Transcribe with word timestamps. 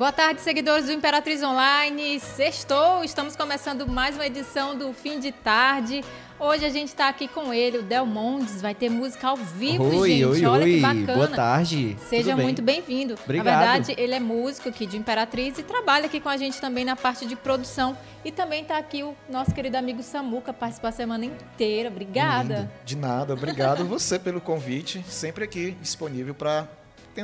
Boa 0.00 0.12
tarde, 0.12 0.40
seguidores 0.40 0.86
do 0.86 0.92
Imperatriz 0.92 1.42
Online. 1.42 2.18
Sextou, 2.20 3.04
estamos 3.04 3.36
começando 3.36 3.86
mais 3.86 4.14
uma 4.14 4.24
edição 4.24 4.74
do 4.74 4.94
Fim 4.94 5.20
de 5.20 5.30
Tarde. 5.30 6.02
Hoje 6.38 6.64
a 6.64 6.70
gente 6.70 6.88
está 6.88 7.06
aqui 7.06 7.28
com 7.28 7.52
ele, 7.52 7.76
o 7.76 7.82
Del 7.82 8.06
Mondes. 8.06 8.62
Vai 8.62 8.74
ter 8.74 8.88
música 8.88 9.28
ao 9.28 9.36
vivo, 9.36 9.84
oi, 9.84 10.08
gente. 10.08 10.24
Oi, 10.24 10.46
Olha 10.46 10.64
oi. 10.64 10.76
que 10.76 10.80
bacana. 10.80 11.14
Boa 11.14 11.28
tarde. 11.28 11.98
Seja 12.08 12.34
bem? 12.34 12.46
muito 12.46 12.62
bem-vindo. 12.62 13.18
Obrigado. 13.22 13.44
Na 13.44 13.60
verdade, 13.60 13.94
ele 13.98 14.14
é 14.14 14.20
músico 14.20 14.70
aqui 14.70 14.86
de 14.86 14.96
Imperatriz 14.96 15.58
e 15.58 15.62
trabalha 15.62 16.06
aqui 16.06 16.18
com 16.18 16.30
a 16.30 16.36
gente 16.38 16.58
também 16.58 16.82
na 16.82 16.96
parte 16.96 17.26
de 17.26 17.36
produção. 17.36 17.94
E 18.24 18.32
também 18.32 18.62
está 18.62 18.78
aqui 18.78 19.02
o 19.02 19.14
nosso 19.28 19.52
querido 19.52 19.76
amigo 19.76 20.02
Samuca, 20.02 20.50
participou 20.50 20.88
a 20.88 20.92
semana 20.92 21.26
inteira. 21.26 21.90
Obrigada. 21.90 22.60
Lindo. 22.60 22.70
De 22.86 22.96
nada, 22.96 23.34
obrigado 23.34 23.84
você 23.84 24.18
pelo 24.18 24.40
convite. 24.40 25.04
Sempre 25.06 25.44
aqui 25.44 25.72
disponível 25.72 26.34
para 26.34 26.66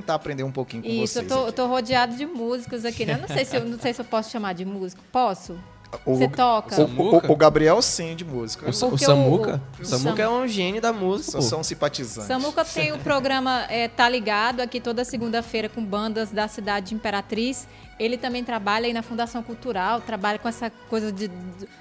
tentar 0.00 0.14
aprender 0.14 0.42
um 0.42 0.52
pouquinho 0.52 0.82
com 0.82 0.88
Isso, 0.88 1.18
eu 1.18 1.22
vocês. 1.22 1.28
tô, 1.28 1.34
eu 1.38 1.42
aqui. 1.44 1.52
tô 1.52 1.66
rodeado 1.66 2.16
de 2.16 2.26
músicos 2.26 2.84
aqui, 2.84 3.04
né? 3.06 3.14
Eu 3.14 3.18
não 3.18 3.28
sei 3.28 3.44
se 3.44 3.56
eu, 3.56 3.64
não 3.64 3.78
sei 3.78 3.92
se 3.94 4.00
eu 4.00 4.04
posso 4.04 4.30
chamar 4.30 4.52
de 4.54 4.64
músico. 4.64 5.02
Posso? 5.10 5.58
O- 6.04 6.16
Você 6.16 6.28
toca? 6.28 6.82
O, 6.82 6.84
o- 7.16 7.32
o 7.32 7.36
Gabriel, 7.36 7.80
sim, 7.80 8.16
de 8.16 8.24
música. 8.24 8.66
O, 8.66 8.70
o 8.70 8.98
Samuca? 8.98 9.60
o- 9.80 9.84
Samuca 9.84 10.22
é 10.22 10.28
um 10.28 10.46
gênio 10.46 10.80
da 10.82 10.92
música. 10.92 11.32
Só 11.32 11.40
são 11.40 11.62
simpatizantes. 11.62 12.26
Samuca 12.26 12.64
tem 12.64 12.92
o 12.92 12.98
programa 12.98 13.64
é, 13.70 13.86
Tá 13.88 14.08
Ligado 14.08 14.60
aqui 14.60 14.80
toda 14.80 15.04
segunda-feira 15.04 15.68
com 15.68 15.82
bandas 15.84 16.30
da 16.30 16.48
cidade 16.48 16.88
de 16.88 16.94
Imperatriz. 16.96 17.66
Ele 17.98 18.18
também 18.18 18.44
trabalha 18.44 18.86
aí 18.86 18.92
na 18.92 19.02
Fundação 19.02 19.42
Cultural, 19.42 20.02
trabalha 20.02 20.38
com 20.38 20.46
essa 20.46 20.70
coisa 20.90 21.10
de, 21.10 21.30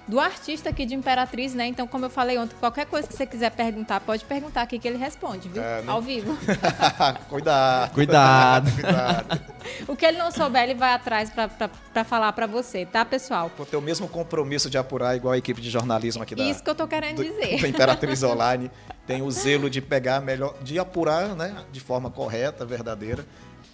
do, 0.08 0.18
artista 0.18 0.70
aqui 0.70 0.86
de 0.86 0.96
Imperatriz, 0.96 1.54
né? 1.54 1.68
Então, 1.68 1.86
como 1.86 2.06
eu 2.06 2.10
falei 2.10 2.38
ontem, 2.38 2.56
qualquer 2.58 2.86
coisa 2.86 3.06
que 3.06 3.14
você 3.14 3.26
quiser 3.26 3.52
perguntar, 3.52 4.00
pode 4.00 4.24
perguntar 4.24 4.62
aqui 4.62 4.80
que 4.80 4.88
ele 4.88 4.98
responde, 4.98 5.50
viu? 5.50 5.62
É, 5.62 5.82
né? 5.82 5.92
Ao 5.92 6.02
vivo. 6.02 6.38
Cuidado. 7.28 7.94
Cuidado. 7.94 8.72
Cuidado. 8.72 9.42
o 9.90 9.96
que 9.96 10.06
ele 10.06 10.18
não 10.18 10.32
souber, 10.32 10.64
ele 10.64 10.74
vai 10.74 10.94
atrás 10.94 11.30
pra 11.30 12.04
falar 12.06 12.32
pra 12.32 12.48
você, 12.48 12.86
tá, 12.86 13.04
pessoal? 13.04 13.52
Vou 13.58 13.66
ter 13.66 13.76
o 13.76 13.82
mesmo 13.82 14.08
compromisso 14.08 14.70
de 14.70 14.78
apurar 14.78 15.18
igual 15.18 15.34
a 15.34 15.38
equipe 15.38 15.60
de 15.60 15.70
jornalismo 15.70 16.24
aqui 16.24 16.34
da, 16.34 16.44
Isso 16.44 16.64
que 16.64 16.70
eu 16.70 16.76
tô 16.76 16.88
querendo 16.88 17.18
do, 17.18 17.24
dizer. 17.24 17.60
da 17.62 17.68
Imperatriz 17.68 18.24
Online. 18.24 18.72
Tem 19.06 19.22
o 19.22 19.30
zelo 19.30 19.70
de 19.70 19.82
pegar 19.82 20.20
melhor, 20.22 20.56
de 20.62 20.80
apurar 20.80 21.36
né, 21.36 21.64
de 21.72 21.80
forma 21.80 22.10
correta, 22.10 22.66
verdadeira, 22.66 23.24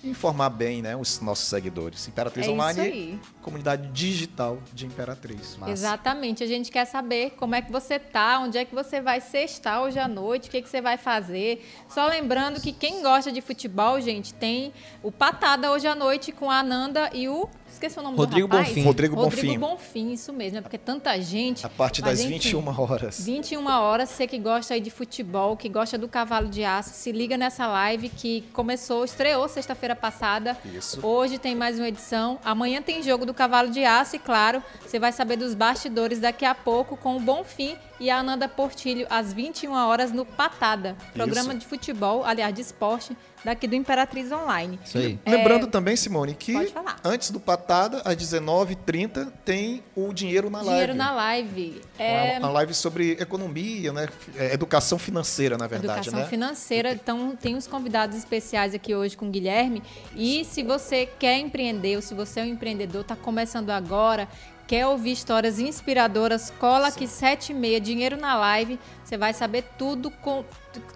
informar 0.04 0.50
bem 0.50 0.82
né, 0.82 0.96
os 0.96 1.20
nossos 1.20 1.48
seguidores. 1.48 2.08
Imperatriz 2.08 2.48
É 2.48 2.50
Online, 2.50 3.20
comunidade 3.42 3.88
digital 3.90 4.60
de 4.74 4.86
Imperatriz. 4.86 5.58
Exatamente. 5.68 6.44
A 6.44 6.48
gente 6.48 6.72
quer 6.72 6.86
saber 6.86 7.32
como 7.32 7.56
é 7.56 7.62
que 7.62 7.72
você 7.72 8.00
tá, 8.00 8.40
onde 8.40 8.58
é 8.58 8.66
que 8.66 8.74
você 8.74 9.02
vai 9.02 9.22
sextar 9.22 9.82
hoje 9.82 10.00
à 10.00 10.08
noite, 10.08 10.48
o 10.48 10.52
que, 10.52 10.62
que 10.62 10.70
você 10.70 10.82
vai 10.82 10.98
fazer. 10.98 11.66
Só 11.90 12.08
lembrando 12.08 12.60
que 12.60 12.72
quem 12.72 13.02
gosta 13.02 13.32
de 13.32 13.42
futebol, 13.42 14.00
gente, 14.02 14.34
tem 14.34 14.74
o 15.04 15.12
Patada 15.12 15.72
hoje 15.72 15.88
à 15.88 15.96
noite 15.96 16.32
com 16.32 16.50
a 16.50 16.60
Ananda 16.60 17.10
e 17.14 17.30
o. 17.30 17.50
Esqueci 17.72 18.00
o 18.00 18.02
nome 18.02 18.18
Rodrigo 18.18 18.48
do 18.48 18.52
rapaz. 18.52 18.70
Bonfim. 18.70 18.84
Rodrigo 18.84 19.16
Rodrigo 19.16 19.42
Bonfim. 19.42 19.60
Bonfim, 19.60 20.12
isso 20.12 20.34
mesmo, 20.34 20.58
é 20.58 20.62
porque 20.62 20.78
tanta 20.78 21.20
gente. 21.22 21.66
A 21.66 21.70
partir 21.70 22.02
Mas, 22.02 22.20
das 22.20 22.22
enfim, 22.22 22.34
21 22.34 22.82
horas. 22.82 23.26
21 23.26 23.68
horas, 23.68 24.10
você 24.10 24.28
que 24.28 24.38
gosta 24.38 24.74
aí 24.74 24.82
de 24.82 24.92
futebol, 24.92 25.56
que 25.56 25.70
gosta 25.70 25.98
do 25.98 26.08
cavalo 26.08 26.48
de 26.48 26.64
aço, 26.64 26.92
se 26.94 27.12
liga 27.12 27.38
nessa 27.38 27.68
live 27.68 28.10
que 28.10 28.42
começou, 28.54 29.06
estreou 29.06 29.48
sexta-feira 29.48 29.96
passada. 29.96 30.58
Isso. 30.66 31.06
Hoje 31.06 31.38
tem 31.38 31.56
mais 31.56 31.78
uma 31.80 31.88
edição. 31.88 32.40
Amanhã 32.44 32.82
tem 32.82 33.02
jogo 33.02 33.26
do 33.26 33.34
cavalo 33.34 33.70
de 33.70 33.84
aço 33.84 34.16
e, 34.16 34.20
claro, 34.20 34.62
você 34.86 35.00
vai 35.00 35.12
saber 35.12 35.38
dos 35.38 35.54
bastidores 35.54 36.20
daqui 36.20 36.46
a 36.46 36.54
pouco 36.54 36.98
com 36.98 37.16
o 37.16 37.20
Bonfim 37.20 37.78
e 38.02 38.10
a 38.10 38.18
Ananda 38.18 38.50
Portilho 38.50 39.06
às 39.10 39.32
21 39.32 39.74
horas 39.74 40.12
no 40.12 40.26
Patada, 40.26 40.98
programa 41.14 41.52
Isso. 41.52 41.60
de 41.60 41.66
futebol, 41.68 42.26
aliás, 42.26 42.54
de 42.54 42.62
esporte, 42.62 43.16
daqui 43.44 43.68
do 43.68 43.76
Imperatriz 43.76 44.32
Online. 44.32 44.80
Isso 44.84 44.98
aí. 44.98 45.20
Lembrando 45.26 45.68
também, 45.68 45.96
Simone, 45.96 46.34
que 46.34 46.56
É. 46.56 46.72
Antes 47.04 47.32
do 47.32 47.40
Patada, 47.40 48.02
às 48.06 48.16
19h30, 48.16 49.32
tem 49.44 49.84
o 49.96 50.14
Dinheiro 50.14 50.50
na 50.50 50.60
Live. 50.60 50.72
Dinheiro 50.72 50.94
na 50.96 51.12
live. 51.12 51.82
É, 51.98 52.38
Uma, 52.38 52.48
uma 52.48 52.54
live 52.54 52.74
sobre 52.74 53.12
economia, 53.14 53.92
né? 53.92 54.08
É, 54.36 54.54
Educação 54.54 55.00
financeira, 55.00 55.58
na 55.58 55.68
verdade, 55.68 56.02
Educação 56.02 56.20
né? 56.20 56.28
financeira. 56.28 56.94
Então, 56.94 57.36
tem 57.36 57.56
uns 57.56 57.68
convidados 57.68 58.18
especiais 58.18 58.74
aqui 58.74 58.94
hoje 58.94 59.18
com 59.18 59.28
o 59.28 59.32
Guilherme. 59.32 59.82
E 60.16 60.46
se 60.46 60.64
você 60.64 61.06
quer 61.06 61.38
empreender, 61.38 61.96
ou 61.96 62.02
se 62.02 62.14
você 62.14 62.40
é 62.40 62.44
um 62.44 62.48
empreendedor, 62.48 63.02
está 63.02 63.16
começando 63.16 63.70
agora, 63.70 64.28
quer 64.72 64.88
ouvir 64.88 65.12
histórias 65.12 65.60
inspiradoras, 65.60 66.50
cola 66.58 66.88
aqui 66.88 67.06
sete 67.06 67.52
e 67.52 67.54
meia, 67.54 67.78
dinheiro 67.78 68.16
na 68.16 68.38
live. 68.38 68.80
Você 69.04 69.18
vai 69.18 69.34
saber 69.34 69.66
tudo 69.78 70.10
com, 70.10 70.46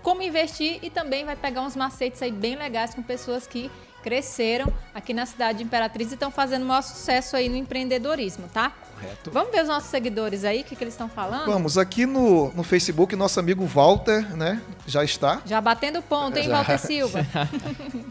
como 0.01 0.21
investir 0.21 0.79
e 0.81 0.89
também 0.89 1.25
vai 1.25 1.35
pegar 1.35 1.59
uns 1.59 1.75
macetes 1.75 2.21
aí 2.21 2.31
bem 2.31 2.55
legais 2.55 2.95
com 2.95 3.03
pessoas 3.03 3.45
que 3.45 3.69
cresceram 4.05 4.71
aqui 4.93 5.15
na 5.15 5.25
cidade 5.25 5.57
de 5.57 5.63
Imperatriz 5.63 6.11
e 6.11 6.13
estão 6.13 6.29
fazendo 6.29 6.61
o 6.61 6.65
maior 6.67 6.83
sucesso 6.83 7.35
aí 7.35 7.49
no 7.49 7.55
empreendedorismo, 7.55 8.47
tá? 8.53 8.71
Correto. 8.93 9.31
Vamos 9.31 9.51
ver 9.51 9.63
os 9.63 9.67
nossos 9.67 9.89
seguidores 9.89 10.43
aí, 10.43 10.61
o 10.61 10.63
que, 10.63 10.75
que 10.75 10.83
eles 10.83 10.93
estão 10.93 11.09
falando? 11.09 11.47
Vamos, 11.47 11.75
aqui 11.75 12.05
no, 12.05 12.53
no 12.53 12.61
Facebook, 12.61 13.15
nosso 13.15 13.39
amigo 13.39 13.65
Walter, 13.65 14.37
né? 14.37 14.61
Já 14.85 15.03
está. 15.03 15.41
Já 15.43 15.59
batendo 15.59 16.03
ponto, 16.03 16.37
hein, 16.37 16.43
Já. 16.43 16.57
Walter 16.57 16.77
Silva? 16.77 17.25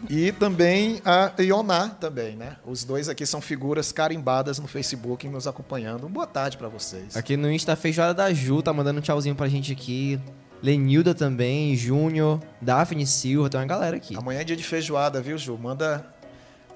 E 0.07 0.31
também 0.31 1.01
a 1.03 1.31
Ioná 1.41 1.89
também, 1.89 2.35
né? 2.35 2.57
Os 2.63 2.83
dois 2.83 3.09
aqui 3.09 3.25
são 3.25 3.41
figuras 3.41 3.91
carimbadas 3.91 4.59
no 4.59 4.67
Facebook 4.67 5.27
nos 5.27 5.47
acompanhando. 5.47 6.07
Boa 6.07 6.27
tarde 6.27 6.57
pra 6.57 6.67
vocês. 6.67 7.17
Aqui 7.17 7.35
no 7.35 7.51
Insta, 7.51 7.73
a 7.73 7.75
Feijoada 7.75 8.13
da 8.13 8.31
Ju 8.31 8.61
tá 8.61 8.71
mandando 8.71 8.99
um 8.99 9.01
tchauzinho 9.01 9.33
pra 9.33 9.47
gente 9.47 9.71
aqui. 9.71 10.21
Lenilda 10.65 11.13
também, 11.13 11.75
Júnior, 11.75 12.39
Daphne 12.59 13.05
Silva, 13.05 13.47
tem 13.47 13.59
uma 13.59 13.67
galera 13.67 13.97
aqui. 13.97 14.17
Amanhã 14.17 14.39
é 14.39 14.43
dia 14.43 14.55
de 14.55 14.63
feijoada, 14.63 15.21
viu, 15.21 15.37
Ju? 15.37 15.55
Manda, 15.61 16.03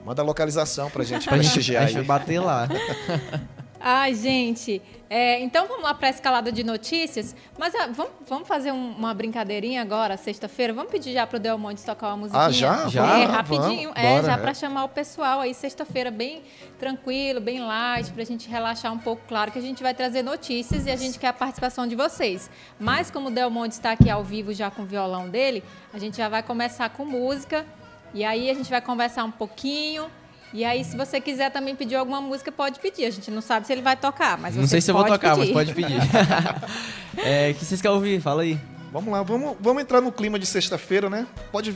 manda 0.06 0.22
localização 0.22 0.92
pra 0.92 1.04
gente 1.04 1.28
Pra 1.28 1.38
gente, 1.42 1.76
a 1.76 1.88
gente 1.88 1.96
vai 1.96 2.04
bater 2.04 2.40
lá. 2.40 2.70
Ai, 3.80 4.14
gente. 4.14 4.82
É, 5.10 5.40
então 5.40 5.68
vamos 5.68 5.84
lá 5.84 5.94
para 5.94 6.08
a 6.08 6.12
escalada 6.12 6.52
de 6.52 6.64
notícias. 6.64 7.36
Mas 7.58 7.74
ah, 7.74 7.88
vamos, 7.92 8.12
vamos 8.28 8.48
fazer 8.48 8.72
um- 8.72 8.92
uma 8.92 9.14
brincadeirinha 9.14 9.82
agora, 9.82 10.18
sexta-feira? 10.18 10.74
Vamos 10.74 10.92
pedir 10.92 11.14
já 11.14 11.26
pro 11.26 11.40
Del 11.40 11.58
Monte 11.58 11.84
tocar 11.84 12.10
uma 12.10 12.18
musiquinha? 12.18 12.44
Ah, 12.46 12.52
já? 12.52 12.88
Já? 12.90 13.18
É, 13.20 13.26
rapidinho. 13.26 13.90
vamos, 13.94 13.98
é, 14.04 14.10
bora. 14.16 14.24
já 14.24 14.38
para 14.38 14.54
chamar 14.54 14.84
o 14.84 14.90
pessoal 14.90 15.40
aí, 15.40 15.54
sexta-feira, 15.54 16.12
bem 16.12 16.44
tranquilo, 16.78 17.40
bem 17.42 17.62
light, 17.62 18.12
pra 18.12 18.24
gente 18.24 18.48
relaxar 18.50 18.92
um 18.94 19.00
pouco. 19.00 19.24
Claro 19.28 19.52
que 19.52 19.58
a 19.58 19.62
gente 19.62 19.82
vai 19.82 19.94
trazer 19.94 20.22
notícias 20.24 20.86
e 20.86 20.92
a 20.92 20.96
gente 20.96 21.18
quer 21.18 21.28
a 21.30 21.34
participação 21.34 21.88
de 21.88 21.96
vocês. 21.96 22.50
Mas 22.80 23.10
como 23.10 23.30
o 23.30 23.32
Del 23.32 23.50
Monte 23.50 23.72
está 23.72 23.92
aqui 23.92 24.10
ao 24.10 24.24
vivo 24.24 24.54
já 24.54 24.70
com 24.70 24.84
o 24.84 24.86
violão 24.86 25.28
dele, 25.30 25.64
a 25.94 25.98
gente 25.98 26.18
já 26.18 26.28
vai 26.30 26.44
começar 26.44 26.90
com 26.90 27.06
música. 27.06 27.66
E 28.14 28.24
aí 28.26 28.50
a 28.50 28.54
gente 28.54 28.70
vai 28.70 28.82
conversar 28.82 29.24
um 29.24 29.32
pouquinho. 29.32 30.10
E 30.54 30.66
aí, 30.66 30.84
se 30.84 30.98
você 30.98 31.22
quiser 31.22 31.52
também 31.52 31.76
pedir 31.76 31.96
alguma 31.96 32.20
música, 32.20 32.52
pode 32.52 32.80
pedir. 32.80 33.06
A 33.06 33.12
gente 33.12 33.30
não 33.30 33.42
sabe 33.42 33.68
se 33.68 33.74
ele 33.74 33.82
vai 33.82 33.96
tocar, 33.96 34.38
mas 34.38 34.56
Não 34.56 34.64
você 34.64 34.70
sei 34.70 34.82
se 34.82 34.92
eu 34.92 34.96
vou 34.96 35.06
tocar, 35.06 35.38
mas 35.38 35.50
pedir. 35.50 35.54
pode 35.54 35.74
pedir. 35.74 36.00
é, 37.18 37.52
o 37.52 37.56
que 37.56 37.66
vocês 37.66 37.82
querem 37.82 37.96
ouvir? 37.96 38.20
Fala 38.20 38.42
aí. 38.42 38.60
Vamos 38.92 39.14
lá, 39.14 39.22
vamos, 39.22 39.56
vamos 39.60 39.84
entrar 39.84 40.02
no 40.02 40.12
clima 40.12 40.40
de 40.40 40.48
sexta-feira, 40.48 41.10
né? 41.10 41.28
Pode, 41.52 41.76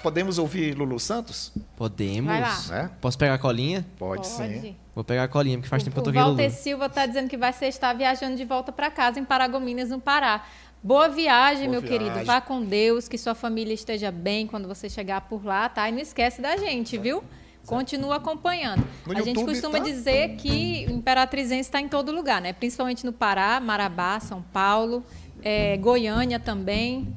podemos 0.00 0.38
ouvir 0.38 0.72
Lulu 0.76 1.00
Santos? 1.00 1.52
Podemos. 1.76 2.30
Vai 2.30 2.40
lá. 2.40 2.60
Né? 2.68 2.90
Posso 3.00 3.18
pegar 3.18 3.34
a 3.34 3.38
colinha? 3.38 3.84
Pode, 3.98 4.26
sim. 4.28 4.36
Pode. 4.36 4.76
Vou 4.94 5.02
pegar 5.02 5.24
a 5.24 5.28
colinha, 5.28 5.56
porque 5.58 5.68
faz 5.68 5.82
tempo 5.82 5.94
que 5.94 5.98
eu 5.98 6.02
o 6.02 6.04
tô 6.04 6.12
vendo 6.12 6.24
Walter 6.26 6.44
Lulu. 6.44 6.54
Silva 6.54 6.86
está 6.86 7.06
dizendo 7.06 7.28
que 7.28 7.36
vai 7.36 7.52
ser 7.52 7.66
estar 7.66 7.92
viajando 7.94 8.36
de 8.36 8.44
volta 8.44 8.70
para 8.70 8.88
casa 8.90 9.18
em 9.18 9.24
Paragominas, 9.24 9.90
no 9.90 10.00
Pará. 10.00 10.44
Boa 10.80 11.08
viagem, 11.08 11.64
Boa 11.64 11.72
meu 11.72 11.80
viagem. 11.80 12.10
querido. 12.10 12.24
Vá 12.24 12.40
com 12.40 12.62
Deus, 12.62 13.08
que 13.08 13.18
sua 13.18 13.34
família 13.34 13.74
esteja 13.74 14.12
bem 14.12 14.46
quando 14.46 14.68
você 14.68 14.88
chegar 14.88 15.22
por 15.22 15.44
lá, 15.44 15.68
tá? 15.68 15.88
E 15.88 15.92
não 15.92 15.98
esquece 15.98 16.40
da 16.40 16.56
gente, 16.56 16.96
viu? 16.96 17.24
Continua 17.66 18.16
acompanhando. 18.16 18.84
No 19.06 19.12
a 19.12 19.16
gente 19.16 19.38
YouTube, 19.38 19.46
costuma 19.46 19.78
tá? 19.78 19.84
dizer 19.84 20.36
que 20.36 20.86
o 20.88 20.92
Imperatrizense 20.92 21.62
está 21.62 21.80
em 21.80 21.88
todo 21.88 22.12
lugar, 22.12 22.40
né? 22.40 22.52
Principalmente 22.52 23.06
no 23.06 23.12
Pará, 23.12 23.58
Marabá, 23.60 24.20
São 24.20 24.42
Paulo, 24.42 25.02
é, 25.42 25.76
Goiânia 25.78 26.38
também. 26.38 27.14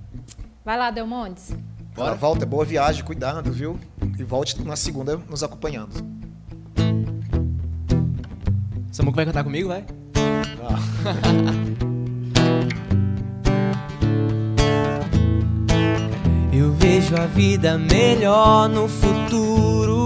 Vai 0.63 0.77
lá, 0.77 0.89
Delmontes. 0.89 1.55
Bora. 1.95 2.15
Walter, 2.15 2.45
boa 2.45 2.63
viagem, 2.63 3.03
cuidado, 3.03 3.51
viu? 3.51 3.79
E 4.17 4.23
volte 4.23 4.61
na 4.61 4.75
segunda 4.75 5.17
nos 5.17 5.43
acompanhando. 5.43 5.93
Samuca 8.91 9.15
vai 9.15 9.25
cantar 9.25 9.43
comigo, 9.43 9.69
vai? 9.69 9.85
Eu 16.53 16.73
vejo 16.73 17.15
a 17.15 17.27
vida 17.27 17.77
melhor 17.77 18.67
no 18.67 18.87
futuro. 18.87 19.96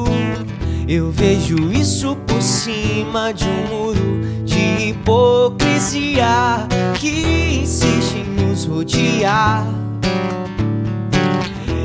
Eu 0.94 1.10
vejo 1.10 1.72
isso 1.72 2.18
por 2.28 2.42
cima 2.42 3.32
de 3.32 3.46
um 3.46 3.68
muro 3.70 4.44
de 4.44 4.90
hipocrisia 4.90 6.68
que 7.00 7.62
insiste 7.62 8.18
em 8.18 8.26
nos 8.26 8.66
rodear. 8.66 9.66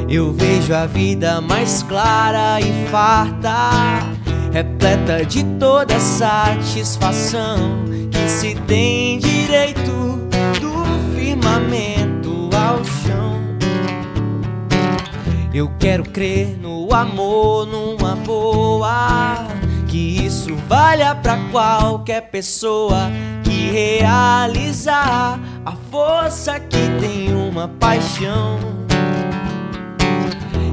Eu 0.08 0.32
vejo 0.32 0.74
a 0.74 0.86
vida 0.86 1.40
mais 1.40 1.84
clara 1.84 2.60
e 2.60 2.88
farta, 2.90 3.70
repleta 4.52 5.24
de 5.24 5.44
toda 5.60 6.00
satisfação 6.00 7.84
que 8.10 8.28
se 8.28 8.56
tem 8.66 9.20
direito 9.20 10.18
do 10.60 11.14
firmamento 11.14 12.50
ao 12.56 12.84
chão. 12.84 13.40
Eu 15.54 15.70
quero 15.78 16.02
crer 16.02 16.58
no 16.60 16.75
amor, 16.94 17.66
numa 17.66 18.16
boa, 18.16 19.46
que 19.88 19.96
que 19.96 20.26
isso 20.26 20.54
valha 20.68 21.14
pra 21.14 21.38
qualquer 21.50 22.28
pessoa 22.30 23.10
que 23.42 23.70
realizar 23.70 25.40
a 25.64 25.72
força 25.90 26.60
que 26.60 26.90
tem 27.00 27.34
uma 27.34 27.66
paixão. 27.66 28.58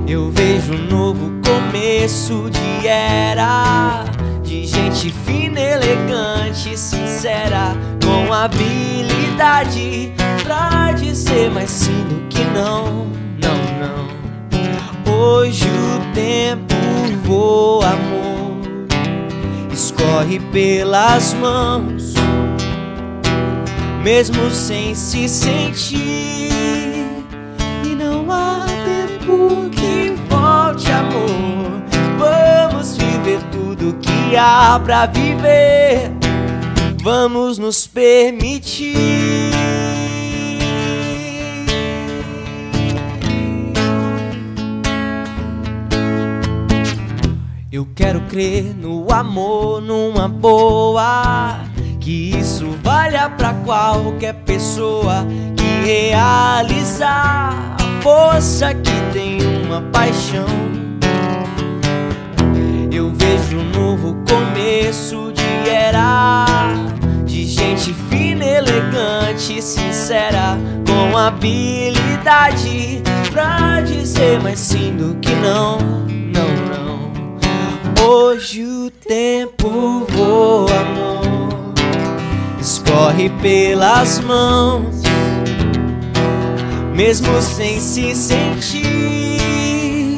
Eu 0.05 0.29
vejo 0.29 0.73
um 0.73 0.87
novo 0.89 1.31
começo 1.41 2.49
de 2.49 2.85
era 2.85 4.03
de 4.43 4.65
gente 4.65 5.09
fina, 5.25 5.61
elegante, 5.61 6.77
sincera, 6.77 7.77
com 8.03 8.33
habilidade 8.33 10.13
pra 10.43 10.91
dizer 10.91 11.49
mais 11.49 11.69
sim 11.69 12.03
do 12.09 12.27
que 12.27 12.43
não, 12.43 13.07
não, 13.39 13.57
não. 13.79 14.22
Hoje 15.09 15.65
o 15.65 16.13
tempo 16.13 16.75
voa, 17.23 17.89
amor, 17.89 18.87
escorre 19.71 20.39
pelas 20.51 21.33
mãos, 21.33 22.13
mesmo 24.03 24.49
sem 24.51 24.95
se 24.95 25.27
sentir, 25.27 26.51
e 27.83 27.95
não 27.97 28.31
há 28.31 28.65
tempo 28.85 29.69
que 29.69 30.15
volte, 30.29 30.91
amor. 30.91 31.83
Vamos 32.17 32.97
viver 32.97 33.41
tudo 33.51 33.97
que 34.01 34.35
há 34.35 34.79
pra 34.83 35.05
viver. 35.07 36.11
Vamos 37.03 37.57
nos 37.57 37.85
permitir. 37.85 39.42
Eu 47.73 47.87
quero 47.95 48.21
crer 48.29 48.65
no 48.75 49.11
amor, 49.11 49.81
numa 49.81 50.27
boa. 50.27 51.61
Que 51.99 52.29
isso 52.37 52.67
valha 52.83 53.27
pra 53.31 53.51
qualquer 53.65 54.35
pessoa 54.45 55.25
que 55.57 55.87
realizar 55.87 57.75
a 57.79 58.01
força 58.03 58.75
que 58.75 58.91
tem 59.11 59.39
uma 59.65 59.81
paixão. 59.91 60.45
Eu 62.91 63.11
vejo 63.15 63.57
um 63.57 63.71
novo 63.71 64.17
começo 64.29 65.33
de 65.33 65.67
era 65.67 66.45
de 67.25 67.43
gente 67.43 67.91
fina, 68.07 68.45
elegante, 68.45 69.59
sincera, 69.63 70.59
com 70.85 71.17
habilidade 71.17 73.01
pra 73.31 73.81
dizer 73.81 74.39
mais 74.43 74.59
sim 74.59 74.95
do 74.95 75.15
que 75.15 75.33
não. 75.33 76.22
Hoje 78.05 78.65
o 78.65 78.91
tempo 78.91 80.05
voa, 80.09 80.77
amor, 80.81 81.73
escorre 82.59 83.29
pelas 83.41 84.19
mãos, 84.19 85.01
mesmo 86.93 87.41
sem 87.41 87.79
se 87.79 88.13
sentir. 88.13 88.83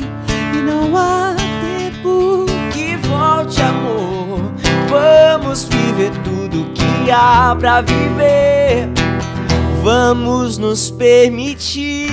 E 0.02 0.62
não 0.66 0.98
há 0.98 1.36
tempo 1.62 2.48
que 2.74 2.96
volte, 3.08 3.62
amor. 3.62 4.52
Vamos 4.90 5.66
viver 5.66 6.12
tudo 6.24 6.66
que 6.74 7.12
há 7.12 7.56
pra 7.60 7.82
viver. 7.82 8.90
Vamos 9.84 10.58
nos 10.58 10.90
permitir. 10.90 12.10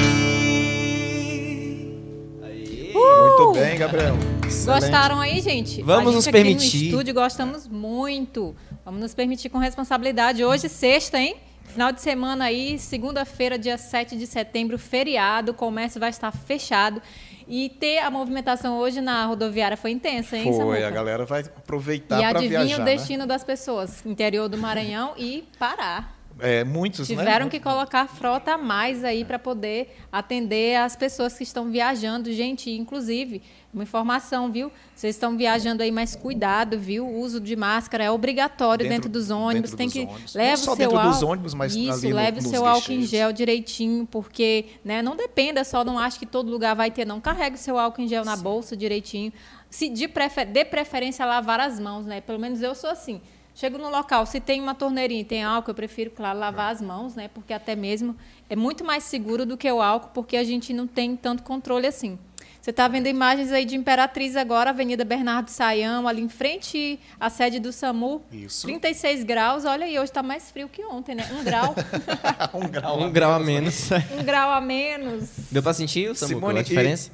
Muito 2.93 3.53
bem, 3.55 3.79
Gabriel. 3.79 4.32
Excelente. 4.53 4.81
Gostaram 4.83 5.19
aí, 5.21 5.41
gente? 5.41 5.83
Vamos 5.83 6.01
a 6.01 6.05
gente 6.05 6.15
nos 6.15 6.29
aqui 6.29 6.33
permitir. 6.33 6.79
no 6.79 6.85
estúdio 6.85 7.15
gostamos 7.15 7.67
muito. 7.67 8.55
Vamos 8.85 9.01
nos 9.01 9.15
permitir 9.15 9.49
com 9.49 9.59
responsabilidade. 9.59 10.45
Hoje, 10.45 10.69
sexta, 10.69 11.19
hein? 11.19 11.37
Final 11.65 11.91
de 11.91 12.03
semana 12.03 12.45
aí, 12.45 12.79
segunda-feira, 12.79 13.59
dia 13.59 13.79
7 13.79 14.15
de 14.15 14.27
setembro, 14.27 14.79
feriado, 14.79 15.53
o 15.53 15.55
comércio 15.55 15.99
vai 15.99 16.11
estar 16.11 16.31
fechado. 16.31 17.01
E 17.49 17.71
ter 17.71 17.99
a 18.01 18.11
movimentação 18.11 18.77
hoje 18.77 19.01
na 19.01 19.25
rodoviária 19.25 19.77
foi 19.77 19.91
intensa, 19.91 20.37
hein, 20.37 20.45
Foi, 20.45 20.53
Samuca? 20.53 20.87
a 20.87 20.91
galera 20.91 21.25
vai 21.25 21.41
aproveitar 21.41 22.19
E 22.19 22.21
para 22.21 22.39
adivinha 22.39 22.65
viajar. 22.67 22.83
o 22.83 22.85
né? 22.85 22.97
destino 22.97 23.27
das 23.27 23.43
pessoas? 23.43 24.05
Interior 24.05 24.49
do 24.49 24.59
Maranhão 24.59 25.15
e 25.17 25.45
Pará. 25.59 26.11
É, 26.39 26.65
muitos, 26.65 27.09
né? 27.09 27.17
Tiveram 27.17 27.49
que 27.49 27.61
colocar 27.61 28.07
frota 28.09 28.55
a 28.55 28.59
mais 28.59 29.05
aí 29.05 29.25
para 29.25 29.39
poder 29.39 29.97
atender 30.11 30.77
as 30.77 30.97
pessoas 30.97 31.35
que 31.35 31.43
estão 31.43 31.71
viajando. 31.71 32.33
Gente, 32.33 32.71
inclusive, 32.71 33.43
uma 33.73 33.83
informação, 33.83 34.53
viu? 34.53 34.71
Vocês 34.95 35.15
estão 35.17 35.37
viajando 35.37 35.83
aí, 35.83 35.91
mas 35.91 36.15
cuidado, 36.15 36.79
viu? 36.79 37.07
O 37.07 37.21
uso 37.21 37.41
de 37.41 37.57
máscara 37.57 38.05
é 38.05 38.11
obrigatório 38.11 38.85
dentro, 38.87 39.09
Dentro- 39.09 39.11
dos 39.11 39.31
ônibus. 39.31 39.71
dentro 39.71 39.77
Tem 39.79 39.87
dos 39.87 39.95
que 39.95 40.01
ônibus. 40.01 40.35
Não 40.35 40.53
o 40.53 40.57
só 40.57 40.65
seu 40.65 40.77
dentro 40.77 40.97
dos 40.99 41.07
álcool- 41.17 41.27
ônibus, 41.33 41.55
mas 41.55 41.75
Isso, 41.75 42.09
leve 42.09 42.41
o 42.41 42.43
seu 42.43 42.67
álcool 42.67 42.93
em 42.93 43.03
gel 43.03 43.33
direitinho, 43.33 44.07
porque, 44.11 44.67
né, 44.85 45.01
não 45.01 45.17
dependa 45.17 45.65
só, 45.65 45.83
não 45.85 45.99
acho 45.99 46.19
que 46.19 46.27
todo 46.27 46.51
lugar 46.51 46.75
vai 46.77 46.91
ter, 46.91 47.07
não. 47.07 47.21
Carregue 47.21 47.57
o 47.57 47.59
seu 47.59 47.79
álcool 47.79 48.03
em 48.03 48.09
gel 48.09 48.25
na 48.25 48.37
bolsa 48.37 48.77
direitinho. 48.77 49.33
Se 49.71 49.89
de 49.89 50.07
prefer, 50.07 50.45
dê 50.47 50.65
preferência 50.67 51.25
lavar 51.25 51.59
as 51.59 51.81
mãos, 51.81 52.05
né? 52.05 52.21
Pelo 52.21 52.39
menos 52.39 52.61
eu 52.61 52.75
sou 52.75 52.91
assim. 52.91 53.21
Chego 53.55 53.77
no 53.79 53.91
local, 53.91 54.25
se 54.27 54.41
tem 54.41 54.61
uma 54.61 54.75
torneirinha 54.75 55.21
e 55.21 55.25
tem 55.25 55.43
álcool, 55.45 55.71
eu 55.71 55.75
prefiro, 55.75 56.11
claro, 56.11 56.39
lavar 56.39 56.73
as 56.73 56.81
mãos, 56.81 57.15
né? 57.15 57.29
Porque 57.29 57.53
até 57.53 57.75
mesmo 57.77 58.17
é 58.49 58.57
muito 58.57 58.83
mais 58.85 59.05
seguro 59.05 59.45
do 59.47 59.57
que 59.59 59.71
o 59.71 59.81
álcool, 59.83 60.11
porque 60.15 60.37
a 60.39 60.45
gente 60.45 60.73
não 60.73 60.87
tem 60.87 61.17
tanto 61.17 61.43
controle 61.43 61.87
assim. 61.87 62.19
Você 62.63 62.71
está 62.71 62.87
vendo 62.87 63.09
imagens 63.09 63.51
aí 63.51 63.65
de 63.65 63.75
Imperatriz 63.75 64.37
agora, 64.37 64.71
Avenida 64.71 65.05
Bernardo 65.05 65.49
Saião, 65.49 66.07
ali 66.07 66.23
em 66.23 66.29
frente 66.29 67.01
à 67.19 67.29
sede 67.29 67.59
do 67.59 67.73
SAMU. 67.73 68.23
Isso. 68.31 68.69
36 68.69 69.25
graus, 69.25 69.65
olha 69.65 69.85
aí, 69.85 69.99
hoje 69.99 70.05
está 70.05 70.23
mais 70.23 70.49
frio 70.49 70.69
que 70.69 70.85
ontem, 70.85 71.17
né? 71.17 71.29
Um 71.33 71.43
grau. 71.43 71.75
um 72.55 72.69
grau. 72.69 73.01
Um 73.01 73.11
grau 73.11 73.33
a 73.33 73.41
menos. 73.41 73.91
um 74.17 74.23
grau 74.23 74.53
a 74.53 74.61
menos. 74.61 75.29
Deu 75.51 75.61
pra 75.61 75.75
sentir, 75.75 76.15
Samuca, 76.15 76.37
Simone, 76.37 76.59
a 76.61 76.63
diferença? 76.63 77.11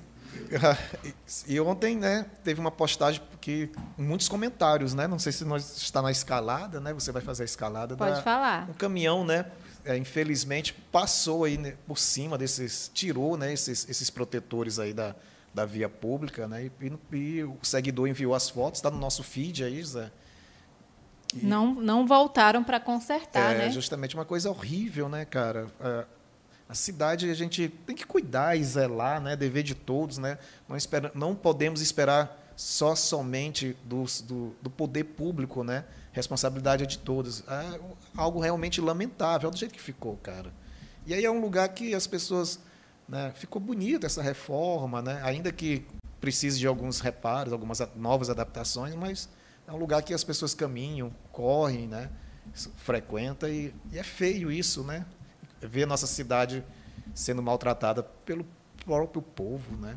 E, 1.02 1.14
e 1.54 1.60
ontem, 1.60 1.96
né, 1.96 2.26
teve 2.44 2.60
uma 2.60 2.70
postagem 2.70 3.22
que 3.40 3.70
muitos 3.96 4.28
comentários, 4.28 4.92
né? 4.92 5.06
Não 5.06 5.18
sei 5.18 5.32
se 5.32 5.46
nós 5.46 5.78
está 5.78 6.02
na 6.02 6.10
escalada, 6.10 6.78
né? 6.78 6.92
Você 6.92 7.10
vai 7.10 7.22
fazer 7.22 7.44
a 7.44 7.46
escalada 7.46 7.96
Pode 7.96 8.16
da, 8.16 8.22
falar. 8.22 8.68
um 8.68 8.74
caminhão, 8.74 9.24
né? 9.24 9.46
é, 9.88 9.96
infelizmente 9.96 10.74
passou 10.92 11.44
aí 11.44 11.56
né, 11.56 11.74
por 11.86 11.98
cima 11.98 12.36
desses, 12.36 12.90
tirou, 12.92 13.38
né? 13.38 13.52
Esses, 13.54 13.88
esses 13.88 14.10
protetores 14.10 14.78
aí 14.78 14.92
da, 14.92 15.16
da 15.54 15.64
via 15.64 15.88
pública, 15.88 16.46
né? 16.46 16.64
E, 16.80 16.86
e- 17.12 17.16
e 17.16 17.44
o 17.44 17.56
seguidor 17.62 18.06
enviou 18.08 18.34
as 18.34 18.48
fotos, 18.50 18.78
está 18.78 18.90
no 18.90 18.98
nosso 18.98 19.22
feed 19.22 19.64
aí, 19.64 19.82
Zé. 19.84 20.10
Não, 21.34 21.74
não 21.74 22.06
voltaram 22.06 22.64
para 22.64 22.80
consertar, 22.80 23.54
é 23.54 23.58
né? 23.58 23.70
justamente 23.70 24.14
uma 24.14 24.24
coisa 24.24 24.48
horrível, 24.50 25.08
né, 25.10 25.24
cara? 25.26 25.66
A, 25.78 26.04
a 26.70 26.74
cidade 26.74 27.30
a 27.30 27.34
gente 27.34 27.68
tem 27.86 27.94
que 27.94 28.06
cuidar 28.06 28.56
e 28.56 28.64
zelar, 28.64 29.20
né? 29.20 29.36
Dever 29.36 29.62
de 29.62 29.74
todos, 29.74 30.16
né? 30.16 30.38
Não, 30.68 30.76
espera, 30.76 31.10
não 31.14 31.34
podemos 31.34 31.82
esperar 31.82 32.34
só 32.56 32.94
somente 32.94 33.76
dos- 33.84 34.20
do, 34.22 34.54
do 34.62 34.70
poder 34.70 35.04
público, 35.04 35.62
né? 35.62 35.84
Responsabilidade 36.12 36.82
é 36.84 36.86
de 36.86 36.98
todos. 36.98 37.44
É 37.46 37.80
algo 38.16 38.40
realmente 38.40 38.80
lamentável, 38.80 39.48
é 39.48 39.52
do 39.52 39.58
jeito 39.58 39.72
que 39.74 39.80
ficou, 39.80 40.16
cara. 40.22 40.50
E 41.06 41.12
aí 41.12 41.24
é 41.24 41.30
um 41.30 41.40
lugar 41.40 41.68
que 41.68 41.94
as 41.94 42.06
pessoas, 42.06 42.58
né? 43.08 43.32
Ficou 43.34 43.60
bonita 43.60 44.06
essa 44.06 44.22
reforma, 44.22 45.00
né? 45.02 45.20
Ainda 45.24 45.50
que 45.52 45.84
precise 46.20 46.58
de 46.58 46.66
alguns 46.66 47.00
reparos, 47.00 47.52
algumas 47.52 47.80
novas 47.96 48.28
adaptações, 48.28 48.94
mas 48.94 49.28
é 49.66 49.72
um 49.72 49.76
lugar 49.76 50.02
que 50.02 50.12
as 50.12 50.24
pessoas 50.24 50.54
caminham, 50.54 51.12
correm, 51.32 51.86
né? 51.86 52.10
s- 52.54 52.70
frequenta 52.76 53.48
e, 53.48 53.72
e 53.92 53.98
é 53.98 54.02
feio 54.02 54.50
isso, 54.50 54.82
né? 54.82 55.06
Ver 55.60 55.84
a 55.84 55.86
nossa 55.86 56.06
cidade 56.06 56.64
sendo 57.14 57.42
maltratada 57.42 58.02
pelo 58.02 58.46
próprio 58.84 59.22
povo, 59.22 59.76
né? 59.76 59.96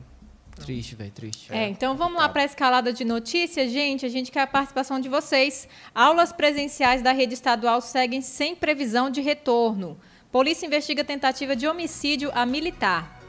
Triste, 0.55 0.95
velho, 0.95 1.11
triste. 1.11 1.51
É, 1.51 1.69
então 1.69 1.95
vamos 1.95 2.19
lá 2.19 2.27
para 2.29 2.41
a 2.41 2.45
escalada 2.45 2.91
de 2.93 3.03
notícias, 3.05 3.71
gente. 3.71 4.05
A 4.05 4.09
gente 4.09 4.29
quer 4.29 4.41
a 4.41 4.47
participação 4.47 4.99
de 4.99 5.07
vocês. 5.09 5.67
Aulas 5.95 6.31
presenciais 6.33 7.01
da 7.01 7.11
rede 7.13 7.33
estadual 7.33 7.81
seguem 7.81 8.21
sem 8.21 8.55
previsão 8.55 9.09
de 9.09 9.21
retorno. 9.21 9.97
Polícia 10.31 10.65
investiga 10.65 11.03
tentativa 11.03 11.57
de 11.57 11.67
homicídio 11.67 12.31
a 12.33 12.45
militar. 12.45 13.19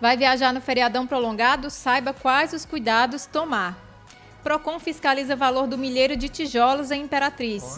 Vai 0.00 0.16
viajar 0.16 0.52
no 0.52 0.60
feriadão 0.60 1.06
prolongado? 1.06 1.70
Saiba 1.70 2.12
quais 2.12 2.52
os 2.52 2.64
cuidados 2.64 3.24
tomar. 3.24 3.78
Procon 4.42 4.80
fiscaliza 4.80 5.36
valor 5.36 5.68
do 5.68 5.78
milheiro 5.78 6.16
de 6.16 6.28
tijolos 6.28 6.90
em 6.90 7.02
Imperatriz. 7.02 7.76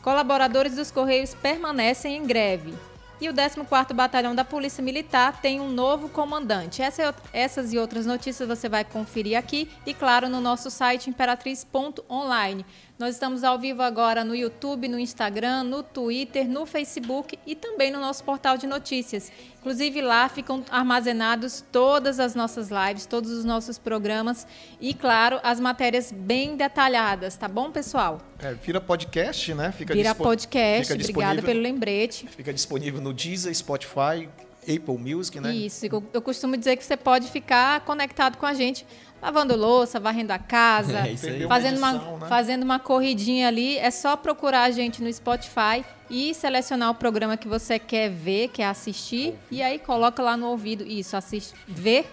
Colaboradores 0.00 0.74
dos 0.74 0.90
Correios 0.90 1.34
permanecem 1.34 2.16
em 2.16 2.26
greve. 2.26 2.72
E 3.20 3.28
o 3.28 3.34
14º 3.34 3.92
Batalhão 3.92 4.34
da 4.34 4.44
Polícia 4.44 4.82
Militar 4.82 5.40
tem 5.40 5.60
um 5.60 5.68
novo 5.68 6.08
comandante. 6.08 6.82
Essa 6.82 7.14
essas 7.32 7.72
e 7.74 7.78
outras 7.78 8.06
notícias 8.06 8.48
você 8.48 8.70
vai 8.70 8.84
conferir 8.84 9.38
aqui 9.38 9.70
e, 9.86 9.92
claro, 9.92 10.28
no 10.30 10.40
nosso 10.40 10.70
site 10.70 11.10
imperatriz.online. 11.10 12.64
Nós 13.02 13.16
estamos 13.16 13.42
ao 13.42 13.58
vivo 13.58 13.82
agora 13.82 14.22
no 14.22 14.32
YouTube, 14.32 14.86
no 14.86 14.96
Instagram, 14.96 15.64
no 15.64 15.82
Twitter, 15.82 16.48
no 16.48 16.64
Facebook 16.64 17.36
e 17.44 17.56
também 17.56 17.90
no 17.90 17.98
nosso 17.98 18.22
portal 18.22 18.56
de 18.56 18.64
notícias. 18.64 19.32
Inclusive 19.58 20.00
lá 20.00 20.28
ficam 20.28 20.62
armazenados 20.70 21.64
todas 21.72 22.20
as 22.20 22.36
nossas 22.36 22.68
lives, 22.70 23.04
todos 23.04 23.32
os 23.32 23.44
nossos 23.44 23.76
programas 23.76 24.46
e, 24.80 24.94
claro, 24.94 25.40
as 25.42 25.58
matérias 25.58 26.12
bem 26.12 26.56
detalhadas, 26.56 27.36
tá 27.36 27.48
bom, 27.48 27.72
pessoal? 27.72 28.20
É, 28.38 28.54
vira 28.54 28.80
podcast, 28.80 29.52
né? 29.52 29.72
Fica 29.72 29.94
vira 29.94 30.14
podcast, 30.14 30.92
fica 30.92 31.10
obrigada 31.10 31.42
pelo 31.42 31.58
lembrete. 31.60 32.28
Fica 32.28 32.52
disponível 32.52 33.00
no 33.00 33.12
Deezer, 33.12 33.52
Spotify, 33.52 34.28
Apple 34.62 34.96
Music, 34.96 35.40
né? 35.40 35.52
Isso, 35.52 35.84
eu 35.86 36.22
costumo 36.22 36.56
dizer 36.56 36.76
que 36.76 36.84
você 36.84 36.96
pode 36.96 37.28
ficar 37.32 37.80
conectado 37.80 38.36
com 38.38 38.46
a 38.46 38.54
gente 38.54 38.86
lavando 39.22 39.56
louça, 39.56 40.00
varrendo 40.00 40.32
a 40.32 40.38
casa, 40.38 40.98
é 41.06 41.46
fazendo, 41.46 41.78
uma, 41.78 41.90
edição, 41.92 42.18
né? 42.18 42.28
fazendo 42.28 42.62
uma 42.64 42.80
corridinha 42.80 43.46
ali. 43.46 43.78
É 43.78 43.90
só 43.90 44.16
procurar 44.16 44.64
a 44.64 44.70
gente 44.72 45.00
no 45.00 45.12
Spotify 45.12 45.84
e 46.10 46.34
selecionar 46.34 46.90
o 46.90 46.94
programa 46.94 47.36
que 47.36 47.46
você 47.46 47.78
quer 47.78 48.10
ver, 48.10 48.48
quer 48.48 48.66
assistir, 48.66 49.34
e 49.50 49.62
aí 49.62 49.78
coloca 49.78 50.20
lá 50.22 50.36
no 50.36 50.48
ouvido. 50.48 50.84
Isso, 50.84 51.16
assiste, 51.16 51.54
ver, 51.68 52.10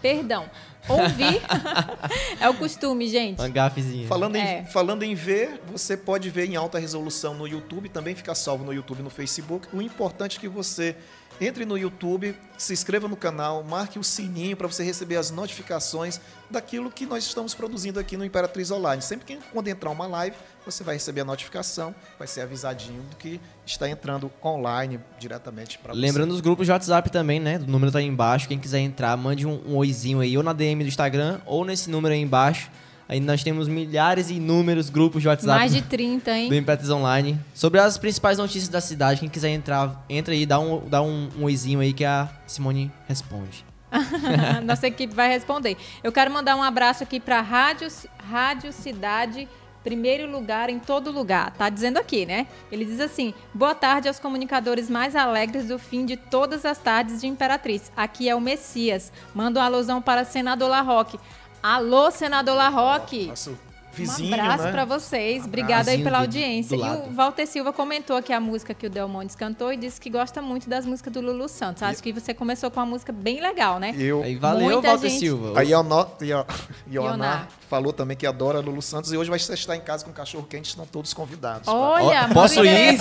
perdão. 0.00 0.48
Ouvir 0.88 1.40
é 2.40 2.48
o 2.48 2.54
costume, 2.54 3.06
gente. 3.06 3.38
Uma 3.38 3.48
gafezinha. 3.48 4.08
Falando, 4.08 4.34
é. 4.34 4.60
em, 4.60 4.66
falando 4.66 5.02
em 5.04 5.14
ver, 5.14 5.60
você 5.70 5.96
pode 5.96 6.28
ver 6.28 6.50
em 6.50 6.56
alta 6.56 6.76
resolução 6.76 7.34
no 7.34 7.46
YouTube, 7.46 7.88
também 7.88 8.16
fica 8.16 8.34
salvo 8.34 8.64
no 8.64 8.72
YouTube 8.72 8.98
e 8.98 9.02
no 9.02 9.10
Facebook. 9.10 9.68
O 9.72 9.80
importante 9.80 10.38
é 10.38 10.40
que 10.40 10.48
você 10.48 10.96
entre 11.44 11.64
no 11.64 11.76
YouTube, 11.76 12.36
se 12.56 12.72
inscreva 12.72 13.08
no 13.08 13.16
canal, 13.16 13.64
marque 13.64 13.98
o 13.98 14.04
sininho 14.04 14.56
para 14.56 14.68
você 14.68 14.84
receber 14.84 15.16
as 15.16 15.30
notificações 15.30 16.20
daquilo 16.48 16.90
que 16.90 17.04
nós 17.04 17.24
estamos 17.24 17.54
produzindo 17.54 17.98
aqui 17.98 18.16
no 18.16 18.24
Imperatriz 18.24 18.70
Online. 18.70 19.02
Sempre 19.02 19.26
que 19.26 19.38
quando 19.52 19.66
entrar 19.66 19.90
uma 19.90 20.06
live, 20.06 20.36
você 20.64 20.84
vai 20.84 20.94
receber 20.94 21.22
a 21.22 21.24
notificação, 21.24 21.92
vai 22.18 22.28
ser 22.28 22.42
avisadinho 22.42 23.02
do 23.02 23.16
que 23.16 23.40
está 23.66 23.88
entrando 23.88 24.30
online 24.44 25.00
diretamente 25.18 25.78
para 25.78 25.92
você. 25.92 26.00
Lembrando 26.00 26.30
os 26.30 26.40
grupos 26.40 26.66
de 26.66 26.72
WhatsApp 26.72 27.10
também, 27.10 27.40
né? 27.40 27.56
O 27.56 27.70
número 27.70 27.88
está 27.88 27.98
aí 27.98 28.06
embaixo. 28.06 28.46
Quem 28.46 28.58
quiser 28.58 28.78
entrar, 28.78 29.16
mande 29.16 29.46
um, 29.46 29.60
um 29.66 29.76
oizinho 29.76 30.20
aí, 30.20 30.36
ou 30.36 30.42
na 30.42 30.52
DM 30.52 30.84
do 30.84 30.88
Instagram, 30.88 31.40
ou 31.44 31.64
nesse 31.64 31.90
número 31.90 32.14
aí 32.14 32.20
embaixo 32.20 32.70
Aí 33.12 33.20
nós 33.20 33.44
temos 33.44 33.68
milhares 33.68 34.30
e 34.30 34.36
inúmeros 34.36 34.88
grupos 34.88 35.20
de 35.20 35.28
WhatsApp. 35.28 35.58
Mais 35.58 35.70
de 35.70 35.82
30, 35.82 36.30
hein? 36.30 36.48
Do 36.48 36.54
Impétrios 36.54 36.88
Online. 36.88 37.38
Sobre 37.52 37.78
as 37.78 37.98
principais 37.98 38.38
notícias 38.38 38.70
da 38.70 38.80
cidade. 38.80 39.20
Quem 39.20 39.28
quiser 39.28 39.50
entrar, 39.50 40.02
entra 40.08 40.32
aí, 40.32 40.46
dá 40.46 40.58
um, 40.58 40.88
dá 40.88 41.02
um, 41.02 41.28
um 41.38 41.44
oizinho 41.44 41.80
aí 41.80 41.92
que 41.92 42.06
a 42.06 42.26
Simone 42.46 42.90
responde. 43.06 43.66
Nossa 44.64 44.86
equipe 44.86 45.14
vai 45.14 45.28
responder. 45.28 45.76
Eu 46.02 46.10
quero 46.10 46.30
mandar 46.30 46.56
um 46.56 46.62
abraço 46.62 47.02
aqui 47.02 47.20
para 47.20 47.42
Rádio, 47.42 47.86
Rádio 48.18 48.72
Cidade 48.72 49.46
primeiro 49.82 50.30
lugar 50.30 50.70
em 50.70 50.78
todo 50.78 51.10
lugar. 51.10 51.52
Tá 51.52 51.68
dizendo 51.68 51.98
aqui, 51.98 52.24
né? 52.24 52.46
Ele 52.70 52.84
diz 52.84 53.00
assim: 53.00 53.34
boa 53.52 53.74
tarde 53.74 54.08
aos 54.08 54.18
comunicadores 54.18 54.88
mais 54.88 55.14
alegres 55.14 55.68
do 55.68 55.78
fim 55.78 56.06
de 56.06 56.16
todas 56.16 56.64
as 56.64 56.78
tardes 56.78 57.20
de 57.20 57.26
Imperatriz. 57.26 57.92
Aqui 57.96 58.28
é 58.28 58.34
o 58.34 58.40
Messias. 58.40 59.12
Manda 59.34 59.60
uma 59.60 59.66
alusão 59.66 60.00
para 60.00 60.24
senador 60.24 60.68
Larroque. 60.68 61.18
Alô, 61.62 62.10
senador 62.10 62.56
Larroque. 62.56 63.26
Nosso 63.26 63.56
vizinho, 63.92 64.30
um 64.30 64.40
abraço 64.40 64.64
né? 64.64 64.72
para 64.72 64.84
vocês. 64.84 65.44
Obrigada 65.44 65.92
aí 65.92 66.02
pela 66.02 66.18
audiência. 66.18 66.74
e 66.74 66.80
o 66.80 67.12
Walter 67.12 67.46
Silva 67.46 67.72
comentou 67.72 68.16
aqui 68.16 68.32
a 68.32 68.40
música 68.40 68.74
que 68.74 68.86
o 68.86 68.90
Delmontes 68.90 69.36
cantou 69.36 69.72
e 69.72 69.76
disse 69.76 70.00
que 70.00 70.10
gosta 70.10 70.42
muito 70.42 70.68
das 70.68 70.84
músicas 70.84 71.12
do 71.12 71.20
Lulu 71.20 71.48
Santos. 71.48 71.84
Acho 71.84 72.02
que 72.02 72.12
você 72.12 72.34
começou 72.34 72.68
com 72.68 72.80
uma 72.80 72.86
música 72.86 73.12
bem 73.12 73.40
legal, 73.40 73.78
né? 73.78 73.94
Eu... 73.96 74.24
Aí, 74.24 74.34
valeu, 74.34 74.70
Muita 74.70 74.88
Walter 74.88 75.08
gente... 75.08 75.20
Silva. 75.20 75.60
A 75.60 75.62
Ioná 76.90 77.46
falou 77.68 77.92
também 77.92 78.16
que 78.16 78.26
adora 78.26 78.58
Lulu 78.58 78.82
Santos 78.82 79.12
e 79.12 79.16
hoje 79.16 79.30
vai 79.30 79.38
estar 79.38 79.76
em 79.76 79.80
casa 79.80 80.04
com 80.04 80.12
cachorro 80.12 80.44
quente, 80.44 80.70
estão 80.70 80.86
todos 80.86 81.14
convidados. 81.14 81.68
Olha, 81.68 82.28
Posso 82.34 82.64
ir? 82.64 82.98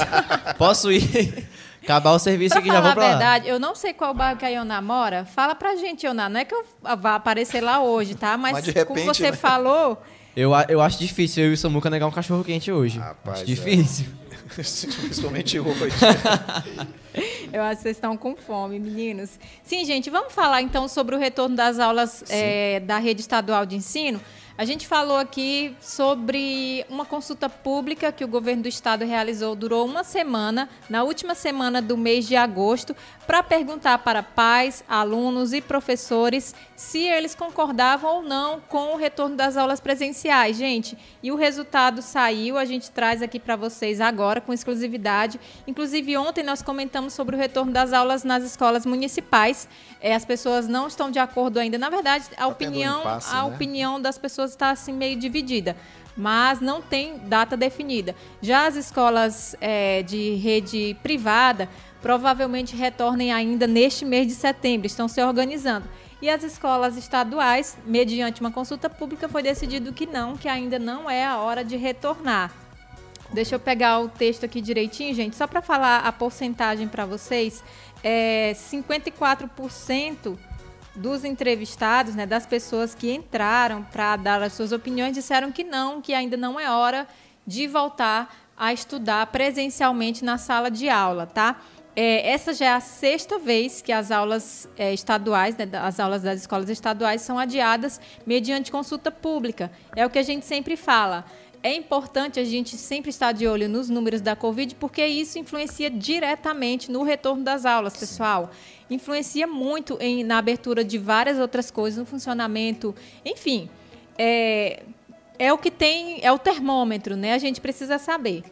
Posso 0.57 0.91
ir? 0.91 1.49
Acabar 1.83 2.11
o 2.11 2.19
serviço 2.19 2.53
pra 2.53 2.59
aqui 2.59 2.69
já 2.69 2.81
vou 2.81 2.93
pra 2.93 3.03
lá. 3.03 3.09
verdade, 3.09 3.47
eu 3.47 3.59
não 3.59 3.73
sei 3.73 3.93
qual 3.93 4.13
bairro 4.13 4.37
que 4.37 4.45
a 4.45 4.49
Ioná 4.49 4.81
mora. 4.81 5.25
Fala 5.25 5.55
pra 5.55 5.75
gente, 5.75 6.05
Ioná. 6.05 6.29
Não 6.29 6.39
é 6.39 6.45
que 6.45 6.53
eu 6.53 6.63
vá 6.97 7.15
aparecer 7.15 7.61
lá 7.61 7.81
hoje, 7.81 8.15
tá? 8.15 8.37
Mas, 8.37 8.53
Mas 8.53 8.65
repente, 8.65 8.87
como 8.87 9.03
você 9.03 9.31
né? 9.31 9.37
falou... 9.37 10.01
Eu, 10.35 10.51
eu 10.69 10.79
acho 10.79 10.97
difícil 10.99 11.43
eu 11.43 11.49
e 11.51 11.53
o 11.53 11.57
Samuca 11.57 11.89
negar 11.89 12.07
um 12.07 12.11
cachorro 12.11 12.43
quente 12.43 12.71
hoje. 12.71 12.99
Rapaz, 12.99 13.37
acho 13.39 13.45
difícil. 13.45 14.05
É. 14.27 14.31
Principalmente 15.01 15.59
hoje. 15.59 15.95
eu 17.51 17.61
acho 17.63 17.77
que 17.77 17.83
vocês 17.83 17.97
estão 17.97 18.15
com 18.17 18.35
fome, 18.35 18.79
meninos. 18.79 19.31
Sim, 19.63 19.83
gente, 19.85 20.09
vamos 20.09 20.33
falar 20.33 20.61
então 20.61 20.87
sobre 20.87 21.15
o 21.15 21.19
retorno 21.19 21.55
das 21.55 21.79
aulas 21.79 22.23
é, 22.29 22.79
da 22.81 22.97
rede 22.97 23.21
estadual 23.21 23.65
de 23.65 23.75
ensino. 23.75 24.19
A 24.61 24.63
gente 24.63 24.87
falou 24.87 25.17
aqui 25.17 25.75
sobre 25.81 26.85
uma 26.87 27.03
consulta 27.03 27.49
pública 27.49 28.11
que 28.11 28.23
o 28.23 28.27
governo 28.27 28.61
do 28.61 28.69
estado 28.69 29.03
realizou, 29.03 29.55
durou 29.55 29.83
uma 29.83 30.03
semana, 30.03 30.69
na 30.87 31.01
última 31.01 31.33
semana 31.33 31.81
do 31.81 31.97
mês 31.97 32.27
de 32.27 32.35
agosto, 32.35 32.95
para 33.31 33.43
perguntar 33.43 33.97
para 33.99 34.21
pais, 34.21 34.83
alunos 34.89 35.53
e 35.53 35.61
professores 35.61 36.53
se 36.75 36.99
eles 36.99 37.33
concordavam 37.33 38.17
ou 38.17 38.21
não 38.21 38.59
com 38.59 38.93
o 38.93 38.97
retorno 38.97 39.37
das 39.37 39.55
aulas 39.55 39.79
presenciais, 39.79 40.57
gente. 40.57 40.97
E 41.23 41.31
o 41.31 41.37
resultado 41.37 42.01
saiu, 42.01 42.57
a 42.57 42.65
gente 42.65 42.91
traz 42.91 43.21
aqui 43.21 43.39
para 43.39 43.55
vocês 43.55 44.01
agora 44.01 44.41
com 44.41 44.51
exclusividade. 44.51 45.39
Inclusive 45.65 46.17
ontem 46.17 46.43
nós 46.43 46.61
comentamos 46.61 47.13
sobre 47.13 47.37
o 47.37 47.39
retorno 47.39 47.71
das 47.71 47.93
aulas 47.93 48.25
nas 48.25 48.43
escolas 48.43 48.85
municipais. 48.85 49.65
É, 50.01 50.13
as 50.13 50.25
pessoas 50.25 50.67
não 50.67 50.87
estão 50.87 51.09
de 51.09 51.17
acordo 51.17 51.57
ainda. 51.57 51.77
Na 51.77 51.89
verdade, 51.89 52.25
a 52.33 52.35
tá 52.35 52.47
opinião, 52.47 52.99
impasse, 52.99 53.33
a 53.33 53.47
né? 53.47 53.55
opinião 53.55 54.01
das 54.01 54.17
pessoas 54.17 54.51
está 54.51 54.71
assim 54.71 54.91
meio 54.91 55.17
dividida 55.17 55.77
mas 56.13 56.59
não 56.59 56.81
tem 56.81 57.17
data 57.19 57.55
definida. 57.55 58.13
Já 58.41 58.67
as 58.67 58.75
escolas 58.75 59.55
é, 59.61 60.03
de 60.03 60.35
rede 60.35 60.95
privada 61.01 61.69
provavelmente 62.01 62.75
retornem 62.75 63.31
ainda 63.31 63.67
neste 63.67 64.03
mês 64.03 64.27
de 64.27 64.33
setembro, 64.33 64.87
estão 64.87 65.07
se 65.07 65.21
organizando. 65.23 65.87
E 66.21 66.29
as 66.29 66.43
escolas 66.43 66.97
estaduais, 66.97 67.77
mediante 67.85 68.41
uma 68.41 68.51
consulta 68.51 68.89
pública, 68.89 69.27
foi 69.27 69.41
decidido 69.41 69.93
que 69.93 70.05
não, 70.05 70.37
que 70.37 70.47
ainda 70.47 70.77
não 70.77 71.09
é 71.09 71.25
a 71.25 71.37
hora 71.37 71.63
de 71.63 71.77
retornar. 71.77 72.51
Deixa 73.33 73.55
eu 73.55 73.59
pegar 73.59 73.99
o 73.99 74.09
texto 74.09 74.45
aqui 74.45 74.61
direitinho, 74.61 75.15
gente, 75.15 75.35
só 75.35 75.47
para 75.47 75.61
falar 75.61 75.99
a 75.99 76.11
porcentagem 76.11 76.87
para 76.87 77.05
vocês. 77.05 77.63
É 78.03 78.53
54% 78.55 80.37
dos 80.93 81.23
entrevistados, 81.23 82.13
né, 82.13 82.25
das 82.25 82.45
pessoas 82.45 82.93
que 82.93 83.11
entraram 83.11 83.83
para 83.83 84.17
dar 84.17 84.41
as 84.41 84.53
suas 84.53 84.71
opiniões, 84.71 85.13
disseram 85.13 85.51
que 85.51 85.63
não, 85.63 86.01
que 86.01 86.13
ainda 86.13 86.35
não 86.35 86.59
é 86.59 86.69
hora 86.69 87.07
de 87.47 87.67
voltar 87.67 88.35
a 88.57 88.73
estudar 88.73 89.25
presencialmente 89.27 90.23
na 90.23 90.37
sala 90.37 90.69
de 90.69 90.89
aula, 90.89 91.25
tá? 91.25 91.61
É, 91.95 92.31
essa 92.31 92.53
já 92.53 92.65
é 92.65 92.69
a 92.69 92.79
sexta 92.79 93.37
vez 93.37 93.81
que 93.81 93.91
as 93.91 94.11
aulas 94.11 94.67
é, 94.77 94.93
estaduais, 94.93 95.57
né, 95.57 95.67
as 95.73 95.99
aulas 95.99 96.21
das 96.21 96.39
escolas 96.39 96.69
estaduais, 96.69 97.21
são 97.21 97.37
adiadas 97.37 97.99
mediante 98.25 98.71
consulta 98.71 99.11
pública. 99.11 99.71
É 99.95 100.05
o 100.05 100.09
que 100.09 100.19
a 100.19 100.23
gente 100.23 100.45
sempre 100.45 100.77
fala. 100.77 101.25
É 101.63 101.75
importante 101.75 102.39
a 102.39 102.43
gente 102.43 102.75
sempre 102.75 103.11
estar 103.11 103.33
de 103.33 103.47
olho 103.47 103.69
nos 103.69 103.87
números 103.87 104.19
da 104.19 104.35
Covid, 104.35 104.73
porque 104.75 105.05
isso 105.05 105.37
influencia 105.37 105.91
diretamente 105.91 106.91
no 106.91 107.03
retorno 107.03 107.43
das 107.43 107.65
aulas, 107.65 107.95
pessoal. 107.95 108.49
Influencia 108.89 109.45
muito 109.45 109.97
em, 109.99 110.23
na 110.23 110.39
abertura 110.39 110.83
de 110.83 110.97
várias 110.97 111.37
outras 111.37 111.69
coisas, 111.69 111.99
no 111.99 112.05
funcionamento, 112.05 112.95
enfim. 113.23 113.69
É, 114.17 114.81
é 115.37 115.53
o 115.53 115.57
que 115.57 115.69
tem, 115.69 116.19
é 116.23 116.31
o 116.31 116.39
termômetro, 116.39 117.15
né? 117.15 117.33
A 117.33 117.37
gente 117.37 117.61
precisa 117.61 117.99
saber. 117.99 118.43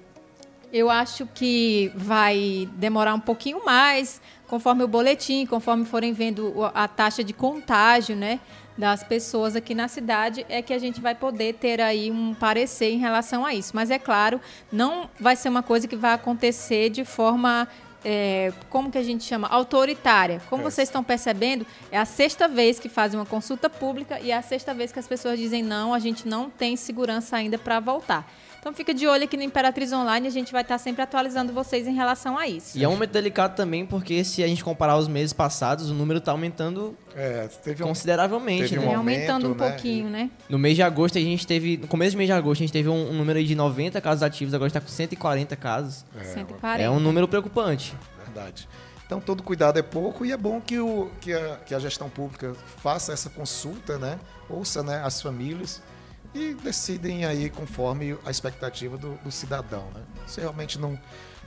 Eu 0.72 0.90
acho 0.90 1.26
que 1.34 1.92
vai 1.96 2.70
demorar 2.74 3.14
um 3.16 3.20
pouquinho 3.20 3.66
mais, 3.66 4.22
conforme 4.48 4.84
o 4.84 4.88
boletim, 4.88 5.46
conforme 5.46 5.84
forem 5.84 6.14
vendo 6.14 6.54
a 6.74 6.88
taxa 6.88 7.24
de 7.24 7.34
contágio, 7.34 8.16
né, 8.16 8.40
das 8.78 9.04
pessoas 9.04 9.56
aqui 9.56 9.74
na 9.74 9.88
cidade, 9.88 10.46
é 10.48 10.62
que 10.62 10.74
a 10.74 10.78
gente 10.78 11.02
vai 11.02 11.16
poder 11.16 11.56
ter 11.56 11.82
aí 11.82 12.10
um 12.12 12.34
parecer 12.34 12.92
em 12.92 12.98
relação 12.98 13.46
a 13.46 13.54
isso. 13.54 13.72
Mas 13.76 13.92
é 13.92 14.00
claro, 14.00 14.40
não 14.72 15.10
vai 15.20 15.36
ser 15.36 15.50
uma 15.50 15.64
coisa 15.64 15.88
que 15.88 15.96
vai 15.96 16.14
acontecer 16.14 16.90
de 16.90 17.04
forma 17.04 17.68
é, 18.04 18.54
como 18.70 18.92
que 18.92 18.98
a 18.98 19.04
gente 19.04 19.24
chama? 19.24 19.48
Autoritária. 19.48 20.42
Como 20.50 20.62
é. 20.62 20.72
vocês 20.72 20.88
estão 20.88 21.04
percebendo, 21.04 21.66
é 21.92 21.98
a 21.98 22.06
sexta 22.06 22.48
vez 22.48 22.80
que 22.80 22.88
fazem 22.88 23.20
uma 23.20 23.26
consulta 23.26 23.70
pública 23.70 24.20
e 24.20 24.32
é 24.32 24.38
a 24.38 24.42
sexta 24.42 24.74
vez 24.74 24.92
que 24.92 25.00
as 25.00 25.08
pessoas 25.08 25.38
dizem 25.38 25.64
não, 25.64 25.94
a 25.94 26.00
gente 26.00 26.28
não 26.28 26.50
tem 26.50 26.76
segurança 26.76 27.36
ainda 27.36 27.58
para 27.58 27.80
voltar. 27.80 28.26
Então 28.60 28.74
fica 28.74 28.94
de 28.94 29.08
olho 29.08 29.24
aqui 29.24 29.38
no 29.38 29.44
Imperatriz 29.44 29.94
Online, 29.94 30.28
a 30.28 30.32
gente 30.32 30.52
vai 30.52 30.62
estar 30.62 30.78
sempre 30.78 31.02
atualizando 31.02 31.54
vocês 31.54 31.88
em 31.88 31.94
relação 31.94 32.38
a 32.38 32.46
isso. 32.46 32.78
E 32.78 32.84
é 32.84 32.88
um 32.88 32.92
momento 32.92 33.12
delicado 33.12 33.56
também, 33.56 33.86
porque 33.86 34.22
se 34.24 34.44
a 34.44 34.48
gente 34.48 34.64
comparar 34.64 34.98
os 34.98 35.08
meses 35.08 35.32
passados, 35.32 35.90
o 35.90 35.94
número 35.94 36.20
está 36.20 36.34
aumentando 36.34 36.94
é, 37.16 37.48
consideravelmente. 37.82 38.70
Teve 38.70 38.80
um 38.80 38.90
né? 38.90 38.96
aumentando 38.96 39.48
um 39.48 39.56
né? 39.56 39.70
pouquinho, 39.70 40.10
né? 40.10 40.30
No 40.50 40.60
mês 40.60 40.76
de 40.76 40.84
agosto, 40.84 41.18
a 41.18 41.22
gente 41.22 41.48
teve. 41.48 41.78
No 41.78 41.88
começo 41.88 42.16
do 42.16 42.18
mês 42.18 42.28
de 42.28 42.34
agosto, 42.34 42.62
a 42.62 42.66
gente 42.66 42.74
teve 42.74 42.90
um, 42.90 43.12
um 43.12 43.14
número 43.14 43.42
de 43.42 43.56
90 43.56 44.02
casos 44.02 44.24
ativos, 44.24 44.54
agora 44.54 44.68
está 44.68 44.82
com 44.82 44.88
140 44.88 45.56
casos. 45.56 46.06
É, 46.20 46.24
140. 46.26 46.84
É 46.84 46.90
um 46.90 47.00
número 47.00 47.30
preocupante. 47.30 47.96
Verdade. 48.26 48.68
Então 49.06 49.20
todo 49.20 49.42
cuidado 49.42 49.80
é 49.80 49.82
pouco 49.82 50.24
e 50.24 50.32
é 50.32 50.38
bom 50.38 50.62
que, 50.62 50.78
o, 50.78 51.10
que, 51.20 51.34
a, 51.34 51.58
que 51.66 51.74
a 51.74 51.80
gestão 51.80 52.10
pública 52.10 52.54
faça 52.78 53.12
essa 53.12 53.30
consulta, 53.30 53.98
né? 53.98 54.20
Ouça 54.48 54.84
né, 54.84 55.02
as 55.04 55.20
famílias 55.22 55.82
e 56.34 56.54
decidem 56.54 57.26
aí 57.26 57.50
conforme 57.50 58.18
a 58.26 58.32
expectativa 58.32 58.98
do, 58.98 59.16
do 59.24 59.32
cidadão. 59.32 59.88
Né? 59.94 60.02
Se 60.28 60.40
realmente 60.40 60.78
não, 60.78 61.00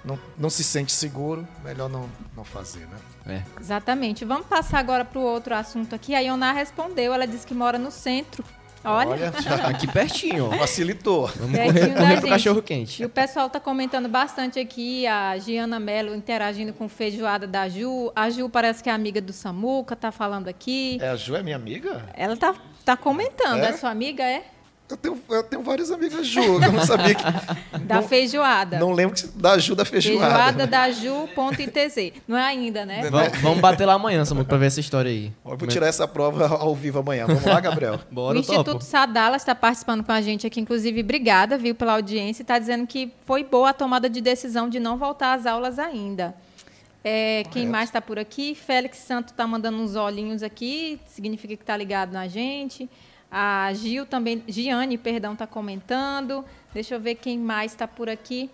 não, 0.04 0.18
não 0.36 0.50
se 0.50 0.64
sente 0.64 0.92
seguro, 0.92 1.46
melhor 1.62 1.88
não, 1.88 2.08
não 2.36 2.44
fazer, 2.44 2.86
né? 2.86 2.98
É. 3.26 3.60
Exatamente. 3.60 4.24
Vamos 4.24 4.46
passar 4.46 4.78
agora 4.78 5.04
para 5.04 5.18
o 5.18 5.22
outro 5.22 5.54
assunto 5.54 5.94
aqui. 5.94 6.14
A 6.14 6.20
Ioná 6.20 6.52
respondeu, 6.52 7.12
ela 7.12 7.26
disse 7.26 7.46
que 7.46 7.54
mora 7.54 7.78
no 7.78 7.90
centro. 7.90 8.44
Olha, 8.84 9.10
Olha 9.10 9.32
já... 9.40 9.54
aqui 9.68 9.86
pertinho. 9.86 10.50
Facilitou. 10.58 11.28
Vamos 11.36 11.52
pertinho 11.52 11.94
correr, 11.94 12.20
pro 12.20 12.28
cachorro 12.28 12.62
quente. 12.62 13.02
E 13.02 13.06
o 13.06 13.08
pessoal 13.08 13.46
está 13.46 13.60
comentando 13.60 14.08
bastante 14.08 14.58
aqui, 14.58 15.06
a 15.06 15.38
Giana 15.38 15.78
Mello 15.78 16.14
interagindo 16.14 16.72
com 16.72 16.88
feijoada 16.88 17.46
da 17.46 17.68
Ju. 17.68 18.10
A 18.16 18.28
Ju 18.28 18.48
parece 18.48 18.82
que 18.82 18.90
é 18.90 18.92
amiga 18.92 19.20
do 19.20 19.32
Samuca, 19.32 19.94
tá 19.94 20.10
falando 20.10 20.48
aqui. 20.48 20.98
É, 21.00 21.10
a 21.10 21.16
Ju 21.16 21.36
é 21.36 21.42
minha 21.44 21.54
amiga? 21.54 22.04
Ela 22.14 22.36
tá, 22.36 22.54
tá 22.84 22.96
comentando. 22.96 23.62
É, 23.62 23.68
é 23.68 23.72
sua 23.72 23.90
amiga, 23.90 24.24
é? 24.24 24.44
Eu 24.92 24.96
tenho, 24.98 25.18
eu 25.30 25.42
tenho 25.42 25.62
várias 25.62 25.90
amigas 25.90 26.26
Ju, 26.26 26.62
eu 26.62 26.70
não 26.70 26.84
sabia 26.84 27.14
que. 27.14 27.22
da 27.80 27.94
não, 27.94 28.02
feijoada. 28.02 28.78
Não 28.78 28.92
lembro 28.92 29.16
que, 29.16 29.26
da 29.28 29.56
Ju 29.58 29.74
da 29.74 29.86
feijoada. 29.86 30.26
Feijoada 30.26 30.58
né? 30.58 30.66
da 30.66 30.90
Ju.itz. 30.90 32.12
Não 32.28 32.36
é 32.36 32.42
ainda, 32.42 32.84
né? 32.84 33.08
Vamos, 33.10 33.38
vamos 33.40 33.60
bater 33.60 33.86
lá 33.86 33.94
amanhã, 33.94 34.22
Samuel, 34.26 34.44
pra 34.44 34.58
ver 34.58 34.66
essa 34.66 34.80
história 34.80 35.10
aí. 35.10 35.32
Eu 35.46 35.56
vou 35.56 35.66
tirar 35.66 35.86
essa 35.86 36.06
prova 36.06 36.46
ao 36.46 36.74
vivo 36.74 36.98
amanhã. 36.98 37.26
Vamos 37.26 37.42
lá, 37.42 37.58
Gabriel? 37.58 38.00
Bora, 38.12 38.36
o 38.36 38.40
Instituto 38.40 38.72
topo. 38.72 38.84
Sadala 38.84 39.36
está 39.36 39.54
participando 39.54 40.04
com 40.04 40.12
a 40.12 40.20
gente 40.20 40.46
aqui, 40.46 40.60
inclusive, 40.60 41.00
obrigada, 41.00 41.56
viu, 41.56 41.74
pela 41.74 41.94
audiência. 41.94 42.42
Está 42.42 42.58
dizendo 42.58 42.86
que 42.86 43.10
foi 43.24 43.42
boa 43.42 43.70
a 43.70 43.72
tomada 43.72 44.10
de 44.10 44.20
decisão 44.20 44.68
de 44.68 44.78
não 44.78 44.98
voltar 44.98 45.32
às 45.32 45.46
aulas 45.46 45.78
ainda. 45.78 46.34
É, 47.02 47.44
quem 47.50 47.66
mais 47.66 47.88
está 47.88 48.00
por 48.00 48.18
aqui? 48.18 48.54
Félix 48.54 48.98
Santo 48.98 49.30
está 49.30 49.46
mandando 49.46 49.78
uns 49.78 49.96
olhinhos 49.96 50.42
aqui, 50.42 51.00
significa 51.06 51.56
que 51.56 51.62
está 51.62 51.76
ligado 51.76 52.12
na 52.12 52.28
gente. 52.28 52.88
A 53.34 53.72
Gil 53.72 54.04
também, 54.04 54.44
Giane, 54.46 54.98
perdão, 54.98 55.32
está 55.32 55.46
comentando. 55.46 56.44
Deixa 56.74 56.94
eu 56.94 57.00
ver 57.00 57.14
quem 57.14 57.38
mais 57.38 57.72
está 57.72 57.88
por 57.88 58.10
aqui. 58.10 58.50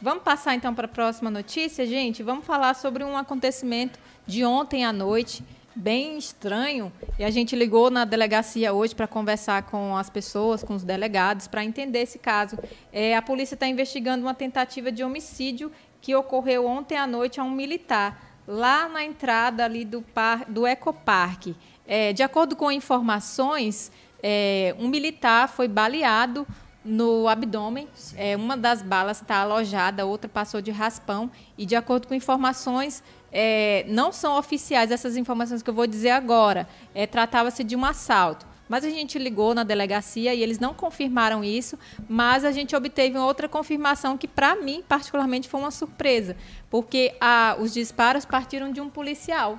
Vamos 0.00 0.22
passar 0.22 0.54
então 0.54 0.72
para 0.72 0.84
a 0.84 0.88
próxima 0.88 1.28
notícia, 1.28 1.84
gente. 1.84 2.22
Vamos 2.22 2.46
falar 2.46 2.74
sobre 2.74 3.02
um 3.02 3.16
acontecimento 3.16 3.98
de 4.24 4.44
ontem 4.44 4.84
à 4.84 4.92
noite, 4.92 5.42
bem 5.74 6.16
estranho. 6.16 6.92
E 7.18 7.24
a 7.24 7.30
gente 7.30 7.56
ligou 7.56 7.90
na 7.90 8.04
delegacia 8.04 8.72
hoje 8.72 8.94
para 8.94 9.08
conversar 9.08 9.64
com 9.64 9.96
as 9.96 10.08
pessoas, 10.08 10.62
com 10.62 10.74
os 10.74 10.84
delegados, 10.84 11.48
para 11.48 11.64
entender 11.64 12.02
esse 12.02 12.20
caso. 12.20 12.56
É, 12.92 13.16
a 13.16 13.22
polícia 13.22 13.54
está 13.54 13.66
investigando 13.66 14.24
uma 14.24 14.34
tentativa 14.34 14.92
de 14.92 15.02
homicídio 15.02 15.72
que 16.00 16.14
ocorreu 16.14 16.64
ontem 16.64 16.96
à 16.96 17.08
noite 17.08 17.40
a 17.40 17.44
um 17.44 17.50
militar 17.50 18.32
lá 18.46 18.88
na 18.88 19.02
entrada 19.04 19.64
ali 19.64 19.84
do, 19.84 20.00
par, 20.00 20.44
do 20.44 20.64
Ecoparque. 20.64 21.56
É, 21.86 22.12
de 22.12 22.22
acordo 22.22 22.54
com 22.54 22.70
informações, 22.70 23.90
é, 24.22 24.74
um 24.78 24.88
militar 24.88 25.48
foi 25.48 25.66
baleado 25.66 26.46
no 26.84 27.28
abdômen. 27.28 27.88
É, 28.16 28.36
uma 28.36 28.56
das 28.56 28.82
balas 28.82 29.20
está 29.20 29.36
alojada, 29.36 30.02
a 30.02 30.06
outra 30.06 30.28
passou 30.28 30.60
de 30.60 30.70
raspão. 30.70 31.30
E, 31.56 31.66
de 31.66 31.76
acordo 31.76 32.06
com 32.08 32.14
informações, 32.14 33.02
é, 33.30 33.84
não 33.88 34.12
são 34.12 34.38
oficiais 34.38 34.90
essas 34.90 35.16
informações 35.16 35.62
que 35.62 35.70
eu 35.70 35.74
vou 35.74 35.86
dizer 35.86 36.10
agora. 36.10 36.68
É, 36.94 37.06
Tratava-se 37.06 37.64
de 37.64 37.76
um 37.76 37.84
assalto. 37.84 38.46
Mas 38.68 38.84
a 38.84 38.90
gente 38.90 39.18
ligou 39.18 39.54
na 39.54 39.64
delegacia 39.64 40.34
e 40.34 40.42
eles 40.42 40.58
não 40.58 40.72
confirmaram 40.72 41.44
isso, 41.44 41.78
mas 42.08 42.42
a 42.42 42.50
gente 42.50 42.74
obteve 42.74 43.18
outra 43.18 43.46
confirmação 43.46 44.16
que, 44.16 44.26
para 44.26 44.56
mim, 44.56 44.82
particularmente, 44.88 45.46
foi 45.46 45.60
uma 45.60 45.70
surpresa, 45.70 46.36
porque 46.70 47.14
a, 47.20 47.54
os 47.60 47.74
disparos 47.74 48.24
partiram 48.24 48.72
de 48.72 48.80
um 48.80 48.88
policial. 48.88 49.58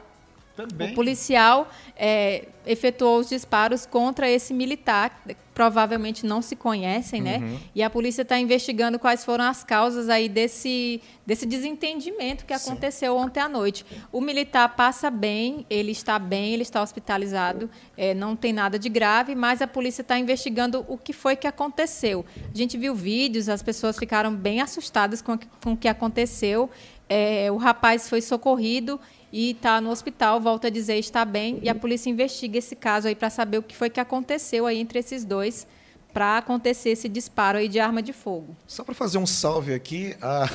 Também. 0.55 0.91
O 0.91 0.95
policial 0.95 1.67
é, 1.98 2.45
efetuou 2.63 3.19
os 3.19 3.29
disparos 3.29 3.88
contra 3.88 4.29
esse 4.29 4.53
militar, 4.53 5.19
provavelmente 5.51 6.27
não 6.27 6.43
se 6.43 6.55
conhecem, 6.55 7.22
né? 7.22 7.38
uhum. 7.38 7.53
né? 7.53 7.60
E 7.74 7.81
a 7.81 7.89
polícia 7.89 8.22
está 8.22 8.38
investigando 8.38 9.00
quais 9.00 9.25
foram 9.25 9.45
as 9.45 9.63
causas 9.63 10.10
aí 10.10 10.29
desse, 10.29 11.01
desse 11.25 11.48
desentendimento 11.48 12.45
que 12.45 12.53
aconteceu 12.53 13.15
Sim. 13.15 13.24
ontem 13.24 13.39
à 13.39 13.50
noite. 13.50 13.83
O 14.12 14.22
militar 14.22 14.75
passa 14.75 15.10
bem, 15.10 15.65
ele 15.72 15.91
está 15.91 16.19
bem, 16.19 16.53
ele 16.53 16.62
está 16.62 16.83
hospitalizado, 16.83 17.67
é, 17.98 18.13
não 18.13 18.36
tem 18.36 18.53
nada 18.53 18.77
de 18.77 18.89
grave, 18.89 19.33
mas 19.33 19.60
a 19.60 19.67
polícia 19.67 20.03
está 20.03 20.19
investigando 20.19 20.86
o 20.88 21.00
que 21.00 21.13
foi 21.13 21.36
que 21.36 21.48
aconteceu. 21.48 22.24
A 22.53 22.55
gente 22.55 22.77
viu 22.77 22.93
vídeos, 22.93 23.50
as 23.50 23.63
pessoas 23.63 23.98
ficaram 23.98 24.33
bem 24.35 24.61
assustadas 24.61 25.20
com, 25.20 25.35
com 25.63 25.74
o 25.74 25.77
que 25.77 25.87
aconteceu. 25.87 26.70
É, 27.09 27.51
o 27.51 27.57
rapaz 27.57 28.07
foi 28.07 28.22
socorrido 28.22 29.00
e 29.33 29.50
está 29.50 29.81
no 29.81 29.89
hospital, 29.89 30.39
volta 30.39 30.67
a 30.67 30.69
dizer 30.69 31.00
está 31.00 31.25
bem, 31.25 31.57
e 31.63 31.67
a 31.67 31.74
polícia 31.74 32.07
investiga 32.07 32.59
esse 32.59 32.75
caso 32.75 33.07
aí 33.07 33.15
para 33.15 33.31
saber 33.31 33.57
o 33.57 33.63
que 33.63 33.75
foi 33.75 33.89
que 33.89 34.00
aconteceu 34.00 34.67
aí 34.67 34.77
entre 34.77 35.00
esses 35.00 35.25
dois 35.25 35.65
para 36.13 36.37
acontecer 36.37 36.91
esse 36.91 37.09
disparo 37.09 37.57
aí 37.57 37.67
de 37.67 37.79
arma 37.79 38.03
de 38.03 38.13
fogo. 38.13 38.55
Só 38.67 38.83
para 38.83 38.93
fazer 38.93 39.17
um 39.17 39.25
salve 39.25 39.74
aqui, 39.74 40.15
a, 40.22 40.48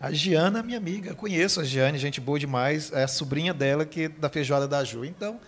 a 0.00 0.12
Giana, 0.12 0.62
minha 0.62 0.78
amiga, 0.78 1.12
conheço 1.12 1.60
a 1.60 1.64
Giane, 1.64 1.98
gente 1.98 2.20
boa 2.20 2.38
demais, 2.38 2.92
é 2.92 3.02
a 3.02 3.08
sobrinha 3.08 3.52
dela 3.52 3.84
que 3.84 4.06
da 4.06 4.28
feijoada 4.28 4.68
da 4.68 4.84
Ju. 4.84 5.04
Então, 5.04 5.40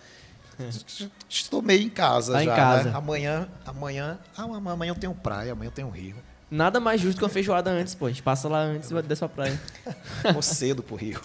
estou 1.29 1.61
meio 1.61 1.83
em 1.83 1.89
casa 1.89 2.33
tá 2.33 2.43
já. 2.43 2.51
Em 2.51 2.55
casa. 2.55 2.89
Né? 2.89 2.97
Amanhã, 2.97 3.47
amanhã, 3.65 4.19
ah, 4.37 4.43
amanhã 4.43 4.91
eu 4.91 4.95
tenho 4.95 5.15
praia, 5.15 5.53
amanhã 5.53 5.69
eu 5.69 5.73
tenho 5.73 5.89
rio. 5.89 6.17
Nada 6.51 6.81
mais 6.81 6.99
justo 6.99 7.17
que 7.17 7.23
uma 7.23 7.29
feijoada 7.29 7.69
antes, 7.69 7.95
pô. 7.95 8.07
A 8.07 8.09
gente 8.09 8.23
passa 8.23 8.49
lá 8.49 8.59
antes 8.59 8.91
e 8.91 9.01
desce 9.03 9.19
pra 9.19 9.29
praia. 9.29 9.61
Vou 10.33 10.41
cedo 10.41 10.83
pro 10.83 10.97
rio. 10.97 11.21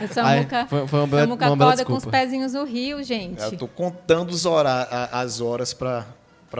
O 0.00 0.12
Samuca, 0.12 0.66
foi, 0.66 0.86
foi 0.86 0.98
uma 1.00 1.06
bela, 1.06 1.22
Samuca 1.22 1.46
uma 1.46 1.54
acorda 1.54 1.84
com 1.84 1.94
os 1.94 2.04
pezinhos 2.04 2.52
no 2.52 2.64
rio, 2.64 3.02
gente. 3.02 3.42
Eu 3.42 3.56
tô 3.56 3.68
contando 3.68 4.30
os 4.30 4.46
hora, 4.46 4.82
as 5.12 5.40
horas 5.40 5.72
para 5.72 6.04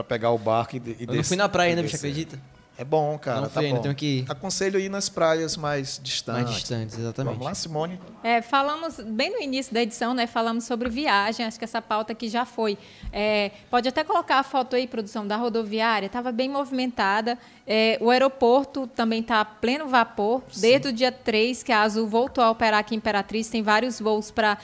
pegar 0.07 0.31
o 0.31 0.37
barco 0.37 0.75
e, 0.75 0.79
e 0.99 1.05
Eu 1.07 1.15
não 1.15 1.23
fui 1.23 1.37
na 1.37 1.49
praia 1.49 1.69
ainda, 1.69 1.81
bicho, 1.83 1.95
acredita? 1.95 2.39
É 2.75 2.83
bom, 2.83 3.17
cara. 3.19 3.41
Não 3.41 3.49
tá 3.49 3.61
bom. 3.61 3.81
tenho 3.81 3.93
que 3.93 4.05
ir. 4.05 4.25
Aconselho 4.27 4.79
ir 4.79 4.89
nas 4.89 5.07
praias 5.07 5.55
mais 5.55 5.99
distantes. 6.01 6.43
Mais 6.43 6.55
distantes, 6.55 6.97
exatamente. 6.97 7.33
Vamos 7.33 7.45
lá, 7.45 7.53
Simone. 7.53 7.99
É, 8.23 8.41
falamos, 8.41 8.99
bem 8.99 9.31
no 9.31 9.39
início 9.39 9.71
da 9.71 9.81
edição, 9.81 10.13
né? 10.13 10.25
Falamos 10.25 10.63
sobre 10.63 10.89
viagem, 10.89 11.45
acho 11.45 11.59
que 11.59 11.65
essa 11.65 11.81
pauta 11.81 12.13
aqui 12.13 12.27
já 12.27 12.45
foi. 12.45 12.77
É, 13.11 13.51
pode 13.69 13.87
até 13.87 14.03
colocar 14.03 14.39
a 14.39 14.43
foto 14.43 14.75
aí, 14.75 14.87
produção, 14.87 15.27
da 15.27 15.35
rodoviária, 15.35 16.07
estava 16.07 16.31
bem 16.31 16.49
movimentada. 16.49 17.37
É, 17.65 17.97
o 18.01 18.09
aeroporto 18.09 18.87
também 18.87 19.21
está 19.21 19.39
a 19.39 19.45
pleno 19.45 19.87
vapor. 19.87 20.41
Sim. 20.51 20.61
Desde 20.61 20.87
o 20.89 20.93
dia 20.93 21.11
3, 21.11 21.61
que 21.63 21.71
a 21.71 21.81
Azul 21.81 22.07
voltou 22.07 22.43
a 22.43 22.49
operar 22.49 22.79
aqui 22.79 22.95
em 22.95 22.97
Imperatriz, 22.97 23.47
tem 23.49 23.61
vários 23.61 23.99
voos 23.99 24.31
para. 24.31 24.57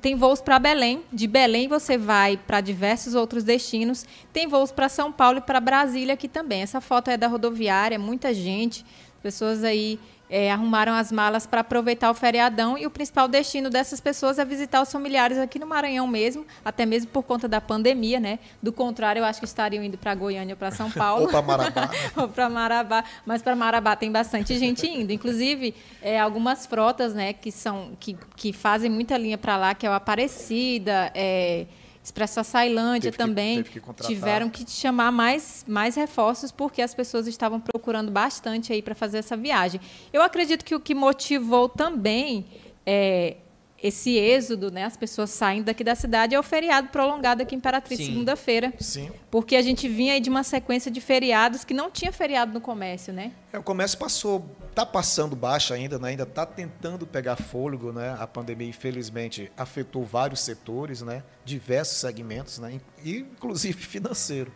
Tem 0.00 0.14
voos 0.14 0.40
para 0.40 0.58
Belém. 0.58 1.02
De 1.12 1.26
Belém 1.26 1.68
você 1.68 1.98
vai 1.98 2.36
para 2.36 2.60
diversos 2.60 3.14
outros 3.14 3.44
destinos. 3.44 4.06
Tem 4.32 4.46
voos 4.46 4.72
para 4.72 4.88
São 4.88 5.12
Paulo 5.12 5.38
e 5.38 5.40
para 5.40 5.60
Brasília 5.60 6.14
aqui 6.14 6.28
também. 6.28 6.62
Essa 6.62 6.80
foto 6.80 7.10
é 7.10 7.15
da 7.16 7.26
rodoviária, 7.26 7.98
muita 7.98 8.32
gente, 8.32 8.84
pessoas 9.22 9.64
aí 9.64 9.98
é, 10.28 10.50
arrumaram 10.50 10.92
as 10.92 11.12
malas 11.12 11.46
para 11.46 11.60
aproveitar 11.60 12.10
o 12.10 12.14
feriadão 12.14 12.76
e 12.76 12.86
o 12.86 12.90
principal 12.90 13.28
destino 13.28 13.70
dessas 13.70 14.00
pessoas 14.00 14.38
é 14.38 14.44
visitar 14.44 14.82
os 14.82 14.90
familiares 14.90 15.38
aqui 15.38 15.58
no 15.58 15.66
Maranhão 15.66 16.06
mesmo, 16.06 16.44
até 16.64 16.84
mesmo 16.84 17.10
por 17.10 17.22
conta 17.22 17.46
da 17.46 17.60
pandemia, 17.60 18.18
né? 18.18 18.38
Do 18.62 18.72
contrário, 18.72 19.20
eu 19.20 19.24
acho 19.24 19.38
que 19.38 19.46
estariam 19.46 19.84
indo 19.84 19.96
para 19.96 20.14
Goiânia 20.14 20.54
ou 20.54 20.56
para 20.56 20.70
São 20.70 20.90
Paulo. 20.92 21.24
ou 21.24 21.28
para 21.28 21.42
Marabá. 21.42 21.90
ou 22.16 22.28
para 22.28 22.48
Marabá. 22.50 23.04
Mas 23.24 23.42
para 23.42 23.54
Marabá 23.54 23.94
tem 23.94 24.10
bastante 24.10 24.58
gente 24.58 24.86
indo. 24.86 25.12
Inclusive, 25.12 25.74
é, 26.02 26.18
algumas 26.18 26.66
frotas, 26.66 27.14
né, 27.14 27.32
que, 27.32 27.52
são, 27.52 27.92
que, 28.00 28.16
que 28.34 28.52
fazem 28.52 28.90
muita 28.90 29.16
linha 29.16 29.38
para 29.38 29.56
lá, 29.56 29.74
que 29.74 29.86
é 29.86 29.90
o 29.90 29.92
Aparecida, 29.92 31.10
é, 31.14 31.66
Expresso 32.06 32.38
Açailândia 32.38 33.10
também 33.10 33.64
que, 33.64 33.80
que 33.80 34.06
tiveram 34.06 34.48
que 34.48 34.64
chamar 34.70 35.10
mais, 35.10 35.64
mais 35.66 35.96
reforços 35.96 36.52
porque 36.52 36.80
as 36.80 36.94
pessoas 36.94 37.26
estavam 37.26 37.58
procurando 37.58 38.12
bastante 38.12 38.72
aí 38.72 38.80
para 38.80 38.94
fazer 38.94 39.18
essa 39.18 39.36
viagem. 39.36 39.80
Eu 40.12 40.22
acredito 40.22 40.64
que 40.64 40.72
o 40.72 40.78
que 40.78 40.94
motivou 40.94 41.68
também 41.68 42.46
é, 42.86 43.38
esse 43.82 44.16
êxodo, 44.16 44.70
né, 44.70 44.84
as 44.84 44.96
pessoas 44.96 45.30
saindo 45.30 45.66
daqui 45.66 45.84
da 45.84 45.94
cidade, 45.94 46.34
é 46.34 46.38
o 46.38 46.42
feriado 46.42 46.88
prolongado 46.88 47.42
aqui 47.42 47.54
em 47.54 47.58
Imperatriz, 47.58 47.98
segunda-feira. 48.00 48.72
Sim. 48.78 49.10
Porque 49.30 49.56
a 49.56 49.62
gente 49.62 49.88
vinha 49.88 50.14
aí 50.14 50.20
de 50.20 50.30
uma 50.30 50.42
sequência 50.42 50.90
de 50.90 51.00
feriados 51.00 51.64
que 51.64 51.74
não 51.74 51.90
tinha 51.90 52.12
feriado 52.12 52.52
no 52.52 52.60
comércio, 52.60 53.12
né? 53.12 53.32
É, 53.52 53.58
o 53.58 53.62
comércio 53.62 53.98
passou, 53.98 54.44
está 54.70 54.84
passando 54.84 55.36
baixo 55.36 55.74
ainda, 55.74 55.98
né? 55.98 56.10
ainda 56.10 56.22
está 56.22 56.46
tentando 56.46 57.06
pegar 57.06 57.36
fôlego, 57.36 57.92
né? 57.92 58.16
A 58.18 58.26
pandemia, 58.26 58.68
infelizmente, 58.68 59.50
afetou 59.56 60.04
vários 60.04 60.40
setores, 60.40 61.02
né? 61.02 61.22
Diversos 61.44 61.98
segmentos, 61.98 62.58
né? 62.58 62.80
Inclusive 63.04 63.80
financeiro. 63.82 64.52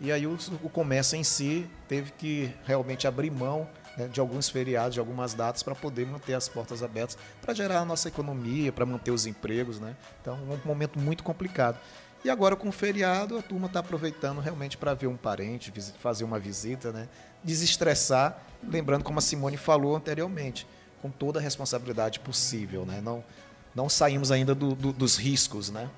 E 0.00 0.10
aí 0.10 0.26
o, 0.26 0.36
o 0.62 0.68
comércio 0.68 1.16
em 1.16 1.22
si 1.22 1.66
teve 1.86 2.10
que 2.12 2.50
realmente 2.64 3.06
abrir 3.06 3.30
mão 3.30 3.68
né, 3.96 4.08
de 4.08 4.20
alguns 4.20 4.48
feriados, 4.48 4.94
de 4.94 5.00
algumas 5.00 5.34
datas, 5.34 5.62
para 5.62 5.74
poder 5.74 6.06
manter 6.06 6.34
as 6.34 6.48
portas 6.48 6.82
abertas, 6.82 7.16
para 7.40 7.54
gerar 7.54 7.80
a 7.80 7.84
nossa 7.84 8.08
economia, 8.08 8.72
para 8.72 8.86
manter 8.86 9.10
os 9.10 9.26
empregos. 9.26 9.78
Né? 9.78 9.96
Então, 10.20 10.34
um 10.34 10.66
momento 10.66 10.98
muito 10.98 11.22
complicado. 11.22 11.78
E 12.24 12.30
agora, 12.30 12.54
com 12.54 12.68
o 12.68 12.72
feriado, 12.72 13.36
a 13.36 13.42
turma 13.42 13.66
está 13.66 13.80
aproveitando 13.80 14.40
realmente 14.40 14.76
para 14.76 14.94
ver 14.94 15.08
um 15.08 15.16
parente, 15.16 15.72
fazer 15.98 16.22
uma 16.22 16.38
visita, 16.38 16.92
né? 16.92 17.08
desestressar, 17.42 18.40
lembrando, 18.62 19.02
como 19.02 19.18
a 19.18 19.22
Simone 19.22 19.56
falou 19.56 19.96
anteriormente, 19.96 20.66
com 21.00 21.10
toda 21.10 21.40
a 21.40 21.42
responsabilidade 21.42 22.20
possível. 22.20 22.86
Né? 22.86 23.00
Não, 23.02 23.24
não 23.74 23.88
saímos 23.88 24.30
ainda 24.30 24.54
do, 24.54 24.74
do, 24.76 24.92
dos 24.92 25.16
riscos. 25.16 25.68
Né? 25.70 25.90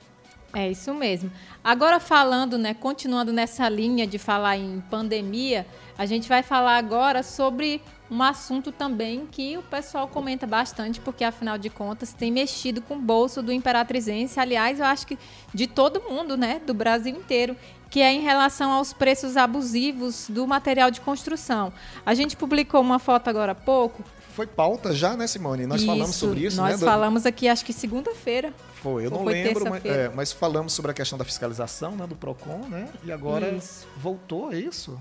É 0.55 0.71
isso 0.71 0.95
mesmo. 0.95 1.31
Agora 1.63 1.99
falando, 1.99 2.57
né, 2.57 2.75
continuando 2.75 3.33
nessa 3.33 3.69
linha 3.69 4.07
de 4.07 4.19
falar 4.19 4.57
em 4.57 4.81
pandemia, 4.89 5.67
a 5.99 6.07
gente 6.07 6.29
vai 6.29 6.43
falar 6.43 6.77
agora 6.77 7.23
sobre 7.23 7.83
um 8.11 8.23
assunto 8.23 8.71
também 8.71 9.27
que 9.31 9.57
o 9.59 9.63
pessoal 9.63 10.07
comenta 10.07 10.47
bastante, 10.47 11.01
porque 11.01 11.25
afinal 11.25 11.59
de 11.59 11.71
contas 11.71 12.13
tem 12.13 12.31
mexido 12.31 12.81
com 12.81 12.95
o 12.95 13.01
bolso 13.01 13.43
do 13.43 13.53
imperatrizense, 13.53 14.39
aliás, 14.39 14.79
eu 14.79 14.87
acho 14.87 15.07
que 15.07 15.19
de 15.53 15.67
todo 15.67 16.01
mundo, 16.01 16.37
né, 16.37 16.61
do 16.65 16.73
Brasil 16.73 17.17
inteiro, 17.17 17.57
que 17.91 18.01
é 18.01 18.13
em 18.13 18.21
relação 18.21 18.73
aos 18.73 18.93
preços 18.93 19.37
abusivos 19.37 20.27
do 20.29 20.47
material 20.47 20.91
de 20.91 21.01
construção. 21.01 21.73
A 22.05 22.15
gente 22.15 22.37
publicou 22.37 22.81
uma 22.81 22.99
foto 22.99 23.29
agora 23.29 23.53
há 23.53 23.55
pouco. 23.55 24.05
Foi 24.35 24.47
pauta 24.47 24.93
já, 24.93 25.17
né, 25.17 25.27
Simone? 25.27 25.65
Nós 25.65 25.81
Isso, 25.81 25.87
falamos 25.87 26.17
sobre 26.17 26.41
isso, 26.45 26.57
nós 26.57 26.81
né? 26.81 26.87
falamos 26.87 27.25
aqui, 27.25 27.49
acho 27.49 27.65
que 27.65 27.73
segunda-feira. 27.73 28.53
Foi, 28.85 29.07
eu 29.07 29.11
Ou 29.11 29.17
não 29.17 29.25
foi 29.25 29.33
lembro, 29.33 29.71
mas, 29.71 29.83
é, 29.87 30.11
mas 30.11 30.31
falamos 30.31 30.75
sobre 30.75 30.91
a 30.91 30.95
questão 30.95 31.17
da 31.17 31.25
fiscalização, 31.25 31.97
né, 31.97 32.07
do 32.07 32.15
PROCON, 32.15 32.69
né? 32.69 32.87
E 33.03 33.11
agora 33.11 33.51
Isso. 33.51 33.89
voltou, 33.97 34.53
é 34.53 34.59
isso? 34.59 34.99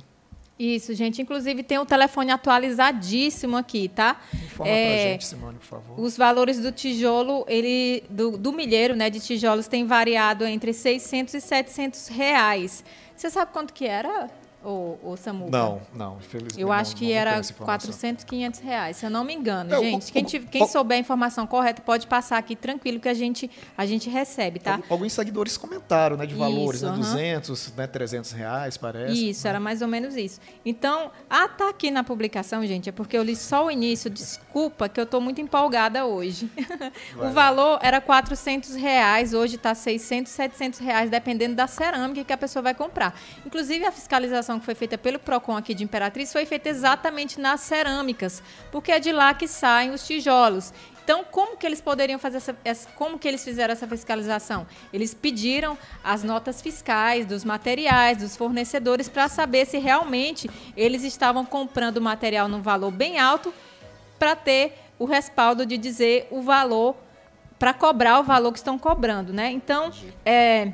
Isso, 0.58 0.93
gente. 0.93 1.22
Inclusive 1.22 1.63
tem 1.63 1.78
o 1.78 1.86
telefone 1.86 2.32
atualizadíssimo 2.32 3.58
aqui, 3.58 3.89
tá? 3.89 4.22
Informa 4.34 4.72
É, 4.72 4.86
pra 4.86 5.12
gente, 5.12 5.26
Simone, 5.26 5.58
por 5.58 5.65
favor. 5.65 6.00
Os 6.00 6.15
valores 6.15 6.62
do 6.62 6.72
tijolo, 6.72 7.43
ele 7.46 8.06
do, 8.10 8.38
do 8.38 8.54
milheiro, 8.54 8.96
né, 8.96 9.10
de 9.10 9.19
tijolos 9.19 9.67
tem 9.67 9.86
variado 9.86 10.46
entre 10.46 10.72
600 10.72 11.34
e 11.34 11.41
700 11.41 12.08
reais. 12.08 12.86
Você 13.17 13.30
sabe 13.30 13.52
quanto 13.52 13.74
que 13.74 13.86
era, 13.86 14.30
o, 14.63 14.97
o 15.04 15.17
Samuca? 15.17 15.52
Não, 15.52 15.82
não, 15.93 16.17
infelizmente. 16.17 16.60
Eu 16.62 16.67
não- 16.67 16.73
acho 16.73 16.95
que 16.95 17.06
não 17.06 17.13
era 17.13 17.32
essa 17.32 17.52
informação. 17.52 17.65
400, 17.91 18.23
500 18.23 18.60
reais, 18.62 18.97
se 18.97 19.06
eu 19.06 19.10
não 19.10 19.23
me 19.23 19.34
engano. 19.34 19.73
É, 19.73 19.80
gente, 19.80 20.10
o- 20.10 20.13
quem, 20.13 20.23
tiv- 20.23 20.47
quem 20.49 20.63
o- 20.63 20.67
souber 20.67 20.97
a 20.97 20.99
informação 20.99 21.45
correta 21.45 21.82
pode 21.82 22.08
passar 22.08 22.38
aqui 22.38 22.56
tranquilo 22.56 22.99
que 22.99 23.10
a 23.10 23.13
gente, 23.13 23.49
a 23.78 23.86
gente 23.86 24.10
recebe, 24.10 24.60
tá? 24.60 24.73
Algu- 24.73 24.86
Alguns 24.89 25.13
seguidores 25.13 25.58
comentaram, 25.58 26.15
né, 26.17 26.26
de 26.26 26.36
valores, 26.36 26.82
Isso, 26.82 26.86
né, 26.86 26.91
aham. 26.91 26.99
200, 27.02 27.73
né, 27.76 27.88
300 27.88 28.32
reais, 28.32 28.78
parece. 28.78 29.30
Isso, 29.30 29.47
era 29.47 29.60
mais 29.60 29.82
ou 29.82 29.88
menos 29.88 30.15
isso. 30.15 30.39
Então, 30.65 31.12
ah, 31.30 31.47
tá 31.47 31.69
aqui 31.69 31.91
na 31.91 32.04
publicação, 32.04 32.65
gente, 32.65 32.89
é 32.89 32.91
porque 32.91 33.17
eu 33.17 33.23
li 33.23 33.36
só 33.36 33.65
o 33.65 33.71
início. 33.71 34.10
Desculpa 34.10 34.88
que 34.88 34.99
eu 34.99 35.04
estou 35.04 35.19
muito 35.21 35.41
empolgada 35.41 36.06
hoje. 36.06 36.49
Vai 37.15 37.28
o 37.30 37.32
valor 37.32 37.80
era 37.82 37.99
400 37.99 38.76
reais, 38.76 39.34
hoje 39.34 39.56
está 39.56 39.76
600, 39.76 40.32
700 40.32 40.80
reais, 40.80 41.10
dependendo 41.10 41.56
da 41.56 41.67
cerâmica 41.67 42.23
que 42.23 42.34
a 42.34 42.38
pessoa 42.38 42.62
vai 42.63 42.73
comprar. 42.73 43.17
Inclusive, 43.45 43.86
a 43.86 43.91
fiscalização 43.91 44.53
que 44.60 44.66
foi 44.66 44.76
feita 44.76 44.98
pelo 44.98 45.20
PROCON 45.20 45.56
aqui 45.58 45.74
de 45.74 45.84
Imperatriz 45.84 46.32
foi 46.32 46.46
feita 46.46 46.70
exatamente 46.70 47.39
nas 47.39 47.62
cerâmicas, 47.62 48.42
porque 48.72 48.92
é 48.92 49.00
de 49.00 49.12
lá 49.12 49.34
que 49.34 49.48
saem 49.48 49.92
os 49.92 50.06
tijolos. 50.06 50.74
Então, 51.04 51.26
como 51.30 51.58
que 51.58 51.66
eles 51.66 51.82
poderiam 51.82 52.18
fazer 52.18 52.38
essa, 52.38 52.56
essa- 52.63 52.89
como 52.92 53.20
que 53.20 53.28
eles 53.28 53.44
fizeram 53.44 53.74
essa 53.74 53.86
fiscalização? 53.86 54.66
Eles 54.94 55.13
pediram 55.13 55.78
as 56.02 56.24
notas 56.24 56.62
fiscais 56.62 57.26
dos 57.26 57.44
materiais, 57.44 58.20
dos 58.20 58.38
fornecedores, 58.38 59.10
para 59.10 59.28
saber 59.28 59.66
se 59.66 59.78
realmente 59.80 60.50
eles 60.78 61.04
estavam 61.04 61.44
comprando 61.46 62.00
material 62.00 62.48
num 62.48 62.62
valor 62.62 62.89
bem 62.89 63.20
alto 63.20 63.54
para 64.18 64.34
ter 64.34 64.78
o 64.98 65.04
respaldo 65.04 65.66
de 65.66 65.78
dizer 65.78 66.26
o 66.32 66.42
valor, 66.42 66.96
para 67.60 67.74
cobrar 67.74 68.20
o 68.20 68.24
valor 68.24 68.54
que 68.54 68.60
estão 68.60 68.80
cobrando, 68.80 69.34
né? 69.34 69.52
Então, 69.52 69.92
é, 70.26 70.72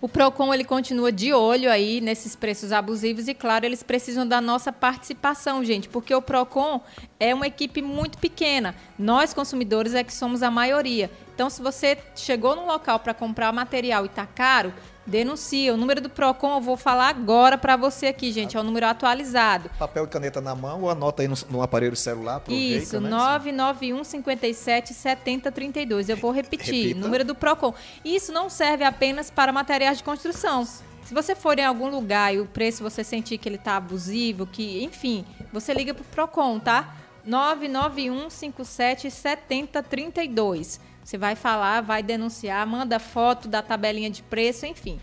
o 0.00 0.08
Procon 0.08 0.54
ele 0.54 0.64
continua 0.64 1.10
de 1.10 1.32
olho 1.32 1.70
aí 1.70 2.00
nesses 2.00 2.36
preços 2.36 2.72
abusivos 2.72 3.26
e 3.28 3.34
claro, 3.34 3.66
eles 3.66 3.82
precisam 3.82 4.26
da 4.26 4.40
nossa 4.40 4.72
participação, 4.72 5.64
gente, 5.64 5.88
porque 5.88 6.14
o 6.14 6.22
Procon 6.22 6.80
é 7.18 7.34
uma 7.34 7.46
equipe 7.46 7.82
muito 7.82 8.18
pequena. 8.18 8.74
Nós 8.98 9.34
consumidores 9.34 9.94
é 9.94 10.04
que 10.04 10.12
somos 10.12 10.42
a 10.42 10.50
maioria. 10.50 11.10
Então, 11.34 11.50
se 11.50 11.62
você 11.62 11.98
chegou 12.14 12.54
num 12.54 12.66
local 12.66 13.00
para 13.00 13.14
comprar 13.14 13.52
material 13.52 14.04
e 14.04 14.08
está 14.08 14.26
caro, 14.26 14.72
denuncia. 15.08 15.72
O 15.72 15.76
número 15.76 16.00
do 16.00 16.10
Procon 16.10 16.56
eu 16.56 16.60
vou 16.60 16.76
falar 16.76 17.08
agora 17.08 17.56
para 17.56 17.76
você 17.76 18.06
aqui, 18.06 18.30
gente, 18.30 18.56
é 18.56 18.60
o 18.60 18.62
número 18.62 18.86
atualizado. 18.86 19.70
Papel 19.78 20.04
e 20.04 20.08
caneta 20.08 20.40
na 20.40 20.54
mão 20.54 20.82
ou 20.82 20.90
anota 20.90 21.22
aí 21.22 21.28
no, 21.28 21.34
no 21.50 21.62
aparelho 21.62 21.96
celular, 21.96 22.36
aproveita, 22.36 22.82
Isso, 22.82 23.00
né? 23.00 23.08
991 23.08 24.04
57 24.04 24.94
70 24.94 25.50
32. 25.50 26.08
Eu 26.08 26.16
vou 26.16 26.30
repetir, 26.30 26.88
Repita. 26.88 27.00
número 27.00 27.24
do 27.24 27.34
Procon. 27.34 27.74
Isso 28.04 28.30
não 28.30 28.48
serve 28.50 28.84
apenas 28.84 29.30
para 29.30 29.50
materiais 29.52 29.98
de 29.98 30.04
construção. 30.04 30.64
Se 30.64 31.14
você 31.14 31.34
for 31.34 31.58
em 31.58 31.64
algum 31.64 31.88
lugar 31.88 32.34
e 32.34 32.38
o 32.38 32.44
preço 32.44 32.82
você 32.82 33.02
sentir 33.02 33.38
que 33.38 33.48
ele 33.48 33.56
está 33.56 33.76
abusivo, 33.76 34.46
que, 34.46 34.84
enfim, 34.84 35.24
você 35.50 35.72
liga 35.72 35.94
para 35.94 36.02
o 36.02 36.04
Procon, 36.04 36.58
tá? 36.58 36.94
991 37.24 38.28
57 38.28 39.10
70 39.10 39.82
32. 39.82 40.80
Você 41.08 41.16
vai 41.16 41.34
falar, 41.34 41.80
vai 41.80 42.02
denunciar, 42.02 42.66
manda 42.66 42.98
foto 42.98 43.48
da 43.48 43.62
tabelinha 43.62 44.10
de 44.10 44.22
preço, 44.22 44.66
enfim. 44.66 45.00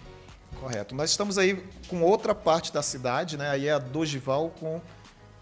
Correto. 0.60 0.94
Nós 0.94 1.10
estamos 1.10 1.36
aí 1.36 1.66
com 1.88 2.04
outra 2.04 2.36
parte 2.36 2.72
da 2.72 2.84
cidade, 2.84 3.36
né? 3.36 3.50
Aí 3.50 3.66
é 3.66 3.72
a 3.72 3.80
Dogival 3.80 4.52
com 4.60 4.80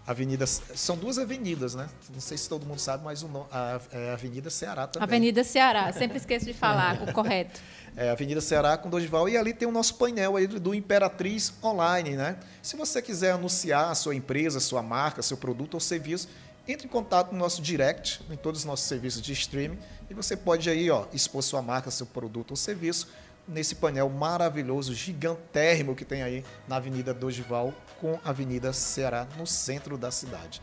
a 0.06 0.10
Avenida. 0.10 0.46
São 0.46 0.96
duas 0.96 1.18
avenidas, 1.18 1.74
né? 1.74 1.86
Não 2.10 2.18
sei 2.18 2.38
se 2.38 2.48
todo 2.48 2.64
mundo 2.64 2.78
sabe, 2.78 3.04
mas 3.04 3.22
o 3.22 3.28
no- 3.28 3.46
a, 3.52 3.78
é 3.92 4.08
a 4.08 4.12
Avenida 4.14 4.48
Ceará 4.48 4.86
também. 4.86 5.06
Avenida 5.06 5.44
Ceará, 5.44 5.92
sempre 5.92 6.16
esqueço 6.16 6.46
de 6.46 6.54
falar 6.54 7.02
o 7.02 7.12
correto. 7.12 7.60
É, 7.96 8.10
Avenida 8.10 8.40
Ceará 8.40 8.76
com 8.76 8.90
Dorival. 8.90 9.28
E 9.28 9.36
ali 9.36 9.54
tem 9.54 9.68
o 9.68 9.70
nosso 9.70 9.94
painel 9.94 10.34
aí 10.34 10.48
do 10.48 10.74
Imperatriz 10.74 11.54
Online, 11.62 12.16
né? 12.16 12.38
Se 12.60 12.76
você 12.76 13.00
quiser 13.00 13.30
anunciar 13.30 13.88
a 13.88 13.94
sua 13.94 14.16
empresa, 14.16 14.58
sua 14.58 14.82
marca, 14.82 15.22
seu 15.22 15.36
produto 15.36 15.74
ou 15.74 15.80
serviço, 15.80 16.28
entre 16.66 16.86
em 16.86 16.90
contato 16.90 17.32
no 17.32 17.38
nosso 17.38 17.60
direct, 17.60 18.20
em 18.30 18.36
todos 18.36 18.60
os 18.60 18.64
nossos 18.64 18.86
serviços 18.86 19.20
de 19.20 19.32
streaming, 19.32 19.78
e 20.08 20.14
você 20.14 20.36
pode 20.36 20.68
aí, 20.70 20.90
ó, 20.90 21.04
expor 21.12 21.42
sua 21.42 21.60
marca, 21.62 21.90
seu 21.90 22.06
produto 22.06 22.52
ou 22.52 22.56
serviço 22.56 23.08
nesse 23.46 23.74
painel 23.74 24.08
maravilhoso, 24.08 24.94
gigantérrimo 24.94 25.94
que 25.94 26.04
tem 26.04 26.22
aí 26.22 26.42
na 26.66 26.76
Avenida 26.76 27.12
Dorival 27.12 27.74
com 28.00 28.18
a 28.24 28.30
Avenida 28.30 28.72
Ceará, 28.72 29.26
no 29.36 29.46
centro 29.46 29.98
da 29.98 30.10
cidade. 30.10 30.62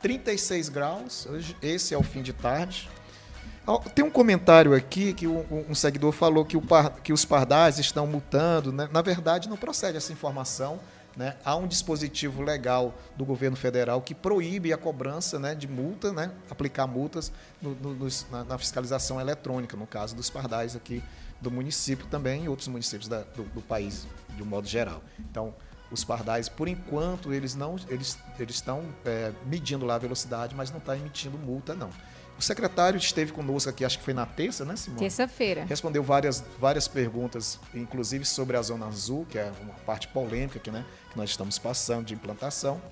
36 0.00 0.68
graus, 0.70 1.26
hoje, 1.26 1.56
esse 1.62 1.94
é 1.94 1.98
o 1.98 2.02
fim 2.02 2.22
de 2.22 2.32
tarde. 2.32 2.88
Tem 3.94 4.04
um 4.04 4.10
comentário 4.10 4.74
aqui 4.74 5.14
que 5.14 5.26
um, 5.26 5.64
um- 5.70 5.74
seguidor 5.74 6.12
falou 6.12 6.44
que, 6.44 6.58
par- 6.60 6.90
que 7.02 7.12
os 7.14 7.24
pardais 7.24 7.78
estão 7.78 8.06
multando. 8.06 8.70
né? 8.70 8.88
Na 8.92 9.00
verdade, 9.00 9.48
não 9.48 9.56
procede 9.56 9.96
essa 9.96 10.12
informação. 10.12 10.78
Né? 11.16 11.36
Há 11.44 11.54
um 11.56 11.66
dispositivo 11.66 12.42
legal 12.42 12.94
do 13.16 13.24
governo 13.24 13.56
federal 13.56 14.00
que 14.02 14.14
proíbe 14.14 14.72
a 14.72 14.76
cobrança 14.76 15.38
né, 15.38 15.54
de 15.54 15.68
multa, 15.68 16.12
né? 16.12 16.32
aplicar 16.50 16.86
multas 16.86 17.30
no- 17.62 17.74
no- 17.74 18.08
na, 18.30 18.44
na 18.44 18.58
fiscalização 18.58 19.20
eletrônica, 19.20 19.76
no 19.76 19.86
caso 19.86 20.14
dos 20.16 20.28
pardais 20.30 20.74
aqui 20.74 21.02
do 21.40 21.50
município 21.50 22.06
também 22.06 22.44
e 22.44 22.48
outros 22.48 22.68
municípios 22.68 23.08
da- 23.08 23.22
do, 23.22 23.44
do 23.44 23.60
país, 23.62 24.06
de 24.36 24.42
um 24.42 24.46
modo 24.46 24.66
geral. 24.66 25.02
Então, 25.18 25.54
os 25.90 26.02
pardais, 26.02 26.48
por 26.48 26.66
enquanto, 26.66 27.32
eles 27.32 27.54
não 27.54 27.76
eles, 27.88 28.18
eles 28.38 28.56
estão 28.56 28.82
é, 29.04 29.32
medindo 29.46 29.84
lá 29.86 29.94
a 29.94 29.98
velocidade, 29.98 30.54
mas 30.54 30.70
não 30.70 30.78
está 30.78 30.96
emitindo 30.96 31.38
multa, 31.38 31.74
não. 31.74 31.90
O 32.44 32.46
secretário 32.46 32.98
esteve 32.98 33.32
conosco 33.32 33.70
aqui, 33.70 33.86
acho 33.86 33.98
que 33.98 34.04
foi 34.04 34.12
na 34.12 34.26
terça, 34.26 34.66
né, 34.66 34.76
Simone? 34.76 35.00
Terça-feira. 35.00 35.64
Respondeu 35.64 36.02
várias, 36.02 36.44
várias 36.60 36.86
perguntas, 36.86 37.58
inclusive 37.74 38.26
sobre 38.26 38.54
a 38.54 38.60
Zona 38.60 38.86
Azul, 38.86 39.24
que 39.30 39.38
é 39.38 39.50
uma 39.62 39.72
parte 39.86 40.08
polêmica 40.08 40.58
que, 40.58 40.70
né, 40.70 40.84
que 41.10 41.16
nós 41.16 41.30
estamos 41.30 41.58
passando 41.58 42.04
de 42.04 42.12
implantação. 42.12 42.82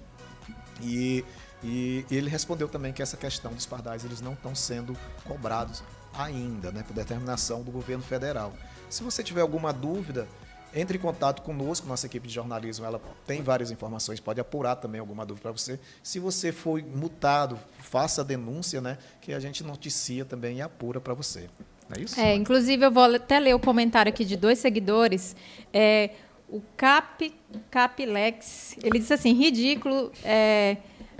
E, 0.81 1.23
e 1.63 2.03
ele 2.11 2.31
respondeu 2.31 2.67
também 2.67 2.95
que 2.95 3.03
essa 3.03 3.15
questão 3.15 3.53
dos 3.53 3.67
pardais 3.67 4.07
eles 4.07 4.23
não 4.23 4.33
estão 4.33 4.55
sendo 4.55 4.97
cobrados 5.23 5.85
ainda, 6.15 6.73
né, 6.73 6.83
por 6.83 6.95
determinação 6.95 7.63
do 7.63 7.71
governo 7.71 8.03
federal. 8.03 8.55
Se 8.89 9.03
você 9.03 9.23
tiver 9.23 9.43
alguma 9.43 9.71
dúvida, 9.71 10.27
entre 10.75 10.97
em 10.97 11.01
contato 11.01 11.43
conosco, 11.43 11.87
nossa 11.87 12.07
equipe 12.07 12.27
de 12.27 12.35
jornalismo, 12.35 12.85
ela 12.85 13.01
tem 13.27 13.43
várias 13.43 13.71
informações, 13.71 14.21
pode 14.21 14.41
apurar 14.41 14.77
também 14.77 15.01
alguma 15.01 15.25
dúvida 15.27 15.43
para 15.43 15.53
você. 15.53 15.79
Se 16.03 16.19
você 16.19 16.53
foi 16.53 16.83
multado, 16.83 17.59
faça 17.81 18.23
a 18.23 18.25
denúncia, 18.25 18.81
né, 18.81 18.99
que 19.21 19.33
a 19.33 19.41
gente 19.41 19.63
noticia 19.63 20.25
também 20.25 20.59
e 20.59 20.63
apura 20.63 21.01
para 21.01 21.15
você. 21.15 21.49
É 21.95 22.01
isso? 22.01 22.19
É, 22.19 22.35
inclusive, 22.35 22.85
eu 22.85 22.91
vou 22.91 23.05
até 23.05 23.39
ler 23.39 23.55
o 23.55 23.59
comentário 23.59 24.11
aqui 24.11 24.25
de 24.25 24.37
dois 24.37 24.59
seguidores. 24.59 25.37
É, 25.73 26.11
o 26.49 26.63
Cap, 26.77 27.35
Capilex, 27.71 28.77
ele 28.83 28.99
disse 28.99 29.13
assim, 29.13 29.33
ridículo. 29.33 30.11
é, 30.25 30.79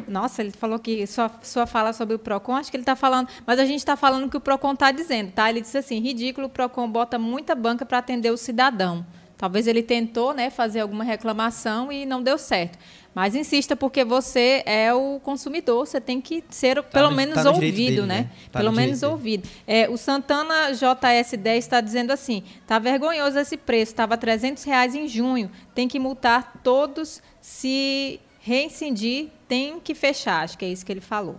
nossa, 0.09 0.43
ele 0.43 0.51
falou 0.51 0.79
que 0.79 1.07
sua, 1.07 1.31
sua 1.43 1.67
fala 1.67 1.93
sobre 1.93 2.15
o 2.15 2.19
PROCON, 2.19 2.57
acho 2.57 2.71
que 2.71 2.77
ele 2.77 2.83
está 2.83 2.97
falando, 2.97 3.29
mas 3.47 3.59
a 3.59 3.65
gente 3.65 3.79
está 3.79 3.97
falando 3.97 4.27
o 4.27 4.31
que 4.31 4.37
o 4.37 4.41
PROCON 4.41 4.73
está 4.73 4.91
dizendo, 4.91 5.33
tá? 5.33 5.49
Ele 5.49 5.61
disse 5.61 5.79
assim, 5.79 6.01
ridículo, 6.01 6.47
o 6.47 6.51
PROCON 6.51 6.91
bota 6.91 7.19
muita 7.19 7.55
banca 7.55 7.85
para 7.85 7.99
atender 7.99 8.31
o 8.31 8.37
cidadão. 8.37 9.05
Talvez 9.43 9.67
ele 9.67 9.83
tentou 9.83 10.33
né, 10.33 10.51
fazer 10.51 10.79
alguma 10.79 11.03
reclamação 11.03 11.91
e 11.91 12.07
não 12.07 12.23
deu 12.23 12.39
certo. 12.39 12.79
Mas 13.13 13.35
insista, 13.35 13.75
porque 13.75 14.05
você 14.05 14.63
é 14.65 14.95
o 14.95 15.19
consumidor, 15.21 15.85
você 15.85 16.01
tem 16.01 16.21
que 16.21 16.45
ser 16.49 16.81
pelo 16.85 17.11
no- 17.11 17.17
menos 17.17 17.35
tá 17.43 17.51
ouvido, 17.51 17.75
dele, 17.77 18.01
né? 18.03 18.07
né? 18.07 18.31
Tá 18.53 18.61
pelo 18.61 18.71
no 18.71 18.77
menos 18.77 19.03
ouvido. 19.03 19.49
É, 19.67 19.91
o 19.91 19.97
Santana 19.97 20.71
JS10 20.71 21.57
está 21.57 21.81
dizendo 21.81 22.13
assim: 22.13 22.45
tá 22.69 22.79
vergonhoso 22.79 23.37
esse 23.37 23.57
preço, 23.57 23.91
estava 23.91 24.17
300 24.17 24.63
reais 24.63 24.95
em 24.95 25.09
junho, 25.09 25.51
tem 25.75 25.89
que 25.89 25.99
multar 25.99 26.61
todos, 26.63 27.21
se 27.41 28.21
reincidir, 28.39 29.27
tem 29.49 29.81
que 29.81 29.93
fechar. 29.93 30.45
Acho 30.45 30.57
que 30.57 30.65
é 30.65 30.69
isso 30.69 30.87
que 30.87 30.93
ele 30.93 31.01
falou. 31.01 31.35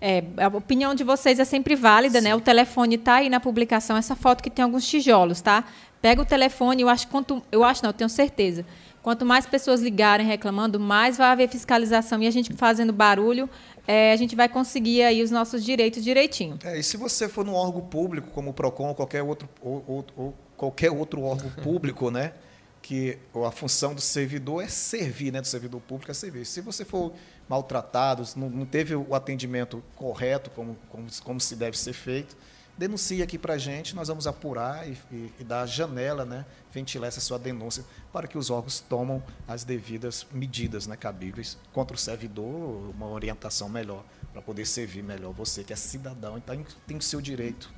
É, 0.00 0.22
a 0.36 0.46
opinião 0.56 0.94
de 0.94 1.02
vocês 1.02 1.40
é 1.40 1.44
sempre 1.44 1.74
válida, 1.74 2.20
né? 2.20 2.32
O 2.34 2.40
telefone 2.40 2.94
está 2.94 3.14
aí 3.14 3.28
na 3.28 3.40
publicação, 3.40 3.96
essa 3.96 4.14
foto 4.14 4.42
que 4.44 4.48
tem 4.50 4.62
alguns 4.64 4.86
tijolos, 4.86 5.40
tá? 5.40 5.64
Pega 6.00 6.22
o 6.22 6.24
telefone, 6.24 6.82
eu 6.82 6.88
acho 6.88 7.08
quanto, 7.08 7.42
eu 7.50 7.64
acho 7.64 7.82
não, 7.82 7.90
eu 7.90 7.94
tenho 7.94 8.08
certeza. 8.08 8.64
Quanto 9.02 9.24
mais 9.24 9.46
pessoas 9.46 9.80
ligarem 9.80 10.26
reclamando, 10.26 10.78
mais 10.78 11.16
vai 11.16 11.28
haver 11.28 11.48
fiscalização 11.48 12.22
e 12.22 12.26
a 12.26 12.30
gente 12.30 12.52
fazendo 12.52 12.92
barulho, 12.92 13.48
é, 13.86 14.12
a 14.12 14.16
gente 14.16 14.36
vai 14.36 14.48
conseguir 14.48 15.02
aí 15.02 15.22
os 15.22 15.30
nossos 15.30 15.64
direitos 15.64 16.04
direitinho. 16.04 16.58
É, 16.62 16.78
e 16.78 16.82
se 16.82 16.96
você 16.96 17.28
for 17.28 17.44
num 17.44 17.54
órgão 17.54 17.80
público, 17.80 18.30
como 18.30 18.50
o 18.50 18.52
PROCON 18.52 18.88
ou 18.88 18.94
qualquer 18.94 19.22
outro, 19.22 19.48
ou, 19.62 19.82
ou, 19.86 20.06
ou 20.16 20.34
qualquer 20.56 20.90
outro 20.90 21.22
órgão 21.22 21.50
público, 21.62 22.10
né? 22.10 22.34
Que 22.82 23.18
a 23.46 23.50
função 23.50 23.94
do 23.94 24.00
servidor 24.00 24.62
é 24.62 24.68
servir, 24.68 25.32
né? 25.32 25.40
Do 25.40 25.46
servidor 25.46 25.80
público 25.80 26.10
é 26.10 26.14
servir. 26.14 26.44
Se 26.44 26.60
você 26.60 26.84
for 26.84 27.12
maltratado, 27.48 28.24
não, 28.36 28.50
não 28.50 28.66
teve 28.66 28.94
o 28.94 29.14
atendimento 29.14 29.82
correto, 29.96 30.50
como, 30.50 30.76
como, 30.90 31.06
como 31.24 31.40
se 31.40 31.56
deve 31.56 31.78
ser 31.78 31.92
feito, 31.92 32.36
denuncie 32.78 33.22
aqui 33.22 33.36
para 33.36 33.54
a 33.54 33.58
gente, 33.58 33.94
nós 33.94 34.06
vamos 34.06 34.26
apurar 34.26 34.88
e, 34.88 34.96
e, 35.10 35.32
e, 35.40 35.44
dar 35.44 35.66
janela, 35.66 36.24
né, 36.24 36.46
ventilar 36.72 37.08
essa 37.08 37.20
sua 37.20 37.36
denúncia 37.36 37.84
para 38.12 38.28
que 38.28 38.38
os 38.38 38.50
órgãos 38.50 38.78
tomam 38.78 39.20
as 39.48 39.64
devidas 39.64 40.24
medidas 40.32 40.86
né, 40.86 40.96
cabíveis 40.96 41.58
contra 41.72 41.96
o 41.96 41.98
servidor, 41.98 42.90
uma 42.94 43.08
orientação 43.08 43.68
melhor 43.68 44.04
para 44.32 44.40
poder 44.40 44.64
servir 44.64 45.02
melhor 45.02 45.32
você, 45.32 45.64
que 45.64 45.72
é 45.72 45.76
cidadão 45.76 46.38
e 46.38 46.40
tá, 46.40 46.56
tem 46.86 46.96
o 46.96 47.02
seu 47.02 47.20
direito, 47.20 47.68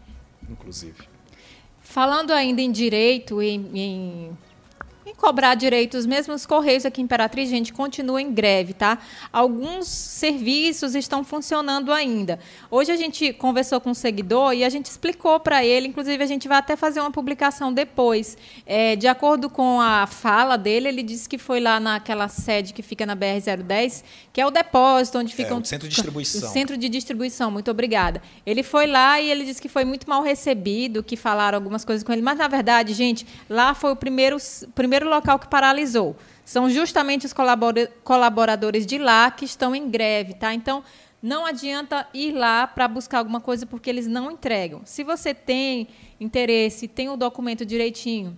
inclusive. 0.48 1.08
Falando 1.80 2.32
ainda 2.32 2.60
em 2.60 2.70
direito, 2.70 3.40
em, 3.40 3.70
em 3.74 4.38
em 5.06 5.14
cobrar 5.14 5.54
direitos, 5.54 6.04
mesmo 6.04 6.34
os 6.34 6.44
Correios 6.44 6.84
aqui 6.84 7.00
em 7.00 7.04
Imperatriz, 7.04 7.48
gente, 7.48 7.72
continua 7.72 8.20
em 8.20 8.32
greve, 8.32 8.74
tá? 8.74 8.98
Alguns 9.32 9.88
serviços 9.88 10.94
estão 10.94 11.24
funcionando 11.24 11.92
ainda. 11.92 12.38
Hoje 12.70 12.92
a 12.92 12.96
gente 12.96 13.32
conversou 13.32 13.80
com 13.80 13.90
um 13.90 13.94
seguidor 13.94 14.52
e 14.52 14.62
a 14.62 14.68
gente 14.68 14.86
explicou 14.86 15.40
para 15.40 15.64
ele, 15.64 15.88
inclusive 15.88 16.22
a 16.22 16.26
gente 16.26 16.46
vai 16.46 16.58
até 16.58 16.76
fazer 16.76 17.00
uma 17.00 17.10
publicação 17.10 17.72
depois. 17.72 18.36
É, 18.66 18.94
de 18.94 19.08
acordo 19.08 19.48
com 19.48 19.80
a 19.80 20.06
fala 20.06 20.56
dele, 20.56 20.88
ele 20.88 21.02
disse 21.02 21.28
que 21.28 21.38
foi 21.38 21.60
lá 21.60 21.80
naquela 21.80 22.28
sede 22.28 22.72
que 22.72 22.82
fica 22.82 23.06
na 23.06 23.16
BR-010, 23.16 24.04
que 24.32 24.40
é 24.40 24.46
o 24.46 24.50
depósito, 24.50 25.18
onde 25.18 25.34
fica... 25.34 25.54
É, 25.54 25.56
o 25.56 25.64
centro 25.64 25.88
de 25.88 25.94
distribuição. 25.94 26.48
O 26.48 26.52
centro 26.52 26.76
de 26.76 26.88
distribuição, 26.88 27.50
muito 27.50 27.70
obrigada. 27.70 28.22
Ele 28.44 28.62
foi 28.62 28.86
lá 28.86 29.20
e 29.20 29.30
ele 29.30 29.44
disse 29.44 29.60
que 29.60 29.68
foi 29.68 29.84
muito 29.84 30.08
mal 30.08 30.22
recebido, 30.22 31.02
que 31.02 31.16
falaram 31.16 31.56
algumas 31.56 31.84
coisas 31.84 32.04
com 32.04 32.12
ele, 32.12 32.22
mas, 32.22 32.38
na 32.38 32.48
verdade, 32.48 32.92
gente, 32.92 33.26
lá 33.48 33.74
foi 33.74 33.92
o 33.92 33.96
primeiro, 33.96 34.36
primeiro 34.74 34.89
primeiro 34.90 35.08
local 35.08 35.38
que 35.38 35.46
paralisou. 35.46 36.16
São 36.44 36.68
justamente 36.68 37.24
os 37.24 37.32
colaboradores 38.02 38.84
de 38.84 38.98
lá 38.98 39.30
que 39.30 39.44
estão 39.44 39.72
em 39.72 39.88
greve, 39.88 40.34
tá? 40.34 40.52
Então, 40.52 40.82
não 41.22 41.46
adianta 41.46 42.08
ir 42.12 42.32
lá 42.32 42.66
para 42.66 42.88
buscar 42.88 43.18
alguma 43.18 43.40
coisa 43.40 43.64
porque 43.66 43.88
eles 43.88 44.08
não 44.08 44.32
entregam. 44.32 44.82
Se 44.84 45.04
você 45.04 45.32
tem 45.32 45.86
interesse, 46.18 46.88
tem 46.88 47.08
o 47.08 47.16
documento 47.16 47.64
direitinho, 47.64 48.36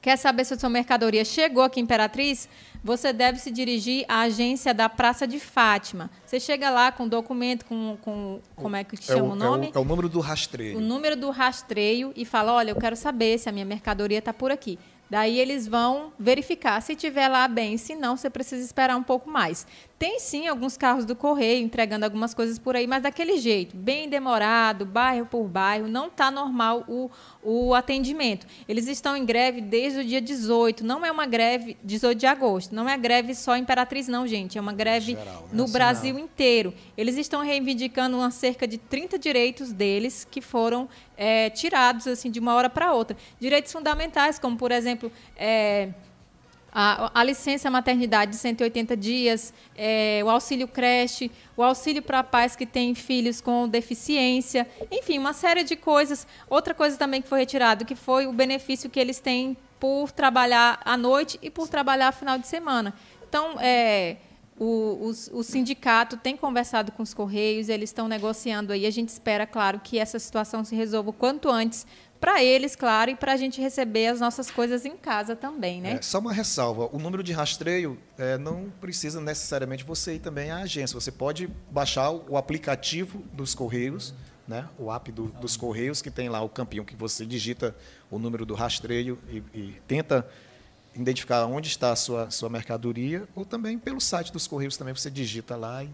quer 0.00 0.16
saber 0.16 0.46
se 0.46 0.54
a 0.54 0.58
sua 0.58 0.70
mercadoria 0.70 1.22
chegou 1.22 1.62
aqui 1.62 1.80
em 1.80 1.82
Imperatriz, 1.82 2.48
você 2.82 3.12
deve 3.12 3.38
se 3.38 3.50
dirigir 3.50 4.06
à 4.08 4.20
agência 4.20 4.72
da 4.72 4.88
Praça 4.88 5.26
de 5.26 5.38
Fátima. 5.38 6.10
Você 6.24 6.40
chega 6.40 6.70
lá 6.70 6.92
com 6.92 7.04
o 7.04 7.08
documento, 7.10 7.66
com, 7.66 7.98
com 8.00 8.40
como 8.56 8.76
é 8.76 8.84
que 8.84 8.96
chama 8.96 9.18
é 9.18 9.22
o, 9.22 9.32
o 9.32 9.36
nome? 9.36 9.66
É 9.66 9.70
o, 9.70 9.80
é 9.80 9.82
o, 9.82 9.84
número 9.84 10.08
do 10.08 10.20
rastreio. 10.20 10.78
O 10.78 10.80
número 10.80 11.16
do 11.16 11.30
rastreio 11.30 12.10
e 12.16 12.24
fala, 12.24 12.54
olha, 12.54 12.70
eu 12.70 12.76
quero 12.76 12.96
saber 12.96 13.38
se 13.38 13.50
a 13.50 13.52
minha 13.52 13.66
mercadoria 13.66 14.18
está 14.18 14.32
por 14.32 14.50
aqui. 14.50 14.78
Daí 15.08 15.38
eles 15.38 15.68
vão 15.68 16.12
verificar 16.18 16.80
se 16.80 16.96
tiver 16.96 17.28
lá 17.28 17.46
bem, 17.46 17.76
se 17.76 17.94
não, 17.94 18.16
você 18.16 18.30
precisa 18.30 18.64
esperar 18.64 18.96
um 18.96 19.02
pouco 19.02 19.30
mais. 19.30 19.66
Tem 19.98 20.18
sim 20.18 20.48
alguns 20.48 20.76
carros 20.76 21.04
do 21.04 21.14
correio 21.14 21.64
entregando 21.64 22.04
algumas 22.04 22.34
coisas 22.34 22.58
por 22.58 22.74
aí, 22.74 22.86
mas 22.86 23.02
daquele 23.02 23.38
jeito, 23.38 23.76
bem 23.76 24.08
demorado, 24.08 24.84
bairro 24.84 25.24
por 25.24 25.44
bairro, 25.44 25.86
não 25.86 26.08
está 26.08 26.32
normal 26.32 26.84
o, 26.88 27.08
o 27.42 27.74
atendimento. 27.74 28.44
Eles 28.68 28.88
estão 28.88 29.16
em 29.16 29.24
greve 29.24 29.60
desde 29.60 30.00
o 30.00 30.04
dia 30.04 30.20
18, 30.20 30.84
não 30.84 31.06
é 31.06 31.12
uma 31.12 31.26
greve 31.26 31.76
18 31.82 32.18
de 32.18 32.26
agosto, 32.26 32.74
não 32.74 32.88
é 32.88 32.98
greve 32.98 33.34
só 33.34 33.56
Imperatriz 33.56 34.08
não, 34.08 34.26
gente, 34.26 34.58
é 34.58 34.60
uma 34.60 34.72
greve 34.72 35.12
Geral, 35.12 35.42
né? 35.42 35.48
no 35.52 35.68
Brasil 35.68 36.18
inteiro. 36.18 36.74
Eles 36.98 37.16
estão 37.16 37.42
reivindicando 37.42 38.16
uma 38.16 38.32
cerca 38.32 38.66
de 38.66 38.78
30 38.78 39.16
direitos 39.16 39.72
deles 39.72 40.26
que 40.28 40.40
foram 40.40 40.88
é, 41.16 41.50
tirados 41.50 42.08
assim 42.08 42.30
de 42.30 42.40
uma 42.40 42.54
hora 42.54 42.68
para 42.68 42.92
outra. 42.92 43.16
Direitos 43.38 43.72
fundamentais, 43.72 44.40
como 44.40 44.56
por 44.56 44.72
exemplo, 44.72 45.10
é, 45.36 45.90
a, 46.74 47.20
a, 47.20 47.22
licença 47.22 47.70
maternidade 47.70 48.32
de 48.32 48.36
180 48.36 48.96
dias, 48.96 49.54
é, 49.76 50.20
o 50.24 50.28
auxílio 50.28 50.66
creche, 50.66 51.30
o 51.56 51.62
auxílio 51.62 52.02
para 52.02 52.24
pais 52.24 52.56
que 52.56 52.66
têm 52.66 52.96
filhos 52.96 53.40
com 53.40 53.68
deficiência, 53.68 54.66
enfim, 54.90 55.18
uma 55.18 55.32
série 55.32 55.62
de 55.62 55.76
coisas. 55.76 56.26
Outra 56.50 56.74
coisa 56.74 56.96
também 56.96 57.22
que 57.22 57.28
foi 57.28 57.38
retirado, 57.38 57.84
que 57.84 57.94
foi 57.94 58.26
o 58.26 58.32
benefício 58.32 58.90
que 58.90 58.98
eles 58.98 59.20
têm 59.20 59.56
por 59.78 60.10
trabalhar 60.10 60.80
à 60.84 60.96
noite 60.96 61.38
e 61.40 61.48
por 61.48 61.68
trabalhar 61.68 62.10
final 62.10 62.38
de 62.38 62.48
semana. 62.48 62.92
Então, 63.28 63.56
é, 63.60 64.16
o, 64.58 65.10
o, 65.10 65.38
o, 65.38 65.42
sindicato 65.42 66.16
tem 66.16 66.36
conversado 66.36 66.92
com 66.92 67.02
os 67.02 67.12
Correios, 67.12 67.68
eles 67.68 67.90
estão 67.90 68.06
negociando 68.06 68.72
aí. 68.72 68.86
A 68.86 68.90
gente 68.90 69.08
espera, 69.08 69.46
claro, 69.46 69.80
que 69.82 69.98
essa 69.98 70.18
situação 70.18 70.64
se 70.64 70.74
resolva 70.74 71.10
o 71.10 71.12
quanto 71.12 71.50
antes, 71.50 71.86
para 72.24 72.42
eles, 72.42 72.74
claro, 72.74 73.10
e 73.10 73.14
para 73.14 73.34
a 73.34 73.36
gente 73.36 73.60
receber 73.60 74.06
as 74.06 74.18
nossas 74.18 74.50
coisas 74.50 74.86
em 74.86 74.96
casa 74.96 75.36
também, 75.36 75.82
né? 75.82 75.92
É, 75.92 76.02
só 76.02 76.18
uma 76.18 76.32
ressalva: 76.32 76.88
o 76.90 76.98
número 76.98 77.22
de 77.22 77.34
rastreio 77.34 77.98
é, 78.16 78.38
não 78.38 78.72
precisa 78.80 79.20
necessariamente 79.20 79.84
você 79.84 80.14
ir 80.14 80.20
também 80.20 80.50
à 80.50 80.60
agência. 80.60 80.98
Você 80.98 81.12
pode 81.12 81.50
baixar 81.70 82.10
o 82.10 82.38
aplicativo 82.38 83.22
dos 83.30 83.54
Correios, 83.54 84.14
né? 84.48 84.66
o 84.78 84.90
app 84.90 85.12
do, 85.12 85.24
dos 85.24 85.54
Correios, 85.54 86.00
que 86.00 86.10
tem 86.10 86.30
lá 86.30 86.40
o 86.40 86.48
campinho 86.48 86.82
que 86.82 86.96
você 86.96 87.26
digita 87.26 87.76
o 88.10 88.18
número 88.18 88.46
do 88.46 88.54
rastreio 88.54 89.18
e, 89.28 89.42
e 89.52 89.80
tenta 89.86 90.26
identificar 90.94 91.44
onde 91.44 91.68
está 91.68 91.92
a 91.92 91.96
sua, 91.96 92.30
sua 92.30 92.48
mercadoria, 92.48 93.28
ou 93.34 93.44
também 93.44 93.78
pelo 93.78 94.00
site 94.00 94.32
dos 94.32 94.46
Correios 94.46 94.78
também 94.78 94.94
você 94.94 95.10
digita 95.10 95.56
lá 95.56 95.84
e 95.84 95.90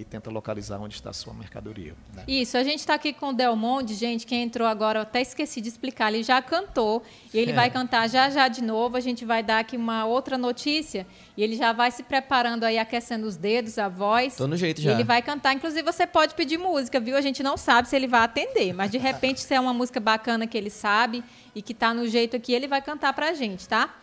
e 0.00 0.04
tenta 0.04 0.30
localizar 0.30 0.78
onde 0.80 0.94
está 0.94 1.10
a 1.10 1.12
sua 1.12 1.34
mercadoria. 1.34 1.94
Né? 2.14 2.24
Isso, 2.26 2.56
a 2.56 2.64
gente 2.64 2.78
está 2.78 2.94
aqui 2.94 3.12
com 3.12 3.28
o 3.28 3.32
Delmonte, 3.34 3.92
gente, 3.94 4.26
quem 4.26 4.42
entrou 4.42 4.66
agora, 4.66 5.00
eu 5.00 5.02
até 5.02 5.20
esqueci 5.20 5.60
de 5.60 5.68
explicar, 5.68 6.10
ele 6.10 6.22
já 6.22 6.40
cantou 6.40 7.02
e 7.34 7.38
ele 7.38 7.52
é. 7.52 7.54
vai 7.54 7.70
cantar 7.70 8.08
já 8.08 8.30
já 8.30 8.48
de 8.48 8.62
novo. 8.62 8.96
A 8.96 9.00
gente 9.00 9.26
vai 9.26 9.42
dar 9.42 9.58
aqui 9.58 9.76
uma 9.76 10.06
outra 10.06 10.38
notícia 10.38 11.06
e 11.36 11.42
ele 11.42 11.54
já 11.54 11.72
vai 11.72 11.90
se 11.90 12.02
preparando 12.02 12.64
aí, 12.64 12.78
aquecendo 12.78 13.26
os 13.26 13.36
dedos, 13.36 13.78
a 13.78 13.88
voz. 13.88 14.36
Tô 14.36 14.46
no 14.46 14.56
jeito 14.56 14.80
já. 14.80 14.92
ele 14.92 15.04
vai 15.04 15.20
cantar, 15.20 15.52
inclusive 15.52 15.82
você 15.82 16.06
pode 16.06 16.34
pedir 16.34 16.56
música, 16.56 16.98
viu? 16.98 17.16
A 17.16 17.20
gente 17.20 17.42
não 17.42 17.58
sabe 17.58 17.86
se 17.86 17.94
ele 17.94 18.06
vai 18.06 18.22
atender, 18.22 18.72
mas 18.72 18.90
de 18.90 18.96
repente 18.96 19.40
se 19.44 19.52
é 19.52 19.60
uma 19.60 19.74
música 19.74 20.00
bacana 20.00 20.46
que 20.46 20.56
ele 20.56 20.70
sabe 20.70 21.22
e 21.54 21.60
que 21.60 21.72
está 21.72 21.92
no 21.92 22.08
jeito 22.08 22.36
aqui, 22.36 22.54
ele 22.54 22.66
vai 22.66 22.80
cantar 22.80 23.12
para 23.12 23.28
a 23.28 23.34
gente, 23.34 23.68
tá? 23.68 23.94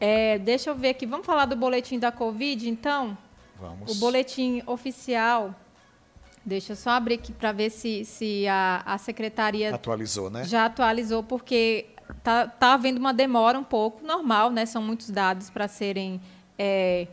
É, 0.00 0.38
deixa 0.38 0.70
eu 0.70 0.74
ver 0.74 0.90
aqui, 0.90 1.04
vamos 1.04 1.26
falar 1.26 1.44
do 1.44 1.54
boletim 1.54 1.98
da 1.98 2.10
Covid, 2.10 2.68
então? 2.68 3.18
Vamos. 3.62 3.96
O 3.96 4.00
boletim 4.00 4.60
oficial. 4.66 5.54
Deixa 6.44 6.72
eu 6.72 6.76
só 6.76 6.90
abrir 6.90 7.14
aqui 7.14 7.32
para 7.32 7.52
ver 7.52 7.70
se, 7.70 8.04
se 8.04 8.48
a, 8.48 8.82
a 8.84 8.98
secretaria. 8.98 9.72
Atualizou, 9.72 10.28
né? 10.28 10.44
Já 10.44 10.64
atualizou, 10.64 11.22
porque 11.22 11.86
tá, 12.24 12.48
tá 12.48 12.74
havendo 12.74 12.98
uma 12.98 13.14
demora 13.14 13.56
um 13.56 13.62
pouco, 13.62 14.04
normal, 14.04 14.50
né? 14.50 14.66
São 14.66 14.82
muitos 14.82 15.08
dados 15.08 15.48
para 15.48 15.68
serem 15.68 16.20
é, 16.58 17.06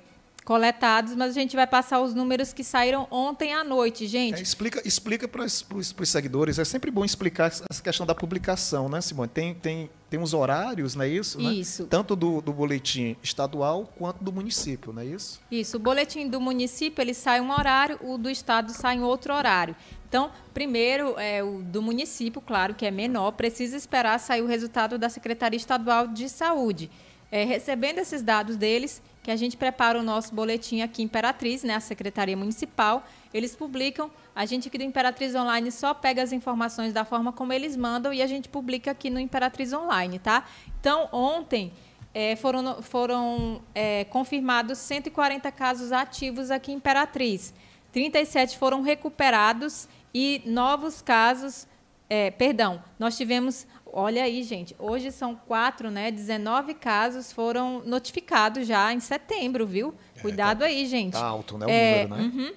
coletados, 0.50 1.14
mas 1.14 1.38
a 1.38 1.40
gente 1.40 1.56
vai 1.56 1.68
passar 1.68 2.02
os 2.02 2.16
números 2.16 2.52
que 2.52 2.64
saíram 2.64 3.08
ontem 3.12 3.54
à 3.54 3.64
noite, 3.64 4.08
gente. 4.08 4.40
É, 4.40 4.42
explica 4.42 4.82
explica 4.84 5.28
para 5.28 5.46
os 5.46 5.64
seguidores, 6.06 6.58
é 6.58 6.66
sempre 6.66 6.90
bom 6.90 7.06
explicar 7.06 7.52
essa 7.70 7.84
questão 7.84 8.04
da 8.04 8.16
publicação, 8.16 8.90
né, 8.90 9.00
Simone? 9.00 9.30
Tem, 9.30 9.54
tem, 9.54 9.92
tem 10.10 10.20
uns 10.20 10.34
horários, 10.34 10.96
não 10.96 11.06
é 11.06 11.08
isso? 11.08 11.40
Né? 11.40 11.54
Isso. 11.54 11.84
Né? 11.84 11.90
Tanto 11.92 12.16
do, 12.16 12.42
do 12.42 12.52
boletim 12.52 13.16
estadual 13.22 13.94
quanto 13.96 14.24
do 14.24 14.34
município, 14.34 14.92
não 14.92 15.04
é 15.04 15.06
isso? 15.06 15.40
Isso. 15.52 15.78
O 15.78 15.80
boletim 15.80 16.28
do 16.28 16.42
município 16.42 17.00
ele 17.00 17.14
sai 17.14 17.40
um 17.40 17.52
horário, 17.52 18.00
o 18.02 18.18
do 18.18 18.28
estado 18.28 18.72
sai 18.72 18.96
em 18.96 19.04
outro 19.04 19.36
horário. 19.36 19.76
Então, 20.08 20.32
primeiro, 20.52 21.14
é, 21.20 21.44
o 21.44 21.62
do 21.62 21.80
município, 21.80 22.42
claro 22.42 22.74
que 22.74 22.88
é 22.88 22.90
menor, 22.90 23.34
precisa 23.34 23.78
esperar 23.78 24.20
sair 24.20 24.42
o 24.42 24.48
resultado 24.48 24.98
da 24.98 25.10
Secretaria 25.10 25.58
Estadual 25.58 26.08
de 26.08 26.28
Saúde. 26.28 26.90
É, 27.32 27.44
recebendo 27.44 28.00
esses 28.00 28.24
dados 28.24 28.58
deles, 28.58 29.00
que 29.22 29.32
a 29.32 29.36
gente 29.36 29.58
prepara 29.58 30.00
o 30.00 30.04
nosso 30.04 30.34
boletim 30.34 30.82
aqui 30.82 31.02
em 31.02 31.06
Imperatriz, 31.06 31.64
né, 31.64 31.76
a 31.76 31.80
Secretaria 31.80 32.38
Municipal. 32.38 33.04
Eles 33.34 33.56
publicam, 33.56 34.10
a 34.36 34.46
gente 34.46 34.68
aqui 34.68 34.78
do 34.78 34.84
Imperatriz 34.84 35.36
Online 35.36 35.72
só 35.72 35.94
pega 35.94 36.22
as 36.24 36.32
informações 36.32 36.94
da 36.94 37.04
forma 37.04 37.32
como 37.32 37.52
eles 37.54 37.76
mandam 37.76 38.14
e 38.14 38.22
a 38.22 38.28
gente 38.28 38.48
publica 38.48 38.92
aqui 38.92 39.10
no 39.10 39.20
Imperatriz 39.20 39.74
Online, 39.74 40.20
tá? 40.20 40.46
Então, 40.80 41.10
ontem 41.12 41.72
é, 42.14 42.36
foram, 42.36 42.82
foram 42.82 43.62
é, 43.76 44.06
confirmados 44.06 44.78
140 44.80 45.52
casos 45.52 45.92
ativos 45.92 46.50
aqui 46.50 46.72
em 46.72 46.76
Imperatriz. 46.76 47.54
37 47.92 48.58
foram 48.58 48.82
recuperados 48.82 49.88
e 50.14 50.42
novos 50.46 51.02
casos, 51.02 51.68
é, 52.10 52.32
perdão, 52.32 52.82
nós 52.98 53.18
tivemos 53.18 53.68
Olha 53.92 54.24
aí, 54.24 54.44
gente. 54.44 54.76
Hoje 54.78 55.12
são 55.12 55.36
quatro, 55.36 55.90
né? 55.90 56.12
19 56.12 56.74
casos 56.76 57.32
foram 57.32 57.82
notificados 57.86 58.68
já 58.68 58.94
em 58.94 59.00
setembro, 59.00 59.66
viu? 59.66 59.94
É, 60.16 60.22
Cuidado 60.22 60.60
tá, 60.60 60.66
aí, 60.66 60.86
gente. 60.86 61.14
Tá 61.14 61.26
alto, 61.26 61.58
né? 61.58 61.66
O 61.66 61.70
é, 61.70 62.04
número, 62.04 62.24
né? 62.24 62.32
Uhum. 62.36 62.54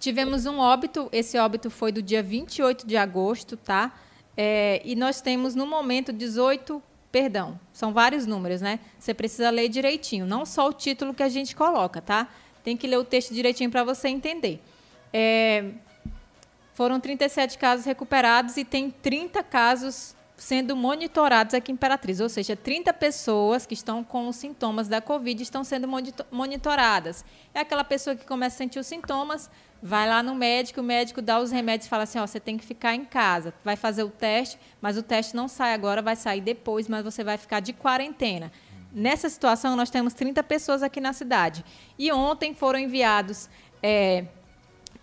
Tivemos 0.00 0.46
um 0.46 0.58
óbito. 0.58 1.08
Esse 1.12 1.38
óbito 1.38 1.70
foi 1.70 1.92
do 1.92 2.00
dia 2.00 2.22
28 2.22 2.86
de 2.86 2.96
agosto, 2.96 3.56
tá? 3.56 3.92
É, 4.36 4.80
e 4.84 4.94
nós 4.94 5.20
temos, 5.20 5.54
no 5.54 5.66
momento, 5.66 6.12
18 6.12 6.82
perdão, 7.10 7.58
são 7.72 7.92
vários 7.92 8.26
números, 8.26 8.60
né? 8.60 8.78
Você 8.98 9.14
precisa 9.14 9.50
ler 9.50 9.68
direitinho, 9.68 10.26
não 10.26 10.44
só 10.44 10.68
o 10.68 10.72
título 10.72 11.14
que 11.14 11.22
a 11.22 11.28
gente 11.28 11.56
coloca, 11.56 12.00
tá? 12.00 12.28
Tem 12.62 12.76
que 12.76 12.86
ler 12.86 12.98
o 12.98 13.04
texto 13.04 13.32
direitinho 13.32 13.70
para 13.70 13.82
você 13.82 14.08
entender. 14.08 14.62
É, 15.12 15.70
foram 16.74 17.00
37 17.00 17.58
casos 17.58 17.86
recuperados 17.86 18.56
e 18.56 18.64
tem 18.64 18.90
30 18.90 19.42
casos 19.42 20.14
sendo 20.38 20.76
monitorados 20.76 21.52
aqui 21.52 21.72
em 21.72 21.74
Imperatriz, 21.74 22.20
ou 22.20 22.28
seja, 22.28 22.54
30 22.54 22.94
pessoas 22.94 23.66
que 23.66 23.74
estão 23.74 24.04
com 24.04 24.28
os 24.28 24.36
sintomas 24.36 24.86
da 24.86 25.00
Covid 25.00 25.42
estão 25.42 25.64
sendo 25.64 25.88
monitoradas. 26.30 27.24
É 27.52 27.60
aquela 27.60 27.82
pessoa 27.82 28.14
que 28.14 28.24
começa 28.24 28.54
a 28.54 28.58
sentir 28.58 28.78
os 28.78 28.86
sintomas, 28.86 29.50
vai 29.82 30.08
lá 30.08 30.22
no 30.22 30.36
médico, 30.36 30.80
o 30.80 30.84
médico 30.84 31.20
dá 31.20 31.40
os 31.40 31.50
remédios 31.50 31.86
e 31.86 31.90
fala 31.90 32.04
assim, 32.04 32.20
ó, 32.20 32.26
você 32.26 32.38
tem 32.38 32.56
que 32.56 32.64
ficar 32.64 32.94
em 32.94 33.04
casa, 33.04 33.52
vai 33.64 33.74
fazer 33.74 34.04
o 34.04 34.10
teste, 34.10 34.58
mas 34.80 34.96
o 34.96 35.02
teste 35.02 35.34
não 35.34 35.48
sai 35.48 35.74
agora, 35.74 36.00
vai 36.00 36.14
sair 36.14 36.40
depois, 36.40 36.86
mas 36.86 37.02
você 37.02 37.24
vai 37.24 37.36
ficar 37.36 37.58
de 37.58 37.72
quarentena. 37.72 38.52
Nessa 38.92 39.28
situação, 39.28 39.74
nós 39.74 39.90
temos 39.90 40.14
30 40.14 40.42
pessoas 40.44 40.84
aqui 40.84 41.00
na 41.00 41.12
cidade. 41.12 41.64
E 41.98 42.12
ontem 42.12 42.54
foram 42.54 42.78
enviados 42.78 43.50
é, 43.82 44.24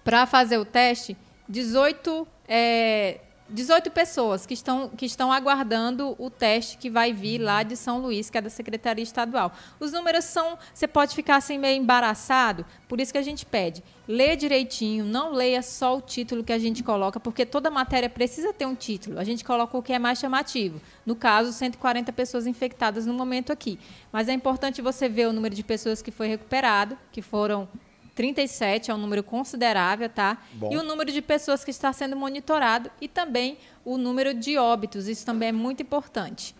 para 0.02 0.26
fazer 0.26 0.58
o 0.58 0.66
teste 0.66 1.16
18 1.48 2.26
é, 2.48 3.20
18 3.48 3.92
pessoas 3.92 4.44
que 4.44 4.56
estão, 4.56 4.90
que 4.90 5.06
estão 5.06 5.32
aguardando 5.32 6.16
o 6.18 6.32
teste 6.32 6.78
que 6.78 6.90
vai 6.90 7.14
vir 7.14 7.38
lá 7.38 7.62
de 7.62 7.78
São 7.78 8.00
Luís, 8.00 8.28
que 8.28 8.38
é 8.38 8.42
da 8.42 8.50
Secretaria 8.50 9.04
Estadual. 9.04 9.52
Os 9.80 9.92
números 9.92 10.26
são. 10.26 10.58
Você 10.74 10.88
pode 10.88 11.14
ficar 11.14 11.36
assim 11.36 11.60
meio 11.60 11.80
embaraçado, 11.80 12.66
por 12.88 13.00
isso 13.00 13.12
que 13.12 13.20
a 13.20 13.22
gente 13.22 13.46
pede. 13.46 13.84
Lê 14.08 14.36
direitinho, 14.36 15.06
não 15.06 15.32
leia 15.32 15.62
só 15.62 15.98
o 15.98 16.02
título 16.02 16.44
que 16.44 16.54
a 16.54 16.58
gente 16.58 16.84
coloca, 16.84 17.20
porque 17.20 17.46
toda 17.46 17.70
matéria 17.70 18.10
precisa 18.10 18.52
ter 18.52 18.66
um 18.66 18.76
título. 18.76 19.20
A 19.20 19.24
gente 19.24 19.44
coloca 19.44 19.78
o 19.78 19.84
que 19.84 19.94
é 19.94 20.00
mais 20.00 20.18
chamativo. 20.18 20.82
No 21.06 21.16
caso, 21.16 21.54
140 21.54 22.12
pessoas 22.14 22.48
infectadas 22.48 23.06
no 23.06 23.14
momento 23.14 23.54
aqui. 23.54 23.80
Mas 24.12 24.28
é 24.28 24.34
importante 24.34 24.82
você 24.82 25.08
ver 25.08 25.28
o 25.28 25.34
número 25.34 25.54
de 25.54 25.64
pessoas 25.64 26.02
que 26.02 26.10
foi 26.10 26.28
recuperado, 26.28 26.98
que 27.12 27.22
foram 27.22 27.68
37 28.16 28.90
é 28.90 28.96
um 28.96 28.98
número 28.98 29.22
considerável, 29.22 30.10
tá? 30.10 30.42
Bom. 30.54 30.72
E 30.72 30.78
o 30.78 30.84
número 30.84 31.12
de 31.12 31.22
pessoas 31.22 31.64
que 31.64 31.72
está 31.72 31.92
sendo 31.92 32.16
monitorado 32.16 32.90
e 33.00 33.08
também 33.08 33.58
o 33.84 33.98
número 33.98 34.34
de 34.34 34.58
óbitos, 34.58 35.08
isso 35.08 35.26
também 35.26 35.50
é 35.50 35.52
muito 35.52 35.84
importante. 35.84 36.56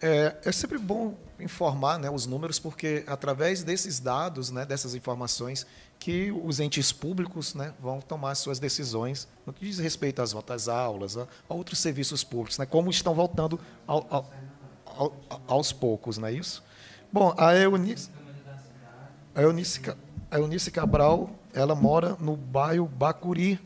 É, 0.00 0.36
é 0.44 0.52
sempre 0.52 0.78
bom 0.78 1.14
informar 1.38 1.98
né, 1.98 2.10
os 2.10 2.26
números, 2.26 2.58
porque 2.58 3.04
através 3.06 3.62
desses 3.62 4.00
dados, 4.00 4.50
né, 4.50 4.64
dessas 4.66 4.94
informações, 4.94 5.66
que 5.98 6.30
os 6.30 6.60
entes 6.60 6.92
públicos 6.92 7.54
né, 7.54 7.72
vão 7.80 8.00
tomar 8.00 8.34
suas 8.34 8.58
decisões 8.58 9.26
no 9.46 9.52
que 9.52 9.64
diz 9.64 9.78
respeito 9.78 10.20
às 10.20 10.32
voltas 10.32 10.68
aulas, 10.68 11.16
a, 11.16 11.26
a 11.48 11.54
outros 11.54 11.78
serviços 11.78 12.22
públicos, 12.24 12.58
né, 12.58 12.66
como 12.66 12.90
estão 12.90 13.14
voltando 13.14 13.58
ao, 13.86 14.06
ao, 14.10 14.30
ao, 14.84 15.12
aos 15.46 15.72
poucos, 15.72 16.18
não 16.18 16.28
é 16.28 16.32
isso? 16.32 16.62
Bom, 17.10 17.34
a 17.38 17.54
Eunice, 17.54 18.10
a 19.34 19.42
Eunice 19.42 19.80
a 20.30 20.38
Eunice 20.38 20.70
Cabral, 20.70 21.30
ela 21.52 21.74
mora 21.74 22.16
no 22.20 22.36
bairro 22.36 22.86
Bacuri, 22.86 23.60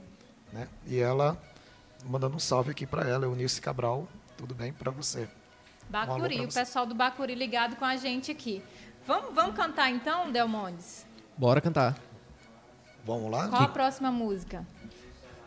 né? 0.52 0.68
E 0.86 0.98
ela 0.98 1.36
mandando 2.04 2.36
um 2.36 2.40
salve 2.40 2.70
aqui 2.70 2.86
para 2.86 3.08
ela, 3.08 3.24
Eunice 3.24 3.60
Cabral, 3.60 4.06
tudo 4.36 4.54
bem 4.54 4.72
para 4.72 4.90
você? 4.90 5.28
Bacuri, 5.88 6.44
o 6.44 6.52
pessoal 6.52 6.86
do 6.86 6.94
Bacuri 6.94 7.34
ligado 7.34 7.76
com 7.76 7.84
a 7.84 7.96
gente 7.96 8.30
aqui. 8.30 8.62
Vamos, 9.06 9.34
vamos 9.34 9.56
cantar 9.56 9.90
então, 9.90 10.30
Delmondes? 10.30 11.06
Bora 11.36 11.60
cantar. 11.60 11.96
Vamos 13.04 13.30
lá? 13.30 13.48
Qual 13.48 13.62
a 13.62 13.68
próxima 13.68 14.12
música? 14.12 14.64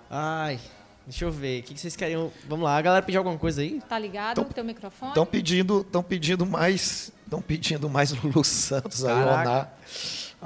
Ai, 0.10 0.60
deixa 1.06 1.24
eu 1.24 1.32
ver. 1.32 1.62
O 1.62 1.64
que 1.64 1.80
vocês 1.80 1.96
querem? 1.96 2.32
Vamos 2.48 2.66
lá, 2.66 2.78
a 2.78 2.82
galera 2.82 3.06
pediu 3.06 3.20
alguma 3.20 3.38
coisa 3.38 3.62
aí? 3.62 3.80
Tá 3.88 3.98
ligado 3.98 4.42
o 4.42 4.46
teu 4.46 4.64
microfone? 4.64 5.12
Estão 5.12 5.26
pedindo, 5.26 5.82
estão 5.82 6.04
pedindo 6.04 6.46
mais, 6.46 7.12
estão 7.24 7.42
pedindo 7.42 7.90
mais 7.90 8.12
Lulu 8.12 8.44
Santos 8.44 9.06
aí, 9.06 9.14
Oná. 9.14 9.68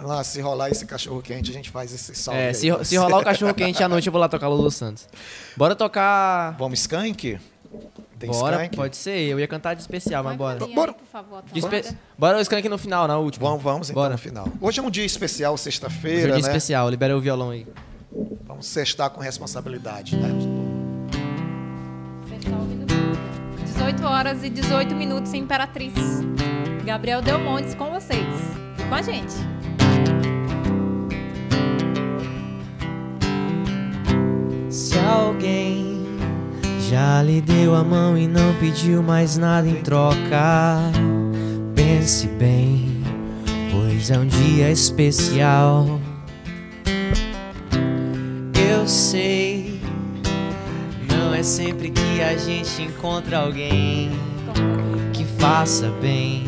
Lá, 0.01 0.23
se 0.23 0.39
rolar 0.41 0.69
esse 0.69 0.85
cachorro 0.85 1.21
quente, 1.21 1.49
a 1.51 1.53
gente 1.53 1.69
faz 1.69 1.93
esse 1.93 2.13
salve. 2.15 2.39
É, 2.39 2.53
se, 2.53 2.67
se 2.83 2.97
rolar 2.97 3.19
o 3.19 3.23
cachorro 3.23 3.53
quente 3.53 3.83
à 3.83 3.89
noite, 3.89 4.07
eu 4.07 4.11
vou 4.11 4.19
lá 4.19 4.29
tocar 4.29 4.47
Lulu 4.47 4.69
Santos. 4.71 5.07
Bora 5.55 5.75
tocar. 5.75 6.55
Vamos, 6.57 6.79
Skank? 6.79 7.39
Tem 8.19 8.29
bora, 8.29 8.57
Skank? 8.57 8.75
pode 8.75 8.97
ser. 8.97 9.19
Eu 9.27 9.39
ia 9.39 9.47
cantar 9.47 9.73
de 9.73 9.81
especial, 9.81 10.23
mas 10.23 10.37
bora. 10.37 10.59
Bora. 10.67 10.91
Aí, 10.91 10.97
por 10.97 11.07
favor, 11.07 11.43
espe... 11.53 11.95
Bora 12.17 12.37
o 12.37 12.41
Skank 12.41 12.67
no 12.69 12.77
final, 12.77 13.07
na 13.07 13.17
última. 13.17 13.47
Vamos, 13.47 13.63
vamos 13.63 13.89
então 13.89 14.01
bora. 14.01 14.13
no 14.13 14.17
final. 14.17 14.47
Hoje 14.61 14.79
é 14.79 14.83
um 14.83 14.89
dia 14.89 15.05
especial, 15.05 15.57
sexta-feira. 15.57 16.17
Hoje 16.17 16.25
é 16.25 16.29
um 16.29 16.35
dia 16.37 16.43
né? 16.43 16.49
especial, 16.49 16.89
libera 16.89 17.15
o 17.17 17.21
violão 17.21 17.49
aí. 17.51 17.67
Vamos 18.45 18.65
sextar 18.65 19.09
com 19.09 19.21
responsabilidade, 19.21 20.15
né? 20.15 20.29
18 23.63 24.03
horas 24.05 24.43
e 24.43 24.49
18 24.49 24.95
minutos 24.95 25.33
em 25.33 25.41
Imperatriz. 25.41 25.93
Gabriel 26.83 27.21
Delmontes 27.21 27.75
com 27.75 27.91
vocês. 27.91 28.25
Com 28.89 28.95
a 28.95 29.01
gente. 29.01 29.56
Alguém 35.07 36.05
já 36.89 37.21
lhe 37.21 37.41
deu 37.41 37.75
a 37.75 37.83
mão 37.83 38.17
e 38.17 38.27
não 38.27 38.53
pediu 38.55 39.01
mais 39.01 39.37
nada 39.37 39.67
em 39.67 39.81
troca, 39.81 40.77
pense 41.75 42.27
bem, 42.27 43.03
pois 43.71 44.09
é 44.09 44.17
um 44.17 44.25
dia 44.25 44.71
especial. 44.71 45.99
Eu 48.69 48.87
sei, 48.87 49.81
não 51.09 51.33
é 51.33 51.43
sempre 51.43 51.89
que 51.89 52.21
a 52.21 52.37
gente 52.37 52.83
encontra 52.83 53.39
alguém 53.39 54.11
que 55.13 55.25
faça 55.37 55.91
bem, 56.01 56.45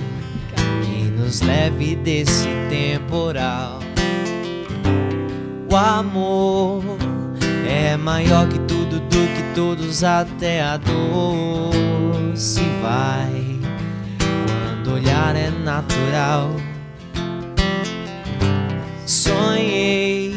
que 0.56 1.04
nos 1.20 1.42
leve 1.42 1.96
desse 1.98 2.48
temporal. 2.70 3.80
O 5.72 5.76
amor 5.76 6.84
é 7.68 7.98
maior 7.98 8.48
que 8.48 8.60
tudo, 8.60 9.00
do 9.00 9.10
que 9.36 9.56
todos, 9.56 10.04
até 10.04 10.62
a 10.62 10.78
dor 10.78 11.72
se 12.36 12.64
vai. 12.82 13.60
Quando 14.48 14.94
olhar 14.94 15.36
é 15.36 15.50
natural. 15.50 16.52
Sonhei 19.06 20.34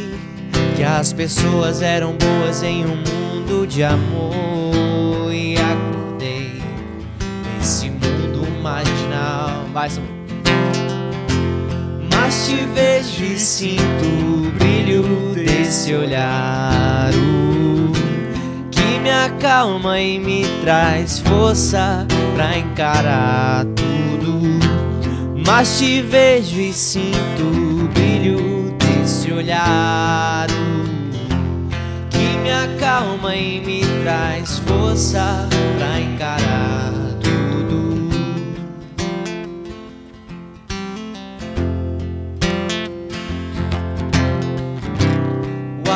que 0.76 0.82
as 0.82 1.12
pessoas 1.12 1.82
eram 1.82 2.16
boas 2.16 2.62
em 2.62 2.84
um 2.84 2.96
mundo 2.96 3.66
de 3.66 3.84
amor 3.84 5.32
e 5.32 5.56
acordei 5.56 6.62
nesse 7.58 7.90
mundo 7.90 8.48
marginal. 8.62 9.66
Vai, 9.72 9.88
mas 12.10 12.46
te 12.46 12.56
vejo 12.74 13.24
e 13.24 13.38
sinto 13.38 14.04
o 14.04 14.50
brilho 14.58 15.02
desse 15.72 15.94
olhar 15.94 17.10
que 18.70 18.98
me 19.00 19.10
acalma 19.10 19.98
e 19.98 20.18
me 20.18 20.44
traz 20.60 21.20
força 21.20 22.06
pra 22.34 22.58
encarar 22.58 23.64
tudo. 23.64 24.38
Mas 25.46 25.78
te 25.78 26.02
vejo 26.02 26.60
e 26.60 26.74
sinto 26.74 27.42
o 27.42 27.88
brilho 27.88 28.76
desse 28.78 29.32
olhar 29.32 30.46
que 32.10 32.36
me 32.42 32.52
acalma 32.52 33.34
e 33.34 33.64
me 33.64 33.80
traz 34.02 34.58
força 34.58 35.48
pra 35.78 35.98
encarar 35.98 36.91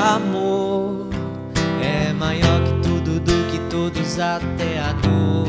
amor 0.06 1.08
é 1.82 2.12
maior 2.12 2.62
que 2.62 2.88
tudo, 2.88 3.20
do 3.20 3.50
que 3.50 3.58
todos, 3.68 4.18
até 4.20 4.78
a 4.78 4.92
dor 4.92 5.48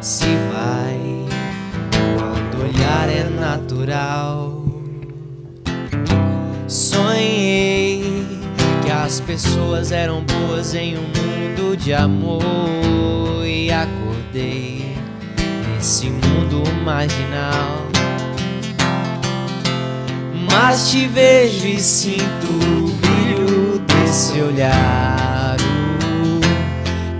se 0.00 0.26
vai. 0.52 1.26
Quando 2.16 2.62
olhar 2.62 3.08
é 3.08 3.24
natural. 3.24 4.62
Sonhei 6.68 8.26
que 8.84 8.90
as 8.90 9.20
pessoas 9.20 9.90
eram 9.90 10.22
boas 10.24 10.74
em 10.74 10.98
um 10.98 11.02
mundo 11.02 11.76
de 11.76 11.94
amor 11.94 12.42
e 13.44 13.70
acordei 13.72 14.94
nesse 15.74 16.10
mundo 16.10 16.62
marginal. 16.84 17.86
Mas 20.50 20.90
te 20.90 21.06
vejo 21.06 21.66
e 21.66 21.80
sinto 21.80 23.05
esse 24.06 24.40
olhar 24.40 25.56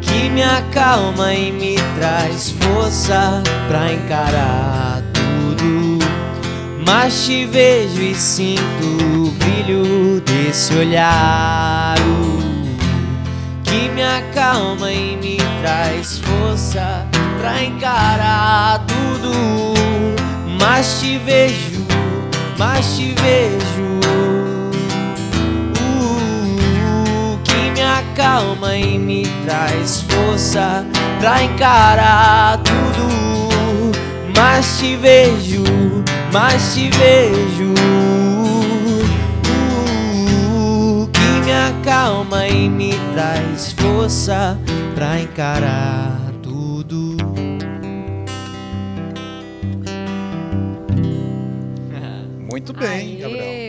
que 0.00 0.30
me 0.30 0.42
acalma 0.42 1.34
e 1.34 1.50
me 1.50 1.74
traz 1.98 2.50
força 2.50 3.42
pra 3.68 3.92
encarar 3.92 5.02
tudo. 5.12 5.98
Mas 6.86 7.26
te 7.26 7.44
vejo 7.46 8.00
e 8.00 8.14
sinto 8.14 8.60
o 8.84 9.30
brilho 9.32 10.20
desse 10.20 10.74
olhar 10.74 11.96
que 13.64 13.88
me 13.88 14.04
acalma 14.04 14.92
e 14.92 15.16
me 15.16 15.38
traz 15.60 16.20
força 16.20 17.04
pra 17.40 17.64
encarar 17.64 18.86
tudo. 18.86 19.74
Mas 20.60 21.00
te 21.00 21.18
vejo, 21.18 21.84
mas 22.56 22.96
te 22.96 23.12
vejo. 23.20 23.85
Acalma 28.16 28.74
e 28.74 28.98
me 28.98 29.24
traz 29.44 30.00
força 30.00 30.86
pra 31.20 31.42
encarar 31.42 32.58
tudo. 32.62 33.92
Mas 34.34 34.78
te 34.78 34.96
vejo, 34.96 35.62
mas 36.32 36.74
te 36.74 36.88
vejo. 36.88 37.74
Uh, 40.40 41.06
que 41.12 41.44
me 41.44 41.52
acalma 41.52 42.46
e 42.48 42.70
me 42.70 42.94
traz 43.12 43.72
força 43.72 44.58
pra 44.94 45.20
encarar 45.20 46.18
tudo. 46.42 47.18
Muito 52.50 52.72
bem. 52.72 53.25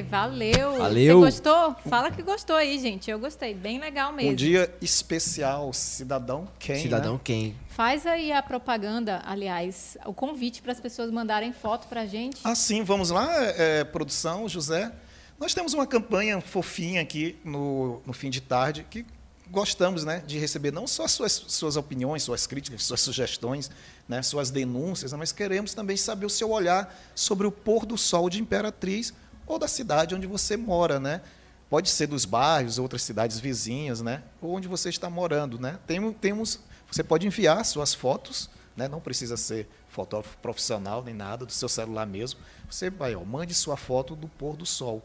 Valeu. 0.10 0.78
Valeu. 0.78 1.20
Você 1.20 1.26
gostou? 1.26 1.76
Fala 1.90 2.12
que 2.12 2.22
gostou 2.22 2.56
aí, 2.56 2.80
gente. 2.80 3.10
Eu 3.10 3.20
gostei. 3.20 3.54
Bem 3.54 3.80
legal 3.80 4.12
mesmo. 4.14 4.32
Um 4.32 4.36
dia 4.36 4.74
especial, 4.82 5.72
cidadão 5.74 6.48
quem? 6.60 6.82
Cidadão 6.82 7.14
né? 7.14 7.20
quem? 7.24 7.56
Faz 7.70 8.06
aí 8.06 8.32
a 8.32 8.42
propaganda, 8.42 9.22
aliás, 9.26 9.98
o 10.06 10.14
convite 10.14 10.62
para 10.62 10.72
as 10.72 10.80
pessoas 10.80 11.12
mandarem 11.12 11.54
foto 11.54 11.88
pra 11.88 12.06
gente. 12.06 12.40
Ah, 12.44 12.56
sim, 12.56 12.84
vamos 12.84 13.10
lá, 13.10 13.30
é, 13.56 13.84
produção, 13.84 14.50
José. 14.50 14.92
Nós 15.40 15.54
temos 15.54 15.74
uma 15.74 15.86
campanha 15.86 16.42
fofinha 16.42 17.02
aqui 17.02 17.38
no, 17.44 18.02
no 18.06 18.14
fim 18.14 18.30
de 18.32 18.42
tarde 18.42 18.86
que 18.90 19.06
gostamos 19.50 20.04
né, 20.04 20.24
de 20.26 20.38
receber 20.38 20.72
não 20.72 20.88
só 20.88 21.08
suas, 21.08 21.32
suas 21.48 21.78
opiniões, 21.78 22.24
suas 22.24 22.46
críticas, 22.48 22.84
suas 22.84 23.02
sugestões, 23.02 23.70
né, 24.08 24.22
suas 24.22 24.50
denúncias, 24.50 25.14
mas 25.14 25.32
queremos 25.32 25.74
também 25.74 25.96
saber 25.96 26.26
o 26.26 26.30
seu 26.30 26.52
olhar 26.52 26.94
sobre 27.16 27.48
o 27.48 27.52
pôr 27.52 27.86
do 27.86 27.98
sol 27.98 28.30
de 28.30 28.42
Imperatriz 28.42 29.14
ou 29.48 29.58
da 29.58 29.68
cidade 29.68 30.14
onde 30.14 30.28
você 30.28 30.58
mora, 30.58 31.00
né? 31.00 31.22
Pode 31.70 31.90
ser 31.90 32.08
dos 32.08 32.24
bairros, 32.26 32.78
outras 32.80 33.02
cidades 33.02 33.40
vizinhas, 33.40 34.02
né? 34.02 34.24
Ou 34.42 34.56
onde 34.56 34.68
você 34.68 34.90
está 34.90 35.10
morando, 35.10 35.60
né? 35.60 35.80
Temos, 35.88 36.16
temos, 36.22 36.60
você 36.90 37.04
pode 37.04 37.26
enviar 37.26 37.66
suas 37.66 37.94
fotos, 37.94 38.50
né? 38.76 38.88
Não 38.88 39.00
precisa 39.02 39.36
ser 39.36 39.68
fotógrafo 39.90 40.38
profissional 40.38 41.04
nem 41.04 41.14
nada, 41.14 41.46
do 41.46 41.52
seu 41.52 41.68
celular 41.68 42.06
mesmo. 42.06 42.40
Você 42.70 42.90
vai, 42.90 43.16
ó, 43.16 43.24
mande 43.26 43.54
sua 43.54 43.76
foto 43.76 44.16
do 44.16 44.28
pôr 44.28 44.56
do 44.56 44.66
sol. 44.66 45.04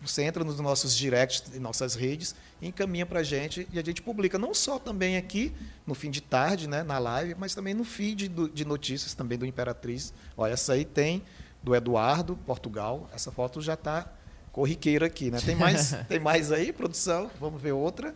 Você 0.00 0.22
entra 0.22 0.44
nos 0.44 0.60
nossos 0.60 0.94
directs 0.96 1.42
em 1.52 1.58
nossas 1.58 1.96
redes 1.96 2.34
encaminha 2.62 3.04
para 3.04 3.20
a 3.20 3.22
gente 3.24 3.68
e 3.72 3.78
a 3.80 3.82
gente 3.84 4.00
publica 4.00 4.38
não 4.38 4.54
só 4.54 4.78
também 4.78 5.16
aqui 5.16 5.52
no 5.84 5.94
fim 5.94 6.08
de 6.10 6.20
tarde, 6.20 6.68
né, 6.68 6.84
na 6.84 6.98
live, 6.98 7.34
mas 7.36 7.52
também 7.54 7.74
no 7.74 7.84
feed 7.84 8.28
do- 8.28 8.48
de 8.48 8.64
notícias 8.64 9.14
também 9.14 9.36
do 9.36 9.44
Imperatriz. 9.46 10.12
Olha, 10.36 10.52
essa 10.52 10.74
aí 10.74 10.84
tem 10.84 11.22
do 11.62 11.74
Eduardo, 11.74 12.36
Portugal. 12.46 13.08
Essa 13.14 13.30
foto 13.30 13.60
já 13.60 13.74
está 13.74 14.06
corriqueira 14.52 15.06
aqui, 15.06 15.30
né? 15.30 15.38
Tem 15.40 15.54
mais, 15.54 15.92
tem 16.08 16.18
mais 16.18 16.52
aí, 16.52 16.72
produção? 16.72 17.30
Vamos 17.40 17.60
ver 17.60 17.72
outra. 17.72 18.14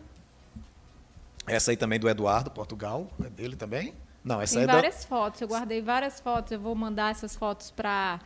Essa 1.45 1.71
aí 1.71 1.77
também 1.77 1.99
do 1.99 2.07
Eduardo, 2.07 2.49
Portugal, 2.49 3.09
é 3.23 3.29
dele 3.29 3.55
também? 3.55 3.93
Não, 4.23 4.41
essa 4.41 4.55
Tem 4.55 4.63
é 4.63 4.67
da, 4.67 4.73
várias 4.73 5.03
fotos. 5.03 5.41
Eu 5.41 5.47
guardei 5.47 5.81
várias 5.81 6.19
fotos. 6.21 6.53
Eu 6.53 6.59
vou 6.59 6.73
mandar 6.73 7.11
essas 7.11 7.35
fotos 7.35 7.69
para 7.71 8.19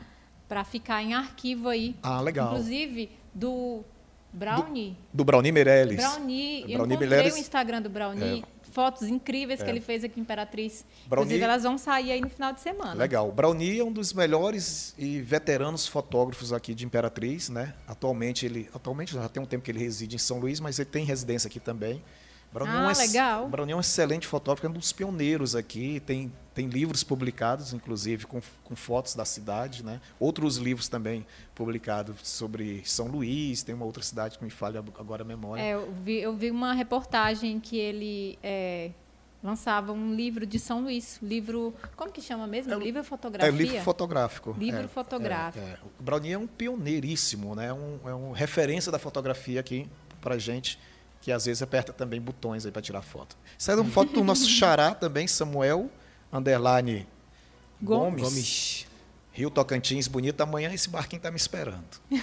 para 0.47 0.63
ficar 0.63 1.03
em 1.03 1.13
arquivo 1.13 1.68
aí. 1.68 1.95
Ah, 2.01 2.22
legal. 2.22 2.47
Inclusive 2.53 3.11
do 3.34 3.84
Brownie. 4.32 4.97
do 5.13 5.26
Brownie 5.26 5.51
Meirelles. 5.51 5.97
Brownie, 5.97 6.61
eu 6.61 6.78
Brownie 6.78 6.95
encontrei 6.95 7.09
Meirelles. 7.09 7.36
o 7.36 7.38
Instagram 7.38 7.82
do 7.82 7.89
Brownie, 7.89 8.45
fotos 8.78 9.07
incríveis 9.07 9.59
que 9.63 9.67
ele 9.67 9.82
fez 9.82 10.03
aqui 10.03 10.19
em 10.19 10.21
Imperatriz. 10.21 10.86
Brownie- 11.07 11.25
Inclusive, 11.34 11.43
elas 11.43 11.63
vão 11.63 11.80
sair 11.80 12.11
aí 12.11 12.21
no 12.21 12.30
final 12.30 12.53
de 12.53 12.61
semana. 12.61 12.93
Legal. 12.93 13.32
Brownie 13.32 13.80
é 13.80 13.84
um 13.84 13.91
dos 13.91 14.13
melhores 14.13 14.93
e 14.99 15.19
veteranos 15.19 15.88
fotógrafos 15.88 16.53
aqui 16.53 16.75
de 16.75 16.86
Imperatriz, 16.86 17.49
né? 17.49 17.73
Atualmente 17.88 18.45
ele, 18.45 18.69
atualmente 18.71 19.15
já 19.15 19.28
tem 19.28 19.41
um 19.41 19.47
tempo 19.47 19.63
que 19.65 19.71
ele 19.71 19.80
reside 19.80 20.15
em 20.15 20.19
São 20.19 20.38
Luís, 20.38 20.59
mas 20.59 20.78
ele 20.78 20.88
tem 20.89 21.03
residência 21.03 21.47
aqui 21.47 21.59
também. 21.59 22.03
É 22.55 22.63
um 22.63 22.67
Ah, 22.87 22.89
ex- 22.89 22.97
legal. 22.99 23.47
Brownie 23.49 23.73
é 23.73 23.75
um 23.75 23.79
excelente 23.79 24.25
fotógrafo, 24.25 24.65
é 24.65 24.69
um 24.69 24.73
dos 24.73 24.91
pioneiros 24.91 25.55
aqui, 25.55 25.99
tem 25.99 26.31
tem 26.55 26.65
livros 26.67 27.03
publicados, 27.03 27.71
inclusive 27.71 28.25
com, 28.25 28.41
com 28.63 28.75
fotos 28.75 29.13
da 29.13 29.23
cidade, 29.25 29.85
né? 29.85 30.01
Outros 30.19 30.57
livros 30.57 30.87
também 30.87 31.23
publicados 31.53 32.15
sobre 32.23 32.81
São 32.83 33.05
Luís, 33.07 33.61
tem 33.61 33.75
uma 33.75 33.85
outra 33.85 34.01
cidade 34.01 34.39
que 34.39 34.43
me 34.43 34.49
falha 34.49 34.79
agora 34.79 35.21
a 35.21 35.25
memória. 35.25 35.61
É, 35.61 35.75
eu, 35.75 35.93
vi, 36.03 36.17
eu 36.19 36.35
vi 36.35 36.49
uma 36.49 36.73
reportagem 36.73 37.59
que 37.59 37.77
ele 37.77 38.39
é, 38.41 38.89
lançava 39.43 39.91
um 39.91 40.15
livro 40.15 40.47
de 40.47 40.57
São 40.57 40.81
Luís. 40.81 41.19
Livro. 41.21 41.75
Como 41.95 42.11
que 42.11 42.23
chama 42.23 42.47
mesmo? 42.47 42.73
É 42.73 42.77
livro 42.79 43.01
ou 43.01 43.29
É 43.39 43.51
livro 43.51 43.81
fotográfico. 43.83 44.55
Livro 44.57 44.85
É, 44.85 44.87
fotográfico. 44.87 45.63
é, 45.63 45.69
é. 45.73 45.77
O 45.99 46.01
Brownie 46.03 46.31
é 46.33 46.37
um 46.39 46.47
pioneiríssimo, 46.47 47.53
né? 47.53 47.71
Um, 47.71 47.99
é 48.03 48.13
uma 48.15 48.35
referência 48.35 48.91
da 48.91 48.97
fotografia 48.97 49.59
aqui 49.59 49.87
pra 50.21 50.39
gente, 50.39 50.79
que 51.28 51.32
às 51.34 51.43
vezes 51.43 51.61
aperta 51.61 51.91
também 51.91 52.21
botões 52.21 52.65
aí 52.65 52.71
para 52.71 52.82
tirar 52.82 53.01
foto. 53.01 53.36
É 53.67 53.75
uma 53.75 53.84
foto 53.84 54.13
do 54.13 54.23
nosso 54.23 54.47
xará 54.47 54.95
também, 54.95 55.28
Samuel 55.28 55.91
Underline 56.32 57.05
Gomes. 57.82 58.23
Gomes. 58.23 58.88
Rio 59.34 59.49
Tocantins, 59.49 60.07
bonito. 60.07 60.39
Amanhã 60.39 60.73
esse 60.73 60.88
barquinho 60.88 61.21
tá 61.21 61.30
me 61.30 61.36
esperando. 61.36 61.84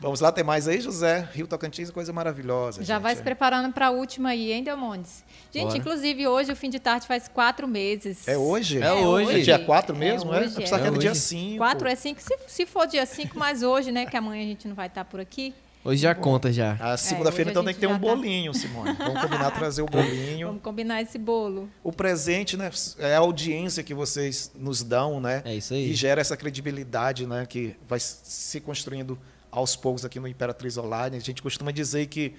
Vamos 0.00 0.18
lá, 0.20 0.32
tem 0.32 0.42
mais 0.42 0.66
aí, 0.66 0.80
José? 0.80 1.28
Rio 1.32 1.46
Tocantins, 1.46 1.92
coisa 1.92 2.12
maravilhosa. 2.12 2.82
Já 2.82 2.94
gente. 2.94 3.02
vai 3.04 3.14
se 3.14 3.22
preparando 3.22 3.72
para 3.72 3.86
a 3.86 3.90
última 3.90 4.30
aí, 4.30 4.50
hein, 4.50 4.64
Delmontes? 4.64 5.22
Gente, 5.52 5.66
Bora. 5.66 5.78
inclusive 5.78 6.26
hoje 6.26 6.50
o 6.50 6.56
fim 6.56 6.70
de 6.70 6.80
tarde 6.80 7.06
faz 7.06 7.28
quatro 7.28 7.68
meses. 7.68 8.26
É 8.26 8.36
hoje? 8.36 8.82
É 8.82 8.92
hoje. 8.92 9.38
É 9.38 9.42
dia 9.42 9.60
4 9.60 9.94
mesmo, 9.94 10.34
é? 10.34 10.40
hoje, 10.40 10.60
é. 10.60 10.66
que 10.66 10.74
era 10.74 10.88
É 10.88 10.90
dia 10.90 11.12
hoje. 11.12 11.20
5. 11.20 11.56
Quatro 11.56 11.86
é 11.86 11.94
cinco. 11.94 12.20
Se, 12.20 12.36
se 12.48 12.66
for 12.66 12.84
dia 12.88 13.06
5, 13.06 13.38
mas 13.38 13.62
hoje, 13.62 13.92
né? 13.92 14.06
Que 14.06 14.16
amanhã 14.16 14.42
a 14.42 14.46
gente 14.48 14.66
não 14.66 14.74
vai 14.74 14.88
estar 14.88 15.04
por 15.04 15.20
aqui. 15.20 15.54
Hoje 15.84 16.00
já 16.00 16.14
conta 16.14 16.50
já. 16.50 16.78
A 16.80 16.96
segunda-feira, 16.96 17.50
hoje 17.50 17.58
a 17.58 17.60
então, 17.60 17.64
tem 17.64 17.74
que 17.74 17.80
ter 17.80 17.86
um 17.86 17.92
tá- 17.92 17.98
bolinho, 17.98 18.54
Simone. 18.54 18.94
Vamos 18.94 19.20
combinar 19.20 19.50
trazer 19.52 19.82
o 19.82 19.86
bolinho. 19.86 20.46
Vamos 20.46 20.62
combinar 20.62 21.02
esse 21.02 21.18
bolo. 21.18 21.68
O 21.82 21.92
presente, 21.92 22.56
né? 22.56 22.70
É 22.98 23.14
a 23.14 23.18
audiência 23.18 23.82
que 23.82 23.92
vocês 23.92 24.50
nos 24.54 24.82
dão, 24.82 25.20
né? 25.20 25.42
É 25.44 25.54
isso 25.54 25.74
aí. 25.74 25.90
E 25.90 25.94
gera 25.94 26.22
essa 26.22 26.38
credibilidade, 26.38 27.26
né? 27.26 27.44
Que 27.44 27.76
vai 27.86 28.00
se 28.00 28.60
construindo 28.60 29.18
aos 29.50 29.76
poucos 29.76 30.06
aqui 30.06 30.18
no 30.18 30.26
Imperatriz 30.26 30.78
Online. 30.78 31.18
A 31.18 31.20
gente 31.20 31.42
costuma 31.42 31.70
dizer 31.70 32.06
que 32.06 32.34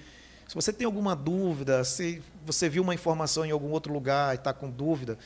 se 0.48 0.54
você 0.54 0.72
tem 0.72 0.84
alguma 0.84 1.14
dúvida, 1.14 1.84
se 1.84 2.20
você 2.44 2.68
viu 2.68 2.82
uma 2.82 2.94
informação 2.94 3.46
em 3.46 3.52
algum 3.52 3.70
outro 3.70 3.92
lugar 3.92 4.34
e 4.34 4.38
está 4.38 4.52
com 4.52 4.68
dúvida, 4.68 5.16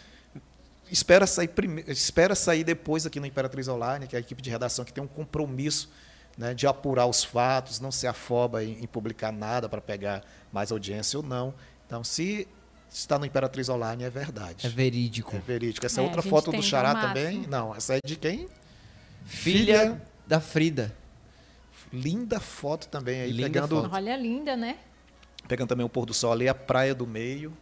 espera 0.91 1.27
sair, 1.27 1.49
prime... 1.49 1.85
espera 1.89 2.35
sair 2.35 2.65
depois 2.65 3.07
aqui 3.07 3.19
no 3.19 3.25
Imperatriz 3.25 3.67
Online, 3.67 4.07
que 4.07 4.15
é 4.15 4.19
a 4.19 4.21
equipe 4.21 4.43
de 4.43 4.51
redação 4.51 4.85
que 4.85 4.93
tem 4.93 5.03
um 5.03 5.09
compromisso 5.09 5.89
né, 6.37 6.55
de 6.55 6.67
apurar 6.67 7.07
os 7.07 7.23
fatos, 7.23 7.81
não 7.81 7.91
se 7.91 8.07
afoba 8.07 8.65
em, 8.65 8.83
em 8.83 8.87
publicar 8.87 9.33
nada 9.33 9.69
para 9.69 9.81
pegar 9.81 10.23
mais 10.53 10.73
audiência 10.73 11.19
ou 11.19 11.25
não. 11.25 11.55
Então, 11.87 12.03
se 12.03 12.47
está 12.91 13.19
no 13.19 13.27
Imperatriz 13.27 13.69
Online, 13.69 14.05
é 14.05 14.11
verdade. 14.11 14.67
É 14.67 14.71
verídico. 14.71 15.37
É 15.37 15.41
verídico. 15.41 15.85
Essa 15.85 16.01
É, 16.01 16.05
outra 16.05 16.23
foto 16.23 16.51
do 16.51 16.63
Xará 16.63 16.95
também? 16.95 17.47
Não, 17.49 17.75
essa 17.75 17.97
é 17.97 18.01
de 18.05 18.17
quem? 18.17 18.49
Filha 19.25 20.01
da 20.27 20.41
Frida. 20.41 20.95
Linda 21.93 22.39
foto 22.39 22.87
também 22.89 23.21
aí, 23.21 23.33
Linda 23.33 23.49
pegando, 23.49 23.83
foto. 23.83 23.95
Olha, 23.95 24.17
linda, 24.17 24.57
né? 24.57 24.79
pegando 25.49 25.69
também 25.69 25.85
o 25.85 25.89
pôr 25.89 26.07
do 26.07 26.15
sol 26.15 26.33
ali, 26.33 26.49
a 26.49 26.55
praia 26.55 26.95
do 26.95 27.07
meio. 27.07 27.57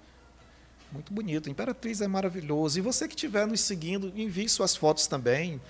Muito 0.92 1.12
bonito. 1.12 1.48
Imperatriz 1.48 2.00
é 2.00 2.08
maravilhoso. 2.08 2.78
E 2.78 2.82
você 2.82 3.08
que 3.08 3.14
estiver 3.14 3.46
nos 3.46 3.60
seguindo, 3.60 4.12
envie 4.14 4.48
suas 4.48 4.76
fotos 4.76 5.06
também 5.06 5.60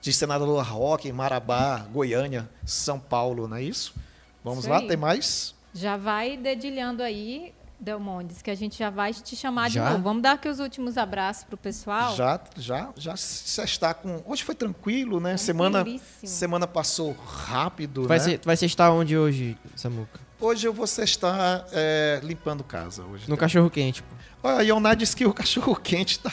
de 0.00 0.12
Senador 0.12 0.62
Roque, 0.64 1.12
Marabá, 1.12 1.78
Goiânia, 1.92 2.48
São 2.64 2.98
Paulo, 2.98 3.46
não 3.46 3.56
é 3.56 3.62
isso? 3.62 3.94
Vamos 4.42 4.60
Isso 4.60 4.70
lá, 4.70 4.78
aí. 4.78 4.86
tem 4.88 4.96
mais? 4.96 5.54
Já 5.74 5.96
vai 5.98 6.36
dedilhando 6.36 7.02
aí, 7.02 7.52
Delmondes, 7.78 8.40
que 8.42 8.50
a 8.50 8.54
gente 8.54 8.78
já 8.78 8.88
vai 8.90 9.12
te 9.12 9.36
chamar 9.36 9.70
Já? 9.70 9.84
de 9.84 9.90
novo. 9.92 10.02
Vamos 10.04 10.22
dar 10.22 10.32
aqui 10.32 10.48
os 10.48 10.58
últimos 10.60 10.96
abraços 10.98 11.44
pro 11.44 11.56
pessoal. 11.56 12.14
Já, 12.16 12.40
já, 12.56 12.88
já 12.96 13.16
se 13.16 13.60
está 13.62 13.92
com. 13.94 14.22
Hoje 14.26 14.42
foi 14.42 14.54
tranquilo, 14.54 15.20
né? 15.20 15.36
Semana, 15.36 15.84
semana 16.24 16.66
passou 16.66 17.12
rápido, 17.12 18.06
Vai, 18.08 18.18
né? 18.18 18.24
ser, 18.24 18.40
vai 18.44 18.56
ser 18.56 18.66
estar 18.66 18.90
onde 18.90 19.16
hoje, 19.16 19.56
Samuca? 19.76 20.18
Hoje 20.40 20.66
eu 20.66 20.72
vou 20.72 20.86
estar 20.86 21.66
é, 21.72 22.18
limpando 22.22 22.64
casa. 22.64 23.04
Hoje 23.04 23.28
No 23.28 23.36
tá- 23.36 23.40
cachorro 23.42 23.68
quente, 23.70 24.02
pô. 24.02 24.14
Olha, 24.42 24.58
a 24.58 24.62
Ioná 24.62 24.94
disse 24.94 25.14
que 25.14 25.26
o 25.26 25.32
cachorro 25.34 25.76
quente 25.76 26.18
tá, 26.18 26.32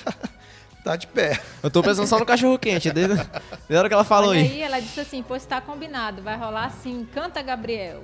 tá 0.87 0.95
de 0.95 1.07
pé. 1.07 1.39
Eu 1.61 1.69
tô 1.69 1.81
pensando 1.83 2.07
só 2.07 2.17
no 2.17 2.25
cachorro 2.25 2.57
quente, 2.57 2.89
desde, 2.91 3.15
desde 3.15 3.75
a 3.75 3.79
hora 3.79 3.87
que 3.87 3.93
ela 3.93 4.03
falou 4.03 4.29
Olha 4.31 4.39
aí. 4.39 4.47
aí, 4.53 4.61
ela 4.61 4.79
disse 4.79 4.99
assim, 4.99 5.23
pois 5.27 5.41
está 5.43 5.59
combinado, 5.59 6.21
vai 6.21 6.37
rolar 6.37 6.65
assim, 6.65 7.05
canta 7.13 7.41
Gabriel. 7.41 8.03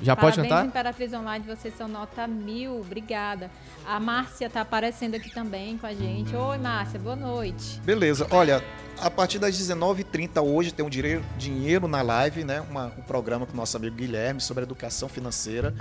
Já 0.00 0.16
pode 0.16 0.34
Parabéns, 0.34 0.52
cantar? 0.52 0.66
Imperatriz 0.66 1.12
Online, 1.12 1.44
vocês 1.46 1.76
são 1.76 1.86
nota 1.86 2.26
mil, 2.26 2.80
obrigada. 2.80 3.48
A 3.86 4.00
Márcia 4.00 4.50
tá 4.50 4.62
aparecendo 4.62 5.14
aqui 5.14 5.30
também 5.32 5.78
com 5.78 5.86
a 5.86 5.94
gente. 5.94 6.34
Oi, 6.34 6.58
Márcia, 6.58 6.98
boa 6.98 7.14
noite. 7.14 7.80
Beleza, 7.84 8.26
olha, 8.32 8.64
a 9.00 9.08
partir 9.08 9.38
das 9.38 9.54
19h30 9.56 10.42
hoje 10.42 10.72
tem 10.72 10.84
um 10.84 10.90
dinheiro, 10.90 11.22
dinheiro 11.38 11.86
na 11.86 12.02
live, 12.02 12.42
né? 12.42 12.62
Uma- 12.68 12.86
um 12.98 13.02
programa 13.02 13.46
com 13.46 13.52
o 13.52 13.56
nosso 13.56 13.76
amigo 13.76 13.94
Guilherme 13.94 14.40
sobre 14.40 14.64
educação 14.64 15.08
financeira. 15.08 15.72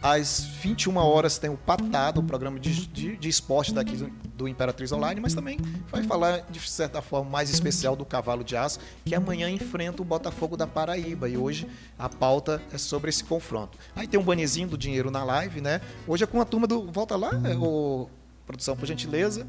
Às 0.00 0.44
21 0.62 0.96
horas 0.96 1.38
tem 1.38 1.50
o 1.50 1.56
Patado, 1.56 2.20
o 2.20 2.22
programa 2.22 2.60
de, 2.60 2.86
de, 2.86 3.16
de 3.16 3.28
esporte 3.28 3.74
daqui 3.74 3.96
do, 3.96 4.08
do 4.36 4.46
Imperatriz 4.48 4.92
Online, 4.92 5.20
mas 5.20 5.34
também 5.34 5.58
vai 5.90 6.04
falar 6.04 6.42
de 6.48 6.60
certa 6.60 7.02
forma 7.02 7.28
mais 7.28 7.50
especial 7.50 7.96
do 7.96 8.04
Cavalo 8.04 8.44
de 8.44 8.56
Aço, 8.56 8.78
que 9.04 9.12
amanhã 9.14 9.50
enfrenta 9.50 10.00
o 10.00 10.04
Botafogo 10.04 10.56
da 10.56 10.68
Paraíba. 10.68 11.28
E 11.28 11.36
hoje 11.36 11.66
a 11.98 12.08
pauta 12.08 12.62
é 12.72 12.78
sobre 12.78 13.10
esse 13.10 13.24
confronto. 13.24 13.76
Aí 13.96 14.06
tem 14.06 14.20
um 14.20 14.22
banezinho 14.22 14.68
do 14.68 14.78
dinheiro 14.78 15.10
na 15.10 15.24
live, 15.24 15.60
né? 15.60 15.80
Hoje 16.06 16.22
é 16.22 16.26
com 16.28 16.40
a 16.40 16.44
turma 16.44 16.68
do. 16.68 16.86
Volta 16.92 17.16
lá, 17.16 17.30
é, 17.44 17.56
o, 17.56 18.08
produção, 18.46 18.76
por 18.76 18.86
gentileza. 18.86 19.44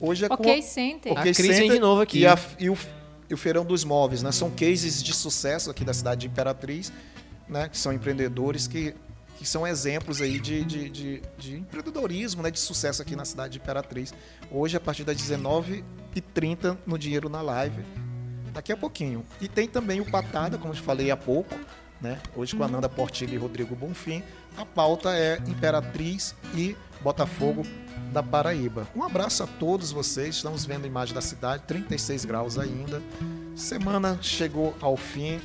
Hoje 0.00 0.24
é 0.24 0.28
com 0.28 0.34
Ok 0.34 0.62
Center. 0.62 1.12
Ok 1.12 1.30
A 1.30 1.34
Cris 1.34 1.58
vem 1.58 1.70
de 1.70 1.78
novo 1.78 2.00
aqui. 2.00 2.18
E, 2.18 2.26
a- 2.26 2.38
e 2.58 2.68
o, 2.68 2.76
e 3.30 3.34
o 3.34 3.36
Feirão 3.36 3.64
dos 3.64 3.84
Móveis, 3.84 4.20
né? 4.20 4.32
São 4.32 4.50
cases 4.50 5.00
de 5.00 5.14
sucesso 5.14 5.70
aqui 5.70 5.84
da 5.84 5.94
cidade 5.94 6.22
de 6.22 6.26
Imperatriz, 6.26 6.92
né? 7.48 7.68
Que 7.68 7.78
são 7.78 7.92
empreendedores 7.92 8.66
que, 8.66 8.94
que 9.42 9.48
são 9.48 9.66
exemplos 9.66 10.22
aí 10.22 10.38
de, 10.38 10.64
de, 10.64 10.88
de, 10.88 11.22
de 11.36 11.56
empreendedorismo, 11.56 12.42
né? 12.42 12.50
De 12.50 12.60
sucesso 12.60 13.02
aqui 13.02 13.16
na 13.16 13.24
cidade 13.24 13.54
de 13.54 13.58
Imperatriz. 13.58 14.14
Hoje, 14.48 14.76
a 14.76 14.80
partir 14.80 15.02
das 15.02 15.16
19h30, 15.16 16.78
no 16.86 16.96
Dinheiro 16.96 17.28
na 17.28 17.42
Live. 17.42 17.84
Daqui 18.52 18.70
a 18.70 18.76
pouquinho. 18.76 19.24
E 19.40 19.48
tem 19.48 19.66
também 19.66 20.00
o 20.00 20.08
Patada, 20.08 20.58
como 20.58 20.72
eu 20.72 20.76
falei 20.76 21.10
há 21.10 21.16
pouco, 21.16 21.58
né? 22.00 22.20
Hoje 22.36 22.54
com 22.54 22.62
a 22.62 22.68
Nanda 22.68 22.88
Portilho 22.88 23.34
e 23.34 23.36
Rodrigo 23.36 23.74
Bonfim. 23.74 24.22
A 24.56 24.64
pauta 24.64 25.10
é 25.12 25.38
Imperatriz 25.48 26.36
e 26.54 26.76
Botafogo 27.00 27.64
da 28.12 28.22
Paraíba. 28.22 28.86
Um 28.94 29.02
abraço 29.02 29.42
a 29.42 29.46
todos 29.46 29.90
vocês. 29.90 30.36
Estamos 30.36 30.64
vendo 30.64 30.84
a 30.84 30.86
imagem 30.86 31.14
da 31.14 31.20
cidade, 31.20 31.64
36 31.66 32.24
graus 32.24 32.58
ainda. 32.58 33.02
Semana 33.56 34.18
chegou 34.22 34.76
ao 34.80 34.96
fim. 34.96 35.40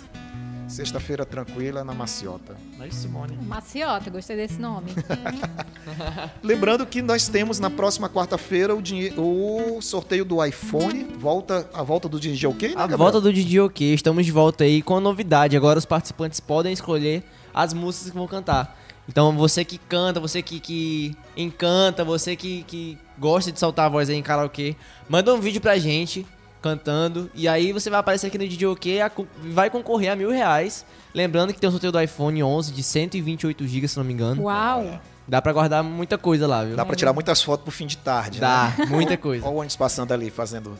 Sexta-feira 0.67 1.25
tranquila 1.25 1.83
na 1.83 1.93
Maciota. 1.93 2.57
Não 2.77 2.83
é 2.85 2.89
isso, 2.89 2.99
Simone? 2.99 3.37
Maciota, 3.41 4.09
gostei 4.09 4.35
desse 4.35 4.59
nome. 4.59 4.91
Lembrando 6.43 6.85
que 6.85 7.01
nós 7.01 7.27
temos 7.29 7.57
na 7.57 7.69
próxima 7.69 8.09
quarta-feira 8.09 8.75
o, 8.75 9.77
o 9.77 9.81
sorteio 9.81 10.25
do 10.25 10.43
iPhone. 10.43 11.05
Volta, 11.17 11.69
a 11.73 11.83
volta 11.83 12.09
do 12.09 12.19
DJ 12.19 12.47
OK, 12.49 12.69
né, 12.69 12.73
A 12.75 12.79
Gabriel? 12.79 12.97
volta 12.97 13.21
do 13.21 13.31
DJ 13.31 13.61
OK, 13.61 13.93
estamos 13.93 14.25
de 14.25 14.31
volta 14.31 14.65
aí 14.65 14.81
com 14.81 14.97
a 14.97 14.99
novidade. 14.99 15.55
Agora 15.55 15.79
os 15.79 15.85
participantes 15.85 16.39
podem 16.41 16.73
escolher 16.73 17.23
as 17.53 17.73
músicas 17.73 18.11
que 18.11 18.17
vão 18.17 18.27
cantar. 18.27 18.77
Então 19.07 19.31
você 19.37 19.63
que 19.63 19.77
canta, 19.77 20.19
você 20.19 20.41
que, 20.41 20.59
que 20.59 21.15
encanta, 21.37 22.03
você 22.03 22.35
que, 22.35 22.63
que 22.63 22.97
gosta 23.17 23.53
de 23.53 23.59
soltar 23.59 23.85
a 23.85 23.89
voz 23.89 24.09
aí 24.09 24.17
em 24.17 24.21
karaokê, 24.21 24.75
manda 25.07 25.33
um 25.33 25.39
vídeo 25.39 25.61
pra 25.61 25.77
gente 25.77 26.25
cantando. 26.61 27.29
E 27.35 27.47
aí 27.47 27.71
você 27.71 27.89
vai 27.89 27.99
aparecer 27.99 28.27
aqui 28.27 28.37
no 28.37 28.47
DJ 28.47 28.67
OK 28.67 28.99
co- 29.15 29.27
vai 29.51 29.69
concorrer 29.69 30.11
a 30.11 30.15
mil 30.15 30.29
reais. 30.31 30.85
Lembrando 31.13 31.53
que 31.53 31.59
tem 31.59 31.67
o 31.67 31.71
sorteio 31.71 31.91
do 31.91 32.01
iPhone 32.01 32.43
11 32.43 32.71
de 32.73 32.83
128 32.83 33.67
GB, 33.67 33.87
se 33.87 33.97
não 33.97 34.03
me 34.03 34.13
engano. 34.13 34.43
Uau! 34.43 34.99
Dá 35.27 35.41
pra 35.41 35.51
guardar 35.51 35.83
muita 35.83 36.17
coisa 36.17 36.47
lá, 36.47 36.63
viu? 36.63 36.75
Dá 36.75 36.85
pra 36.85 36.95
tirar 36.95 37.11
muitas 37.13 37.41
fotos 37.41 37.63
pro 37.63 37.71
fim 37.71 37.85
de 37.85 37.97
tarde. 37.97 38.39
Dá, 38.39 38.73
Né? 38.77 38.85
muita 38.89 39.17
coisa. 39.17 39.43
Olha 39.45 39.53
o 39.55 39.57
ônibus 39.57 39.75
passando 39.75 40.13
ali, 40.13 40.29
fazendo 40.29 40.77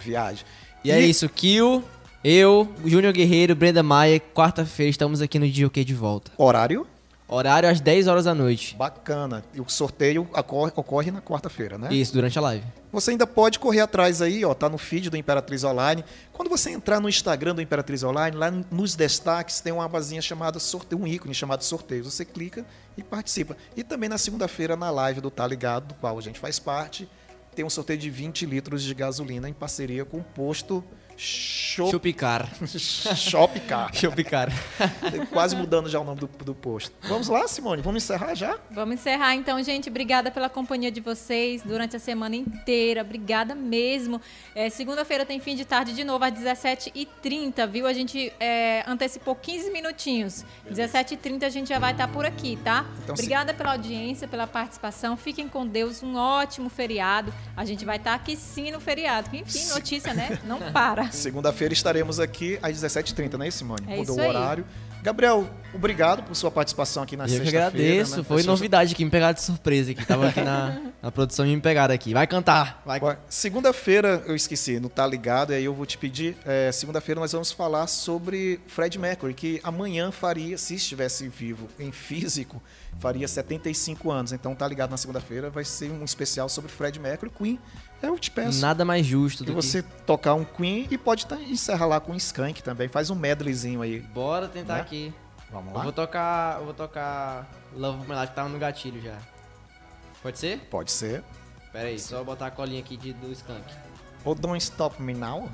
viagem. 0.00 0.44
E 0.82 0.90
é 0.90 1.00
isso, 1.00 1.28
Kill, 1.28 1.82
eu, 2.22 2.68
Júnior 2.84 3.12
Guerreiro, 3.12 3.54
Brenda 3.54 3.82
Maia, 3.82 4.18
quarta-feira 4.20 4.90
estamos 4.90 5.22
aqui 5.22 5.38
no 5.38 5.46
DJ 5.46 5.66
OK 5.66 5.84
de 5.84 5.94
volta. 5.94 6.32
Horário 6.36 6.86
Horário 7.34 7.68
às 7.68 7.80
10 7.80 8.06
horas 8.06 8.24
da 8.26 8.34
noite. 8.34 8.76
bacana. 8.76 9.42
E 9.52 9.60
o 9.60 9.68
sorteio 9.68 10.22
ocorre, 10.32 10.72
ocorre 10.76 11.10
na 11.10 11.20
quarta-feira, 11.20 11.76
né? 11.76 11.92
Isso, 11.92 12.12
durante 12.12 12.38
a 12.38 12.42
live. 12.42 12.64
Você 12.92 13.10
ainda 13.10 13.26
pode 13.26 13.58
correr 13.58 13.80
atrás 13.80 14.22
aí, 14.22 14.44
ó, 14.44 14.54
tá 14.54 14.68
no 14.68 14.78
feed 14.78 15.10
do 15.10 15.16
Imperatriz 15.16 15.64
Online. 15.64 16.04
Quando 16.32 16.48
você 16.48 16.70
entrar 16.70 17.00
no 17.00 17.08
Instagram 17.08 17.56
do 17.56 17.60
Imperatriz 17.60 18.04
Online, 18.04 18.36
lá 18.36 18.52
nos 18.70 18.94
destaques 18.94 19.60
tem 19.60 19.72
uma 19.72 19.84
abazinha 19.84 20.22
chamada 20.22 20.60
sorteio, 20.60 21.02
um 21.02 21.06
ícone 21.06 21.34
chamado 21.34 21.64
sorteio. 21.64 22.04
Você 22.04 22.24
clica 22.24 22.64
e 22.96 23.02
participa. 23.02 23.56
E 23.76 23.82
também 23.82 24.08
na 24.08 24.16
segunda-feira 24.16 24.76
na 24.76 24.90
live 24.90 25.20
do 25.20 25.28
Tá 25.28 25.44
Ligado, 25.44 25.88
do 25.88 25.94
qual 25.94 26.16
a 26.16 26.22
gente 26.22 26.38
faz 26.38 26.60
parte, 26.60 27.08
tem 27.56 27.64
um 27.64 27.70
sorteio 27.70 27.98
de 27.98 28.10
20 28.10 28.46
litros 28.46 28.82
de 28.84 28.94
gasolina 28.94 29.48
em 29.48 29.52
parceria 29.52 30.04
com 30.04 30.18
o 30.18 30.24
posto 30.24 30.84
Shop, 31.16 31.90
Chupicar. 31.90 32.48
Shopcar. 33.16 33.94
Chupicar. 33.94 34.48
Quase 35.30 35.54
mudando 35.56 35.88
já 35.88 36.00
o 36.00 36.04
nome 36.04 36.20
do, 36.20 36.26
do 36.26 36.54
posto. 36.54 36.92
Vamos 37.02 37.28
lá, 37.28 37.46
Simone, 37.48 37.82
vamos 37.82 38.02
encerrar 38.02 38.34
já? 38.34 38.58
Vamos 38.70 38.94
encerrar 38.96 39.34
então, 39.34 39.62
gente. 39.62 39.88
Obrigada 39.88 40.30
pela 40.30 40.48
companhia 40.48 40.90
de 40.90 41.00
vocês 41.00 41.62
durante 41.62 41.96
a 41.96 41.98
semana 41.98 42.34
inteira. 42.36 43.02
Obrigada 43.02 43.54
mesmo. 43.54 44.20
É, 44.54 44.68
Segunda-feira 44.70 45.24
tem 45.24 45.38
fim 45.40 45.54
de 45.54 45.64
tarde 45.64 45.92
de 45.94 46.02
novo 46.04 46.24
às 46.24 46.32
17h30, 46.32 47.66
viu? 47.68 47.86
A 47.86 47.92
gente 47.92 48.32
é, 48.40 48.82
antecipou 48.86 49.34
15 49.34 49.70
minutinhos. 49.70 50.44
17h30 50.70 51.44
a 51.44 51.48
gente 51.48 51.68
já 51.68 51.78
vai 51.78 51.92
estar 51.92 52.08
por 52.08 52.24
aqui, 52.24 52.58
tá? 52.62 52.84
Então, 53.02 53.16
se- 53.16 53.22
Obrigada 53.22 53.54
pela 53.54 53.72
audiência, 53.72 54.26
pela 54.28 54.46
participação. 54.46 55.16
Fiquem 55.16 55.48
com 55.48 55.66
Deus. 55.66 56.02
Um 56.02 56.16
ótimo 56.16 56.68
feriado. 56.68 57.32
A 57.56 57.64
gente 57.64 57.84
vai 57.84 57.96
estar 57.96 58.14
aqui 58.14 58.36
sim 58.36 58.70
no 58.70 58.80
feriado. 58.80 59.28
Enfim, 59.34 59.64
notícia, 59.68 60.12
né? 60.12 60.38
Não 60.44 60.58
para. 60.72 61.03
Segunda-feira 61.12 61.72
estaremos 61.74 62.18
aqui 62.20 62.58
às 62.62 62.76
17h30, 62.80 63.34
não 63.34 63.44
é 63.44 63.48
isso, 63.48 63.58
Simone? 63.58 63.84
É 63.88 63.96
Mudou 63.96 64.18
o 64.18 64.26
horário. 64.26 64.64
Gabriel, 65.02 65.46
obrigado 65.74 66.22
por 66.22 66.34
sua 66.34 66.50
participação 66.50 67.02
aqui 67.02 67.14
na 67.14 67.24
Eu 67.24 67.28
que 67.28 67.32
sexta-feira. 67.50 67.66
agradeço. 67.66 68.16
né? 68.16 68.22
Foi 68.22 68.36
Sexta- 68.38 68.50
novidade 68.52 68.94
aqui, 68.94 69.04
me 69.04 69.10
pegaram 69.10 69.34
de 69.34 69.42
surpresa 69.42 69.90
aqui. 69.90 70.02
Tava 70.06 70.28
aqui 70.28 70.40
na, 70.40 70.80
na 71.02 71.12
produção 71.12 71.46
e 71.46 71.54
me 71.54 71.60
pegaram 71.60 71.94
aqui. 71.94 72.14
Vai 72.14 72.26
cantar. 72.26 72.82
Vai 72.86 72.98
Segunda-feira, 73.28 74.22
eu 74.26 74.34
esqueci, 74.34 74.80
não 74.80 74.88
tá 74.88 75.06
ligado, 75.06 75.52
e 75.52 75.56
aí 75.56 75.64
eu 75.66 75.74
vou 75.74 75.84
te 75.84 75.98
pedir. 75.98 76.34
é, 76.46 76.72
Segunda-feira 76.72 77.20
nós 77.20 77.32
vamos 77.32 77.52
falar 77.52 77.86
sobre 77.86 78.58
Fred 78.66 78.98
Mercury, 78.98 79.34
que 79.34 79.60
amanhã 79.62 80.10
faria, 80.10 80.56
se 80.56 80.74
estivesse 80.76 81.28
vivo 81.28 81.68
em 81.78 81.92
físico, 81.92 82.62
faria 82.98 83.28
75 83.28 84.10
anos. 84.10 84.32
Então 84.32 84.54
tá 84.54 84.66
ligado 84.66 84.90
na 84.90 84.96
segunda-feira, 84.96 85.50
vai 85.50 85.64
ser 85.66 85.90
um 85.90 86.02
especial 86.02 86.48
sobre 86.48 86.70
Fred 86.70 86.98
Mercury. 86.98 87.30
Queen, 87.30 87.58
eu 88.06 88.18
te 88.18 88.30
peço 88.30 88.60
Nada 88.60 88.84
mais 88.84 89.04
justo 89.06 89.44
que 89.44 89.50
do 89.50 89.54
você 89.54 89.82
tocar 89.82 90.34
um 90.34 90.44
Queen 90.44 90.86
e 90.90 90.96
pode 90.98 91.26
tá, 91.26 91.36
encerrar 91.36 91.86
lá 91.86 92.00
com 92.00 92.12
um 92.12 92.16
Skank 92.16 92.62
também. 92.62 92.88
Faz 92.88 93.10
um 93.10 93.14
medleyzinho 93.14 93.82
aí. 93.82 94.00
que... 94.00 94.06
Bora 94.08 94.48
tentar 94.48 94.74
Né? 94.74 94.80
aqui. 94.80 95.14
Vamos 95.50 95.70
Eu 95.72 95.76
lá? 95.78 95.82
vou 95.84 95.92
tocar... 95.92 96.58
Eu 96.58 96.64
vou 96.66 96.74
tocar 96.74 97.50
Love 97.76 97.98
of 98.00 98.08
My 98.08 98.14
Life, 98.16 98.28
que 98.28 98.34
tava 98.34 98.48
no 98.48 98.58
gatilho 98.58 99.00
já. 99.00 99.16
Pode 100.22 100.38
ser? 100.38 100.58
Pode 100.70 100.90
ser. 100.90 101.22
Pera 101.72 101.88
aí, 101.88 101.98
só 101.98 102.22
botar 102.24 102.46
a 102.46 102.50
colinha 102.50 102.80
aqui 102.80 102.96
de, 102.96 103.12
do 103.12 103.30
Skunk. 103.32 103.62
Ou 104.24 104.34
Don't 104.34 104.58
Stop 104.62 105.02
Me 105.02 105.12
Now. 105.12 105.48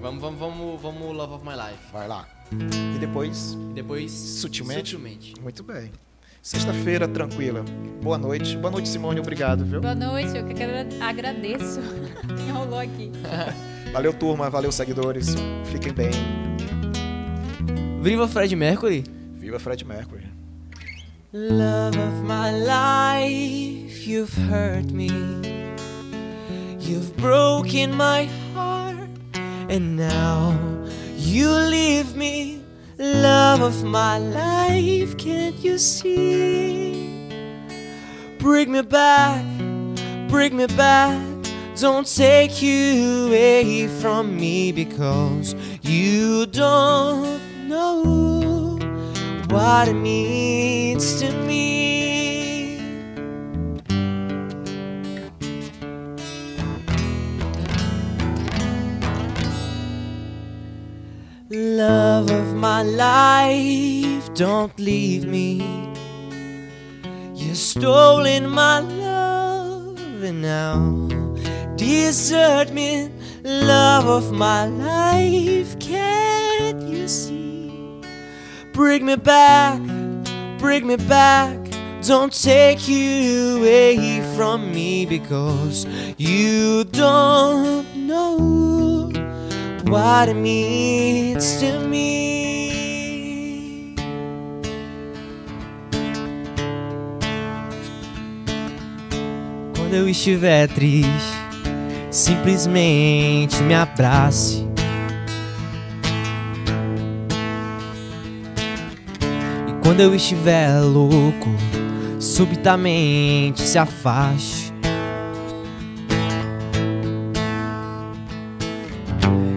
Vamos, 0.00 0.20
vamos, 0.20 0.38
vamos, 0.38 0.80
vamos 0.80 1.16
Love 1.16 1.34
of 1.34 1.44
My 1.44 1.54
Life. 1.54 1.92
Vai 1.92 2.06
lá. 2.06 2.26
E 2.94 2.98
depois, 2.98 3.54
E 3.54 3.74
depois... 3.74 4.12
Sutilmente? 4.12 4.90
Sutilmente. 4.90 5.34
muito 5.40 5.62
bem. 5.64 5.90
Sexta-feira, 6.46 7.08
tranquila. 7.08 7.64
Boa 8.00 8.16
noite. 8.16 8.56
Boa 8.56 8.70
noite, 8.70 8.88
Simone. 8.88 9.18
Obrigado, 9.18 9.64
viu? 9.64 9.80
Boa 9.80 9.96
noite. 9.96 10.36
Eu 10.36 10.46
que 10.46 10.62
agra- 10.62 10.86
agradeço. 11.00 11.80
Enrolou 12.48 12.78
aqui. 12.78 13.10
Valeu, 13.92 14.12
turma. 14.12 14.48
Valeu, 14.48 14.70
seguidores. 14.70 15.34
Fiquem 15.72 15.92
bem. 15.92 16.12
Viva 18.00 18.28
Fred 18.28 18.54
Mercury. 18.54 19.02
Viva 19.34 19.58
Fred 19.58 19.84
Mercury. 19.84 20.22
Love 21.32 21.98
of 21.98 22.22
my 22.22 22.52
life, 22.52 24.08
you've 24.08 24.32
hurt 24.48 24.92
me. 24.92 25.08
You've 26.78 27.10
broken 27.16 27.90
my 27.92 28.28
heart, 28.54 29.10
and 29.68 29.96
now 29.96 30.54
you 31.18 31.50
leave 31.50 32.14
me. 32.16 32.62
Love 32.98 33.60
of 33.60 33.84
my 33.84 34.16
life, 34.16 35.18
can't 35.18 35.56
you 35.56 35.76
see? 35.76 37.28
Bring 38.38 38.72
me 38.72 38.80
back, 38.80 39.44
bring 40.28 40.56
me 40.56 40.66
back. 40.66 41.20
Don't 41.78 42.06
take 42.06 42.62
you 42.62 43.26
away 43.26 43.86
from 44.00 44.34
me 44.34 44.72
because 44.72 45.54
you 45.82 46.46
don't 46.46 47.68
know 47.68 48.78
what 49.50 49.88
it 49.88 49.94
means 49.94 51.20
to 51.20 51.30
me. 51.42 52.80
Love 61.50 62.30
my 62.66 62.82
life, 62.82 64.34
don't 64.34 64.76
leave 64.76 65.24
me. 65.24 65.46
You've 67.32 67.56
stolen 67.56 68.42
my 68.50 68.80
love 68.80 70.24
and 70.28 70.42
now 70.42 70.74
desert 71.76 72.72
me. 72.72 72.90
Love 73.44 74.06
of 74.18 74.32
my 74.32 74.66
life, 74.66 75.78
can't 75.78 76.82
you 76.92 77.06
see? 77.06 78.02
Bring 78.72 79.06
me 79.06 79.14
back, 79.14 79.80
bring 80.58 80.88
me 80.88 80.96
back. 80.96 81.56
Don't 82.02 82.32
take 82.32 82.88
you 82.88 83.58
away 83.58 83.94
from 84.34 84.72
me 84.72 85.06
because 85.06 85.86
you 86.18 86.82
don't 86.82 87.86
know 87.94 89.10
what 89.84 90.28
it 90.28 90.40
means 90.50 91.60
to 91.60 91.70
me. 91.94 92.35
Eu 99.94 100.08
estiver 100.08 100.68
triste, 100.68 101.36
simplesmente 102.10 103.62
me 103.62 103.74
abrace. 103.74 104.66
E 109.68 109.72
quando 109.82 110.00
eu 110.00 110.14
estiver 110.14 110.80
louco, 110.80 111.48
subitamente 112.18 113.60
se 113.62 113.78
afaste. 113.78 114.72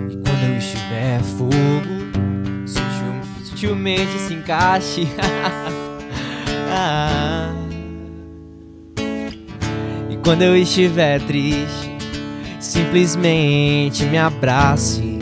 E 0.10 0.16
quando 0.16 0.44
eu 0.52 0.58
estiver 0.58 1.22
fogo, 1.38 2.68
sutil- 2.68 3.46
sutilmente 3.46 4.20
se 4.28 4.34
encaixe. 4.34 5.08
Ah. 6.72 7.39
Quando 10.30 10.44
eu 10.44 10.56
estiver 10.56 11.20
triste, 11.22 11.90
simplesmente 12.60 14.06
me 14.06 14.20
abrace. 14.20 15.18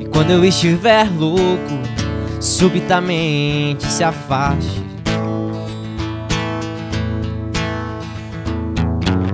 E 0.00 0.06
quando 0.06 0.30
eu 0.30 0.42
estiver 0.42 1.10
louco, 1.10 1.78
subitamente 2.40 3.84
se 3.84 4.02
afaste. 4.02 4.82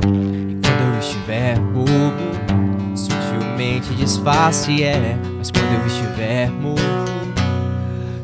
E 0.09 0.59
quando 0.61 0.93
eu 0.93 0.99
estiver 0.99 1.57
bobo, 1.61 2.97
sutilmente 2.97 3.95
disfarce 3.95 4.83
é. 4.83 5.17
Mas 5.39 5.53
quando 5.53 5.73
eu 5.73 5.87
estiver 5.87 6.51
morto, 6.51 6.83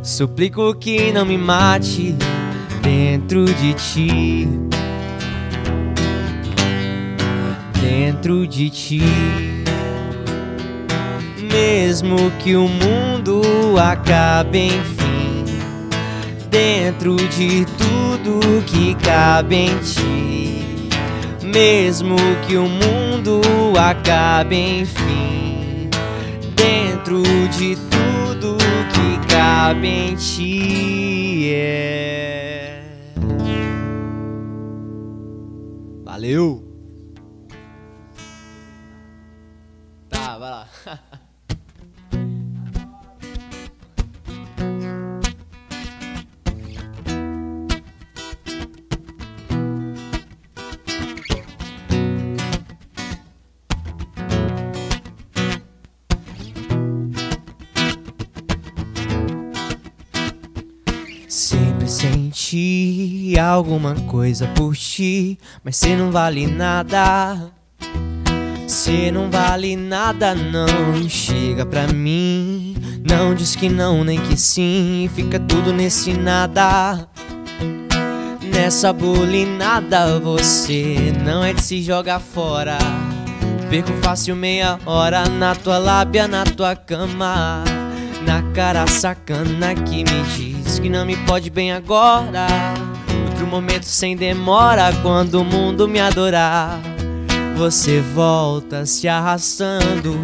suplico 0.03 0.75
que 0.75 1.13
não 1.13 1.25
me 1.25 1.39
mate 1.39 2.17
dentro 2.97 3.45
de 3.45 3.75
ti. 3.75 4.49
Dentro 7.79 8.47
de 8.47 8.71
ti. 8.71 9.03
Mesmo 11.53 12.31
que 12.43 12.57
o 12.57 12.67
mundo 12.67 13.43
acabe, 13.79 14.69
enfim, 14.69 15.45
dentro 16.49 17.17
de 17.17 17.67
tudo 17.77 18.41
que 18.65 18.95
cabe 18.95 19.57
em 19.57 19.79
ti. 19.79 20.89
Mesmo 21.43 22.17
que 22.47 22.57
o 22.57 22.67
mundo 22.67 23.43
acabe, 23.79 24.81
enfim, 24.81 25.91
dentro 26.55 27.23
de 27.59 27.77
tudo 27.77 28.57
que 28.93 29.35
cabe 29.35 29.87
em 29.87 30.15
ti. 30.17 31.51
É. 31.53 32.26
Valeu! 36.27 36.66
Alguma 63.39 63.95
coisa 63.95 64.47
por 64.49 64.75
ti, 64.75 65.39
mas 65.63 65.77
cê 65.77 65.95
não 65.95 66.11
vale 66.11 66.47
nada. 66.47 67.53
Cê 68.67 69.11
não 69.11 69.31
vale 69.31 69.77
nada, 69.77 70.35
não 70.35 71.09
chega 71.09 71.65
pra 71.67 71.87
mim. 71.87 72.75
Não 73.09 73.35
diz 73.35 73.55
que 73.55 73.69
não, 73.69 74.03
nem 74.03 74.19
que 74.21 74.37
sim, 74.37 75.09
fica 75.15 75.39
tudo 75.39 75.73
nesse 75.73 76.13
nada. 76.13 77.09
Nessa 78.43 78.93
bulinada, 78.93 80.19
você 80.19 81.13
não 81.25 81.45
é 81.45 81.53
de 81.53 81.63
se 81.63 81.83
jogar 81.83 82.21
fora. 82.21 82.79
Perco 83.69 83.93
fácil 84.03 84.35
meia 84.35 84.79
hora 84.87 85.29
na 85.29 85.55
tua 85.55 85.79
lábia, 85.79 86.27
na 86.27 86.45
tua 86.45 86.75
cama. 86.75 87.63
Na 88.25 88.43
cara 88.53 88.87
sacana 88.87 89.75
que 89.75 90.05
me 90.05 90.23
diz 90.37 90.79
que 90.79 90.89
não 90.89 91.05
me 91.05 91.17
pode 91.19 91.51
bem 91.51 91.71
agora. 91.73 92.47
Outro 93.37 93.51
momento 93.51 93.85
sem 93.85 94.17
demora, 94.17 94.91
quando 95.03 95.43
o 95.43 95.45
mundo 95.45 95.87
me 95.87 96.01
adorar. 96.01 96.81
Você 97.55 98.01
volta 98.01 98.87
se 98.87 99.07
arrastando. 99.07 100.19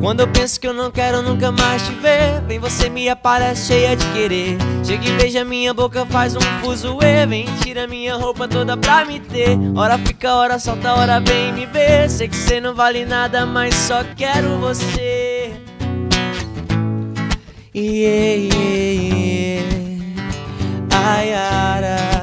Quando 0.00 0.18
eu 0.18 0.26
penso 0.26 0.58
que 0.58 0.66
eu 0.66 0.74
não 0.74 0.90
quero 0.90 1.22
nunca 1.22 1.52
mais 1.52 1.82
te 1.82 1.92
ver, 1.92 2.40
vem 2.44 2.58
você 2.58 2.88
me 2.88 3.08
aparece 3.08 3.68
cheia 3.68 3.94
de 3.94 4.04
querer. 4.06 4.58
Chega 4.84 5.08
e 5.08 5.12
beija 5.12 5.44
minha 5.44 5.72
boca, 5.72 6.04
faz 6.06 6.34
um 6.34 6.40
fuzuê. 6.60 7.24
Vem, 7.24 7.46
tira 7.62 7.86
minha 7.86 8.16
roupa 8.16 8.48
toda 8.48 8.76
pra 8.76 9.04
me 9.04 9.20
ter. 9.20 9.56
Hora 9.76 9.96
fica, 9.98 10.34
hora 10.34 10.58
solta, 10.58 10.92
hora 10.92 11.20
vem 11.20 11.52
me 11.52 11.66
ver. 11.66 12.10
Sei 12.10 12.26
que 12.26 12.34
cê 12.34 12.60
não 12.60 12.74
vale 12.74 13.04
nada, 13.04 13.46
mas 13.46 13.76
só 13.76 14.02
quero 14.16 14.58
você. 14.58 15.52
Yeah, 17.72 18.56
yeah, 18.56 19.02
yeah. 19.04 19.76
Ai, 21.08 21.32
ara, 21.32 22.15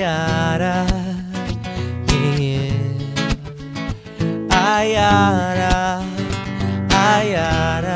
Ayara, 0.00 0.88
yeah. 2.08 2.72
Ayara, 4.48 6.00
Ayara. 6.88 7.89